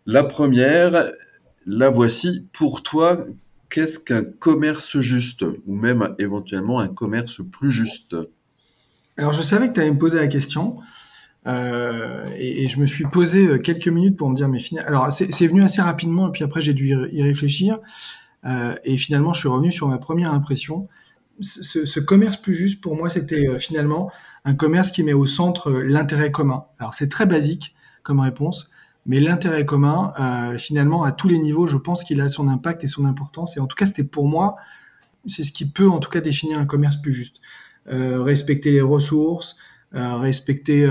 La 0.05 0.23
première, 0.23 1.11
la 1.65 1.89
voici. 1.89 2.47
Pour 2.53 2.83
toi, 2.83 3.17
qu'est-ce 3.71 3.97
qu'un 3.97 4.23
commerce 4.23 4.99
juste 4.99 5.43
ou 5.65 5.75
même 5.75 6.13
éventuellement 6.19 6.79
un 6.79 6.89
commerce 6.89 7.41
plus 7.51 7.71
juste? 7.71 8.15
Alors 9.17 9.33
je 9.33 9.41
savais 9.41 9.69
que 9.69 9.73
tu 9.73 9.79
allais 9.79 9.91
me 9.91 9.97
poser 9.97 10.19
la 10.19 10.27
question. 10.27 10.77
Euh, 11.47 12.27
et, 12.37 12.67
je 12.67 12.79
me 12.79 12.85
suis 12.85 13.05
posé 13.05 13.47
euh, 13.47 13.57
quelques 13.57 13.87
minutes 13.87 14.17
pour 14.17 14.29
me 14.29 14.35
dire, 14.35 14.49
mais 14.49 14.59
finalement, 14.59 14.89
alors 14.89 15.13
c'est 15.13 15.47
venu 15.47 15.63
assez 15.63 15.81
rapidement, 15.81 16.27
et 16.27 16.31
puis 16.31 16.43
après 16.43 16.61
j'ai 16.61 16.73
dû 16.73 16.89
y 17.11 17.23
réfléchir, 17.23 17.79
euh, 18.45 18.75
et 18.83 18.97
finalement 18.97 19.33
je 19.33 19.39
suis 19.39 19.49
revenu 19.49 19.71
sur 19.71 19.87
ma 19.87 19.97
première 19.97 20.33
impression. 20.33 20.87
Ce, 21.41 21.85
ce 21.85 21.99
commerce 22.01 22.35
plus 22.37 22.53
juste, 22.53 22.81
pour 22.81 22.95
moi, 22.97 23.09
c'était 23.09 23.59
finalement 23.59 24.11
un 24.43 24.53
commerce 24.53 24.91
qui 24.91 25.03
met 25.03 25.13
au 25.13 25.25
centre 25.25 25.71
l'intérêt 25.71 26.31
commun. 26.31 26.65
Alors 26.79 26.93
c'est 26.93 27.07
très 27.07 27.25
basique 27.25 27.75
comme 28.03 28.19
réponse, 28.19 28.71
mais 29.05 29.21
l'intérêt 29.21 29.65
commun, 29.65 30.11
finalement, 30.57 31.03
à 31.03 31.13
tous 31.13 31.29
les 31.29 31.39
niveaux, 31.39 31.65
je 31.65 31.77
pense 31.77 32.03
qu'il 32.03 32.19
a 32.19 32.27
son 32.27 32.49
impact 32.49 32.83
et 32.83 32.87
son 32.87 33.05
importance, 33.05 33.55
et 33.55 33.61
en 33.61 33.67
tout 33.67 33.77
cas, 33.77 33.85
c'était 33.85 34.03
pour 34.03 34.27
moi, 34.27 34.57
c'est 35.27 35.45
ce 35.45 35.53
qui 35.53 35.69
peut 35.69 35.89
en 35.89 35.99
tout 35.99 36.09
cas 36.09 36.19
définir 36.19 36.59
un 36.59 36.65
commerce 36.65 36.97
plus 36.97 37.13
juste. 37.13 37.37
respecter 37.85 38.71
les 38.71 38.81
ressources, 38.81 39.55
respecter 39.93 40.89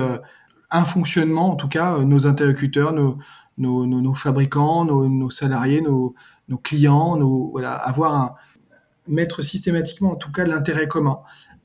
un 0.70 0.84
fonctionnement, 0.84 1.50
en 1.50 1.56
tout 1.56 1.68
cas, 1.68 1.94
euh, 1.94 2.04
nos 2.04 2.26
interlocuteurs, 2.26 2.92
nos, 2.92 3.18
nos, 3.56 3.86
nos, 3.86 4.14
fabricants, 4.14 4.84
nos, 4.84 5.30
salariés, 5.30 5.80
nos, 5.80 6.14
clients, 6.62 7.16
nos, 7.16 7.50
voilà, 7.50 7.74
avoir 7.74 8.14
un, 8.14 8.34
mettre 9.06 9.42
systématiquement, 9.42 10.12
en 10.12 10.16
tout 10.16 10.30
cas, 10.30 10.44
l'intérêt 10.44 10.86
commun. 10.86 11.20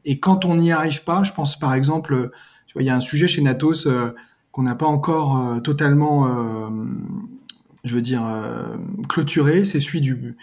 Et 0.06 0.20
quand 0.20 0.46
on 0.46 0.56
n'y 0.56 0.72
arrive 0.72 1.04
pas, 1.04 1.24
je 1.24 1.34
pense 1.34 1.58
par 1.58 1.74
exemple, 1.74 2.32
tu 2.68 2.74
vois, 2.74 2.84
il 2.84 2.86
y 2.86 2.90
a 2.90 2.96
un 2.96 3.02
sujet 3.02 3.28
chez 3.28 3.42
Natos 3.42 3.86
euh, 3.86 4.16
qu'on 4.52 4.64
n'a 4.64 4.76
pas 4.76 4.88
encore 4.88 5.38
euh, 5.38 5.60
totalement, 5.60 6.28
je 7.84 7.96
veux 7.96 8.02
dire, 8.02 8.24
clôturé, 9.10 9.66
c'est 9.66 9.80
celui 9.80 10.00
du, 10.00 10.38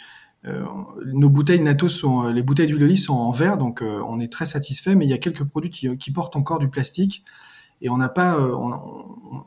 nos 1.15 1.31
bouteilles 1.31 1.61
Natos 1.61 1.89
sont, 1.89 2.29
les 2.29 2.43
bouteilles 2.43 2.67
d'huile 2.67 2.81
d'olive 2.81 2.99
sont 2.99 3.15
en 3.15 3.31
verre, 3.31 3.57
donc 3.57 3.83
on 3.83 4.21
est 4.21 4.31
très 4.31 4.47
satisfait, 4.47 4.95
mais 4.95 5.07
il 5.07 5.09
y 5.09 5.15
a 5.15 5.19
quelques 5.19 5.45
produits 5.45 5.71
qui 5.71 6.11
portent 6.13 6.37
encore 6.37 6.59
du 6.59 6.69
plastique 6.69 7.25
et 7.81 7.89
on 7.89 7.97
n'a 7.97 8.09
pas 8.09 8.37
euh, 8.37 8.55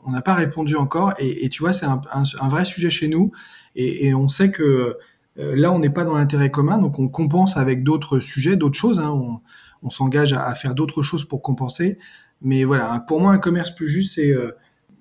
on 0.04 0.10
n'a 0.10 0.22
pas 0.22 0.34
répondu 0.34 0.76
encore. 0.76 1.14
Et, 1.18 1.48
tu 1.48 1.62
vois 1.62 1.72
c'est 1.72 1.86
un, 1.86 2.48
vrai 2.48 2.64
sujet 2.64 2.90
chez 2.90 3.08
nous. 3.08 3.32
Et, 3.76 4.14
on 4.14 4.28
sait 4.28 4.50
que 4.50 4.96
euh, 5.38 5.56
là 5.56 5.72
on 5.72 5.78
n'est 5.78 5.90
pas 5.90 6.04
dans 6.04 6.16
l'intérêt 6.16 6.50
commun 6.50 6.78
donc 6.78 6.98
on 7.00 7.08
compense 7.08 7.56
avec 7.56 7.82
d'autres 7.82 8.20
sujets 8.20 8.54
d'autres 8.54 8.78
choses 8.78 9.00
hein, 9.00 9.40
on, 9.82 9.90
s'engage 9.90 10.32
à, 10.32 10.54
faire 10.54 10.74
d'autres 10.74 11.02
choses 11.02 11.24
pour 11.24 11.42
compenser. 11.42 11.98
Mais 12.40 12.64
voilà 12.64 13.04
pour 13.06 13.20
moi 13.20 13.32
un 13.32 13.38
commerce 13.38 13.70
plus 13.70 13.88
juste 13.88 14.14
c'est 14.14 14.30
euh, 14.30 14.52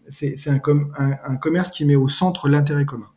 c'est 0.09 0.49
un, 0.49 0.59
commerce 0.59 1.71
qui 1.71 1.85
met 1.85 1.95
au 1.95 2.09
centre 2.09 2.49
l'intérêt 2.49 2.83
commun. 2.83 3.07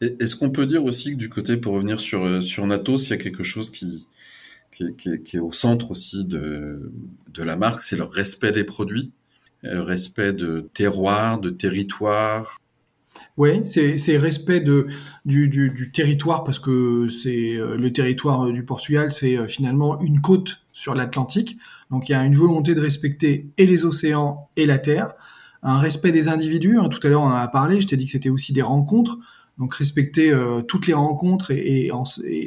Est-ce 0.00 0.34
qu'on 0.34 0.48
peut 0.48 0.64
dire 0.64 0.82
aussi 0.84 1.12
que 1.12 1.16
du 1.18 1.28
côté 1.28 1.58
pour 1.58 1.74
revenir 1.74 2.00
sur 2.00 2.42
sur 2.42 2.66
Natos 2.66 3.08
il 3.08 3.10
y 3.10 3.12
a 3.12 3.18
quelque 3.18 3.42
chose 3.42 3.70
qui 3.70 4.06
qui, 4.72 5.36
est 5.36 5.38
au 5.38 5.52
centre 5.52 5.90
aussi 5.90 6.24
de, 6.24 6.92
de 7.32 7.42
la 7.42 7.56
marque, 7.56 7.80
c'est 7.80 7.96
le 7.96 8.04
respect 8.04 8.52
des 8.52 8.64
produits, 8.64 9.12
le 9.62 9.82
respect 9.82 10.32
de 10.32 10.68
terroir, 10.74 11.38
de 11.38 11.50
territoire. 11.50 12.58
Oui, 13.36 13.60
c'est 13.64 14.16
respect 14.16 14.60
de, 14.60 14.88
du, 15.24 15.48
du, 15.48 15.92
territoire 15.92 16.44
parce 16.44 16.58
que 16.58 17.08
c'est 17.08 17.56
euh, 17.56 17.76
le 17.76 17.92
territoire 17.92 18.50
du 18.50 18.64
Portugal, 18.64 19.12
c'est 19.12 19.36
euh, 19.36 19.46
finalement 19.46 20.00
une 20.00 20.20
côte 20.20 20.62
sur 20.72 20.94
l'Atlantique. 20.94 21.58
Donc 21.90 22.08
il 22.08 22.12
y 22.12 22.14
a 22.14 22.24
une 22.24 22.34
volonté 22.34 22.74
de 22.74 22.80
respecter 22.80 23.50
et 23.58 23.66
les 23.66 23.84
océans 23.84 24.48
et 24.56 24.66
la 24.66 24.78
terre, 24.78 25.12
un 25.62 25.78
respect 25.78 26.12
des 26.12 26.28
individus. 26.28 26.78
Hein, 26.78 26.88
tout 26.88 27.06
à 27.06 27.10
l'heure 27.10 27.22
on 27.22 27.26
en 27.26 27.30
a 27.30 27.48
parlé, 27.48 27.80
je 27.80 27.86
t'ai 27.86 27.96
dit 27.96 28.06
que 28.06 28.12
c'était 28.12 28.30
aussi 28.30 28.52
des 28.52 28.62
rencontres. 28.62 29.18
Donc 29.58 29.74
respecter 29.74 30.30
euh, 30.30 30.62
toutes 30.62 30.86
les 30.86 30.94
rencontres 30.94 31.50
et, 31.50 31.90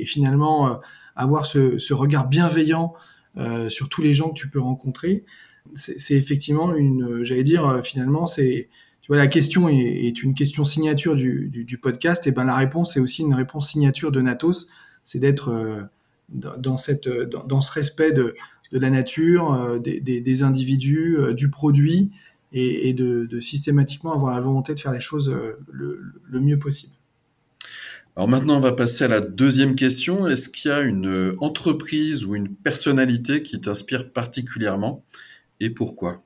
finalement 0.06 0.68
euh, 0.68 0.74
avoir 1.16 1.46
ce, 1.46 1.94
regard 1.94 2.28
bienveillant 2.28 2.94
euh, 3.38 3.70
sur 3.70 3.90
tous 3.90 4.02
les 4.02 4.14
gens 4.14 4.30
que 4.30 4.36
tu 4.36 4.50
peux 4.50 4.60
rencontrer, 4.60 5.26
c'est 5.74 6.14
effectivement 6.14 6.76
une, 6.76 7.24
j'allais 7.24 7.44
dire 7.44 7.82
finalement 7.84 8.28
c'est, 8.28 8.70
tu 9.02 9.08
vois 9.08 9.18
la 9.18 9.28
question 9.28 9.68
est, 9.68 10.22
une 10.22 10.36
question 10.36 10.64
signature 10.64 11.16
du, 11.16 11.80
podcast. 11.82 12.28
Et 12.28 12.32
ben 12.32 12.44
la 12.44 12.56
réponse 12.56 12.96
est 12.98 13.00
aussi 13.00 13.24
une 13.24 13.34
réponse 13.34 13.70
signature 13.72 14.12
de 14.12 14.22
Natos, 14.22 14.68
c'est 15.06 15.18
d'être 15.18 15.90
dans, 16.30 16.78
cette 16.78 17.10
dans, 17.10 17.62
ce 17.62 17.72
respect 17.72 18.12
de, 18.12 18.36
la 18.72 18.92
nature, 18.92 19.80
des, 19.80 20.44
individus, 20.44 21.18
du 21.34 21.50
produit 21.50 22.12
et, 22.52 22.94
de, 22.94 23.40
systématiquement 23.40 24.14
avoir 24.14 24.36
la 24.36 24.40
volonté 24.40 24.76
de 24.76 24.80
faire 24.80 24.94
les 24.94 25.00
choses 25.00 25.36
le 25.72 26.40
mieux 26.40 26.60
possible. 26.60 26.95
Alors 28.16 28.30
maintenant, 28.30 28.58
on 28.58 28.62
va 28.62 28.72
passer 28.72 29.04
à 29.04 29.08
la 29.10 29.20
deuxième 29.20 29.76
question. 29.76 30.28
Est-ce 30.28 30.50
qu'il 30.50 30.72
y 30.72 30.74
a 30.74 30.82
une 30.82 31.36
entreprise 31.42 32.26
ou 32.26 32.36
une 32.36 32.50
personnalité 32.56 33.44
qui 33.44 33.60
t'inspire 33.60 34.12
particulièrement 34.12 35.04
et 35.60 35.70
pourquoi? 35.70 36.22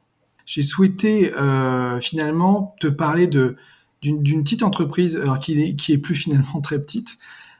J'ai 0.45 0.63
souhaité 0.63 1.33
euh, 1.33 1.99
finalement 1.99 2.75
te 2.79 2.87
parler 2.87 3.27
de 3.27 3.55
d'une 4.01 4.43
petite 4.43 4.63
entreprise, 4.63 5.17
alors 5.17 5.39
qui 5.39 5.61
est, 5.61 5.75
qui 5.75 5.91
est 5.91 5.97
plus 5.97 6.15
finalement 6.15 6.61
très 6.61 6.79
petite, 6.79 7.17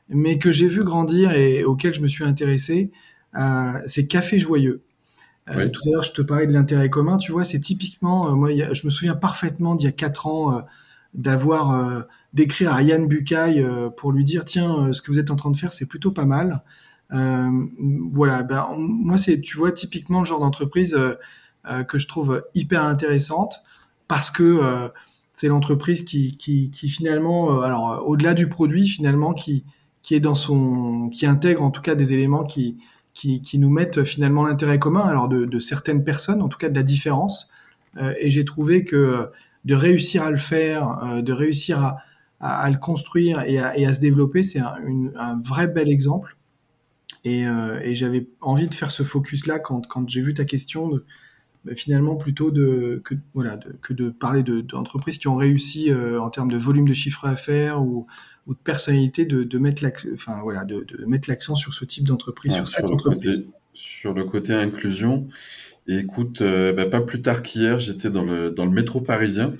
mais 0.07 0.39
que 0.39 0.53
j'ai 0.53 0.69
vu 0.69 0.85
grandir 0.85 1.31
et 1.33 1.65
auquel 1.65 1.93
je 1.93 1.99
me 1.99 2.07
suis 2.07 2.23
intéressé. 2.23 2.91
Euh, 3.37 3.73
c'est 3.87 4.07
Café 4.07 4.39
Joyeux. 4.39 4.81
Euh, 5.49 5.67
Tout 5.67 5.81
à 5.87 5.91
l'heure, 5.91 6.03
je 6.03 6.13
te 6.13 6.21
parlais 6.21 6.47
de 6.47 6.53
l'intérêt 6.53 6.89
commun. 6.89 7.17
Tu 7.17 7.31
vois, 7.31 7.43
c'est 7.43 7.59
typiquement, 7.59 8.31
euh, 8.31 8.35
moi, 8.35 8.51
je 8.53 8.85
me 8.85 8.89
souviens 8.89 9.15
parfaitement 9.15 9.75
d'il 9.75 9.85
y 9.85 9.89
a 9.89 9.91
quatre 9.91 10.27
ans 10.27 10.55
euh, 10.55 10.61
d'avoir 11.13 11.71
euh, 11.71 12.01
d'écrire 12.33 12.73
à 12.73 12.83
Yann 12.83 13.07
Bucaille 13.07 13.61
euh, 13.61 13.89
pour 13.89 14.11
lui 14.11 14.23
dire 14.23 14.45
tiens 14.45 14.75
euh, 14.75 14.93
ce 14.93 15.01
que 15.01 15.11
vous 15.11 15.19
êtes 15.19 15.31
en 15.31 15.35
train 15.35 15.51
de 15.51 15.57
faire 15.57 15.73
c'est 15.73 15.87
plutôt 15.87 16.11
pas 16.11 16.25
mal. 16.25 16.63
Voilà 17.11 18.43
ben 18.43 18.67
moi 18.77 19.17
c'est 19.17 19.41
tu 19.41 19.57
vois 19.57 19.71
typiquement 19.71 20.19
le 20.19 20.25
genre 20.25 20.41
d'entreprise 20.41 20.95
que 21.87 21.97
je 21.97 22.07
trouve 22.07 22.43
hyper 22.53 22.83
intéressante 22.83 23.63
parce 24.07 24.29
que 24.29 24.91
c'est 25.33 25.47
l'entreprise 25.47 26.03
qui, 26.03 26.37
qui, 26.37 26.69
qui, 26.69 26.87
finalement 26.87 27.61
alors 27.63 28.07
au-delà 28.07 28.35
du 28.35 28.47
produit 28.47 28.87
finalement 28.87 29.33
qui 29.33 29.63
qui 30.03 30.13
est 30.13 30.19
dans 30.19 30.35
son 30.35 31.09
qui 31.09 31.25
intègre 31.25 31.63
en 31.63 31.71
tout 31.71 31.81
cas 31.81 31.95
des 31.95 32.13
éléments 32.13 32.43
qui 32.43 32.77
qui, 33.15 33.41
qui 33.41 33.57
nous 33.57 33.71
mettent 33.71 34.03
finalement 34.03 34.45
l'intérêt 34.45 34.77
commun 34.77 35.01
alors 35.01 35.27
de, 35.29 35.45
de, 35.45 35.59
certaines 35.59 36.03
personnes 36.03 36.43
en 36.43 36.47
tout 36.47 36.59
cas 36.59 36.69
de 36.69 36.75
la 36.75 36.83
différence. 36.83 37.49
Et 38.19 38.29
j'ai 38.29 38.45
trouvé 38.45 38.83
que 38.83 39.31
de 39.65 39.75
réussir 39.75 40.23
à 40.23 40.31
le 40.31 40.37
faire, 40.37 41.03
euh, 41.03 41.21
de 41.21 41.33
réussir 41.33 41.83
à, 41.83 41.97
à, 42.39 42.69
le 42.69 42.77
construire 42.77 43.41
et 43.41 43.59
à, 43.59 43.77
et 43.77 43.85
à 43.85 43.93
se 43.93 43.99
développer, 43.99 44.43
c'est 44.43 44.59
un, 44.59 44.75
un, 45.15 45.39
vrai 45.41 45.67
bel 45.67 45.89
exemple. 45.89 46.37
Et, 47.25 47.45
euh, 47.45 47.79
et 47.81 47.95
j'avais 47.95 48.27
envie 48.39 48.67
de 48.69 48.73
faire 48.73 48.91
ce 48.91 49.03
focus-là 49.03 49.59
quand, 49.59 49.87
quand 49.87 50.07
j'ai 50.07 50.21
vu 50.21 50.33
ta 50.33 50.45
question, 50.45 50.87
de, 50.87 51.05
bah, 51.65 51.73
finalement 51.75 52.15
plutôt 52.15 52.51
de, 52.51 53.01
que, 53.03 53.15
voilà, 53.33 53.57
de, 53.57 53.75
que 53.81 53.93
de 53.93 54.09
parler 54.09 54.43
d'entreprises 54.43 55.17
qui 55.17 55.27
ont 55.27 55.35
réussi 55.35 55.91
euh, 55.91 56.21
en 56.21 56.29
termes 56.29 56.51
de 56.51 56.57
volume 56.57 56.87
de 56.87 56.93
chiffre 56.93 57.27
d'affaires 57.27 57.81
ou, 57.81 58.07
ou, 58.47 58.53
de 58.53 58.59
personnalité, 58.59 59.25
de, 59.25 59.43
de 59.43 59.57
mettre 59.57 59.83
l'accent 59.83 60.07
enfin, 60.13 60.39
voilà, 60.41 60.63
de, 60.63 60.85
de 60.87 61.05
mettre 61.05 61.29
l'accent 61.29 61.55
sur 61.55 61.73
ce 61.73 61.83
type 61.83 62.05
d'entreprise, 62.05 62.53
sur, 62.53 62.67
sur, 62.67 62.87
le 62.87 62.95
côté, 62.95 63.29
sur 63.73 64.13
le 64.13 64.23
côté 64.23 64.53
inclusion. 64.53 65.27
Et 65.89 65.97
écoute, 65.97 66.41
euh, 66.41 66.71
bah, 66.71 66.85
pas 66.85 67.01
plus 67.01 67.23
tard 67.23 67.41
qu'hier, 67.41 67.79
j'étais 67.79 68.11
dans 68.11 68.23
le, 68.23 68.51
dans 68.51 68.65
le 68.65 68.71
métro 68.71 69.01
parisien 69.01 69.55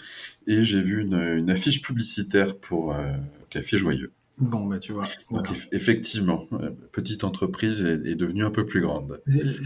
et 0.45 0.63
j'ai 0.63 0.80
vu 0.80 1.01
une, 1.01 1.15
une, 1.15 1.49
affiche 1.49 1.82
publicitaire 1.82 2.55
pour 2.55 2.93
euh, 2.93 3.13
Café 3.49 3.80
Joyeux. 3.80 4.11
Bon, 4.38 4.67
bah 4.67 4.77
tu 4.77 4.93
vois. 4.93 5.05
Donc 5.32 5.49
effectivement, 5.71 6.47
petite 6.91 7.23
entreprise 7.23 7.84
est, 7.84 8.15
devenue 8.15 8.45
un 8.45 8.51
peu 8.51 8.63
plus 8.63 8.80
grande. 8.80 9.19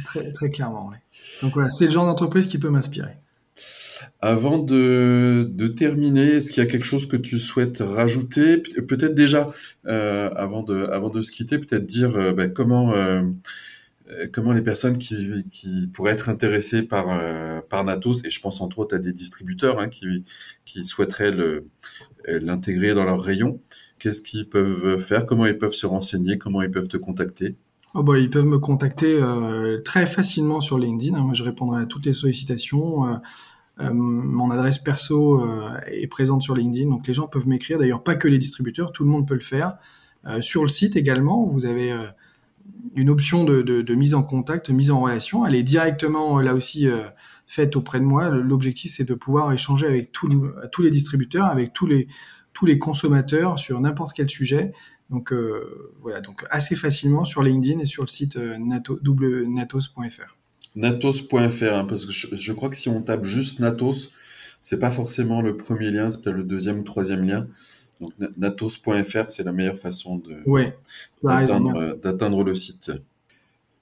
Très, 0.06 0.32
très 0.32 0.50
clairement, 0.50 0.90
oui. 0.90 0.98
Donc 1.42 1.54
voilà, 1.54 1.70
c'est 1.72 1.86
le 1.86 1.92
genre 1.92 2.06
d'entreprise 2.06 2.48
qui 2.48 2.58
peut 2.58 2.70
m'inspirer. 2.70 3.18
Avant 4.22 4.58
de, 4.58 5.48
de 5.52 5.68
terminer, 5.68 6.36
est-ce 6.36 6.50
qu'il 6.50 6.64
y 6.64 6.66
a 6.66 6.70
quelque 6.70 6.86
chose 6.86 7.08
que 7.08 7.18
tu 7.18 7.38
souhaites 7.38 7.84
rajouter? 7.86 8.58
Peut-être 8.58 9.14
déjà, 9.14 9.52
euh, 9.86 10.30
avant, 10.36 10.64
de, 10.64 10.86
avant 10.86 11.10
de 11.10 11.22
se 11.22 11.32
quitter, 11.32 11.60
peut-être 11.60 11.86
dire 11.86 12.16
euh, 12.16 12.34
ben, 12.34 12.52
comment, 12.52 12.94
euh, 12.94 13.22
comment 14.32 14.52
les 14.52 14.62
personnes 14.62 14.98
qui, 14.98 15.88
pourraient 15.94 16.14
être 16.14 16.30
intéressées 16.30 16.84
par, 16.84 17.06
par 17.70 17.84
Natos, 17.84 18.26
et 18.26 18.30
je 18.30 18.42
pense 18.42 18.62
entre 18.62 18.80
autres 18.80 18.96
à 18.96 19.00
des 19.00 19.14
distributeurs 19.14 19.80
hein, 19.80 19.88
qui, 19.88 20.24
qui 20.66 20.86
souhaiteraient 20.86 21.34
l'intégrer 22.28 22.94
dans 22.94 23.06
leur 23.06 23.22
rayon, 23.22 23.60
qu'est-ce 24.00 24.22
qu'ils 24.22 24.50
peuvent 24.50 24.98
faire? 24.98 25.26
Comment 25.26 25.46
ils 25.46 25.58
peuvent 25.58 25.74
se 25.74 25.86
renseigner? 25.86 26.38
Comment 26.38 26.62
ils 26.62 26.72
peuvent 26.72 26.88
te 26.88 26.98
contacter? 26.98 27.56
Oh 27.96 28.02
bah, 28.02 28.18
ils 28.18 28.30
peuvent 28.30 28.46
me 28.46 28.58
contacter 28.58 29.22
euh, 29.22 29.78
très 29.78 30.08
facilement 30.08 30.62
sur 30.62 30.80
LinkedIn. 30.80 31.16
Hein. 31.16 31.22
Moi, 31.22 31.36
je 31.36 31.44
répondrai 31.44 31.84
à 31.84 31.86
toutes 31.86 32.08
les 32.08 32.16
sollicitations. 32.16 33.06
Euh, 33.06 33.16
euh, 33.82 33.92
mon 33.94 34.50
adresse 34.50 34.80
perso 34.80 35.46
est 35.88 36.08
présente 36.08 36.42
sur 36.42 36.56
LinkedIn, 36.56 36.90
donc 36.90 37.08
les 37.08 37.14
gens 37.14 37.28
peuvent 37.28 37.48
m'écrire. 37.48 37.78
D'ailleurs, 37.78 38.04
pas 38.04 38.16
que 38.16 38.28
les 38.28 38.40
distributeurs, 38.40 38.92
tout 38.92 39.04
le 39.04 39.10
monde 39.10 39.28
peut 39.28 39.34
le 39.36 39.40
faire. 39.42 39.78
sur 40.42 40.64
le 40.64 40.70
site 40.70 40.96
également, 40.96 41.46
vous 41.46 41.66
avez 41.66 41.92
une 42.96 43.10
option 43.10 43.44
de, 43.44 43.62
de, 43.62 43.96
mise 43.96 44.14
en 44.14 44.24
contact, 44.24 44.70
mise 44.70 44.92
en 44.92 45.02
relation. 45.02 45.46
Elle 45.46 45.56
est 45.56 45.64
directement 45.64 46.40
là 46.40 46.54
aussi 46.54 46.88
faite 47.48 47.76
auprès 47.76 48.00
de 48.00 48.06
moi. 48.06 48.30
L'objectif, 48.30 48.94
c'est 48.96 49.04
de 49.04 49.16
pouvoir 49.16 49.52
échanger 49.52 49.88
avec 49.88 50.12
tous 50.12 50.82
les 50.82 50.92
distributeurs, 50.92 51.46
avec 51.46 51.74
tous 51.74 51.88
les, 51.88 52.08
tous 52.54 52.66
les 52.66 52.78
consommateurs 52.78 53.60
sur 53.60 53.80
n'importe 53.80 54.14
quel 54.16 54.30
sujet. 54.30 54.74
Donc 55.10 55.34
euh, 55.34 55.92
voilà, 56.02 56.22
donc 56.22 56.46
assez 56.50 56.76
facilement 56.76 57.26
sur 57.26 57.44
LinkedIn 57.44 57.80
et 57.80 57.86
sur 57.86 58.04
le 58.04 58.08
site 58.08 58.38
euh, 58.38 58.58
natos.fr. 58.58 60.38
Natos.fr, 60.76 61.64
hein, 61.64 61.86
parce 61.86 62.06
que 62.06 62.12
je, 62.12 62.54
crois 62.54 62.70
que 62.70 62.76
si 62.76 62.90
on 62.90 63.02
tape 63.02 63.26
juste 63.26 63.60
Natos, 63.60 64.12
c'est 64.60 64.80
pas 64.80 64.90
forcément 64.90 65.42
le 65.42 65.56
premier 65.56 65.92
lien, 65.92 66.10
c'est 66.10 66.22
peut-être 66.22 66.38
le 66.38 66.44
deuxième 66.44 66.80
ou 66.80 66.84
troisième 66.84 67.28
lien. 67.28 67.48
Donc 68.04 68.14
natos.fr, 68.38 69.30
c'est 69.30 69.44
la 69.44 69.52
meilleure 69.52 69.78
façon 69.78 70.18
de 70.18 70.38
euh, 71.26 71.96
d'atteindre 71.96 72.44
le 72.44 72.56
site. 72.56 72.92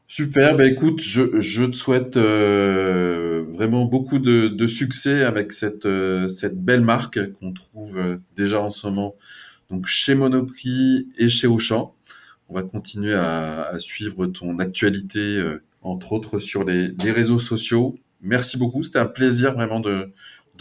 Super, 0.07 0.57
bah 0.57 0.65
écoute, 0.65 1.01
je, 1.01 1.65
te 1.65 1.75
souhaite 1.75 2.17
vraiment 2.17 3.85
beaucoup 3.85 4.19
de, 4.19 4.67
succès 4.67 5.23
avec 5.23 5.53
cette, 5.53 5.87
cette 6.27 6.61
belle 6.61 6.81
marque 6.81 7.31
qu'on 7.33 7.53
trouve 7.53 7.97
déjà 8.35 8.61
en 8.61 8.71
ce 8.71 8.87
moment 8.87 9.15
donc 9.71 9.87
chez 9.87 10.13
Monoprix 10.13 11.07
et 11.17 11.29
chez 11.29 11.47
Auchan. 11.47 11.95
On 12.49 12.53
va 12.53 12.63
continuer 12.63 13.15
à, 13.15 13.71
suivre 13.79 14.27
ton 14.27 14.59
actualité, 14.59 15.19
euh, 15.19 15.63
entre 15.81 16.11
autres 16.11 16.37
sur 16.37 16.65
les, 16.65 16.93
réseaux 17.03 17.39
sociaux. 17.39 17.97
Merci 18.21 18.57
beaucoup, 18.57 18.83
c'était 18.83 18.99
un 18.99 19.05
plaisir 19.05 19.53
vraiment 19.53 19.79
de, 19.79 20.11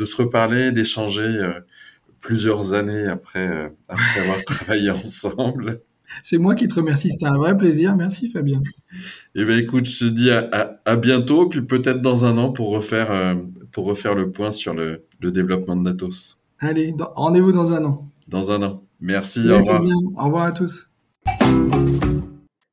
se 0.03 0.17
reparler, 0.17 0.71
d'échanger 0.71 1.23
euh, 1.23 1.61
plusieurs 2.21 2.75
années 2.75 3.07
après, 3.07 3.49
euh, 3.49 3.69
après 3.89 4.21
avoir 4.21 4.45
travaillé 4.45 4.91
ensemble. 4.91 5.81
C'est 6.23 6.39
moi 6.39 6.55
qui 6.55 6.67
te 6.67 6.75
remercie, 6.75 7.11
c'était 7.13 7.27
un 7.27 7.37
vrai 7.37 7.57
plaisir. 7.57 7.95
Merci 7.97 8.31
Fabien. 8.31 8.61
Eh 9.35 9.45
bien 9.45 9.59
écoute, 9.59 9.87
je 9.87 10.07
te 10.07 10.11
dis 10.11 10.31
à, 10.31 10.97
bientôt, 10.97 11.49
puis 11.49 11.63
peut-être 11.63 12.01
dans 12.01 12.25
un 12.25 12.37
an 12.37 12.51
pour 12.51 12.71
refaire, 12.71 13.37
pour 13.71 13.85
refaire 13.85 14.17
le 14.17 14.33
point 14.33 14.51
sur 14.51 14.75
le, 14.75 15.05
le 15.21 15.31
développement 15.31 15.77
de 15.77 15.83
Natos. 15.83 16.41
Allez, 16.59 16.95
rendez-vous 17.15 17.53
dans 17.53 17.73
un 17.73 17.85
an. 17.85 18.11
Dans 18.27 18.51
un 18.51 18.63
an. 18.63 18.83
Merci, 19.01 19.49
au 19.49 19.59
revoir. 19.59 19.83
Au 20.17 20.25
revoir 20.25 20.45
à 20.45 20.53
tous. 20.53 20.93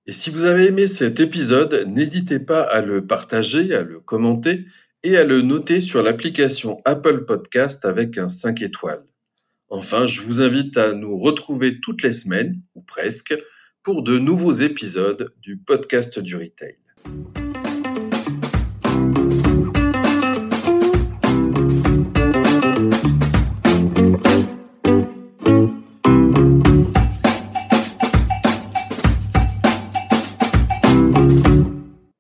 Et 0.05 0.13
si 0.13 0.29
vous 0.29 0.43
avez 0.43 0.67
aimé 0.67 0.87
cet 0.87 1.19
épisode, 1.19 1.85
n'hésitez 1.87 2.39
pas 2.39 2.61
à 2.61 2.81
le 2.81 3.05
partager, 3.05 3.75
à 3.75 3.81
le 3.81 3.99
commenter 3.99 4.65
et 5.03 5.17
à 5.17 5.25
le 5.25 5.41
noter 5.41 5.81
sur 5.81 6.01
l'application 6.01 6.81
Apple 6.85 7.25
Podcast 7.25 7.85
avec 7.85 8.17
un 8.17 8.29
5 8.29 8.61
étoiles. 8.61 9.03
Enfin, 9.70 10.07
je 10.07 10.22
vous 10.22 10.41
invite 10.41 10.78
à 10.78 10.93
nous 10.93 11.18
retrouver 11.18 11.80
toutes 11.80 12.03
les 12.03 12.13
semaines, 12.13 12.61
ou 12.76 12.82
presque, 12.82 13.38
pour 13.84 14.03
de 14.03 14.18
nouveaux 14.18 14.53
épisodes 14.53 15.34
du 15.41 15.57
podcast 15.57 16.20
du 16.20 16.36
retail. 16.36 16.78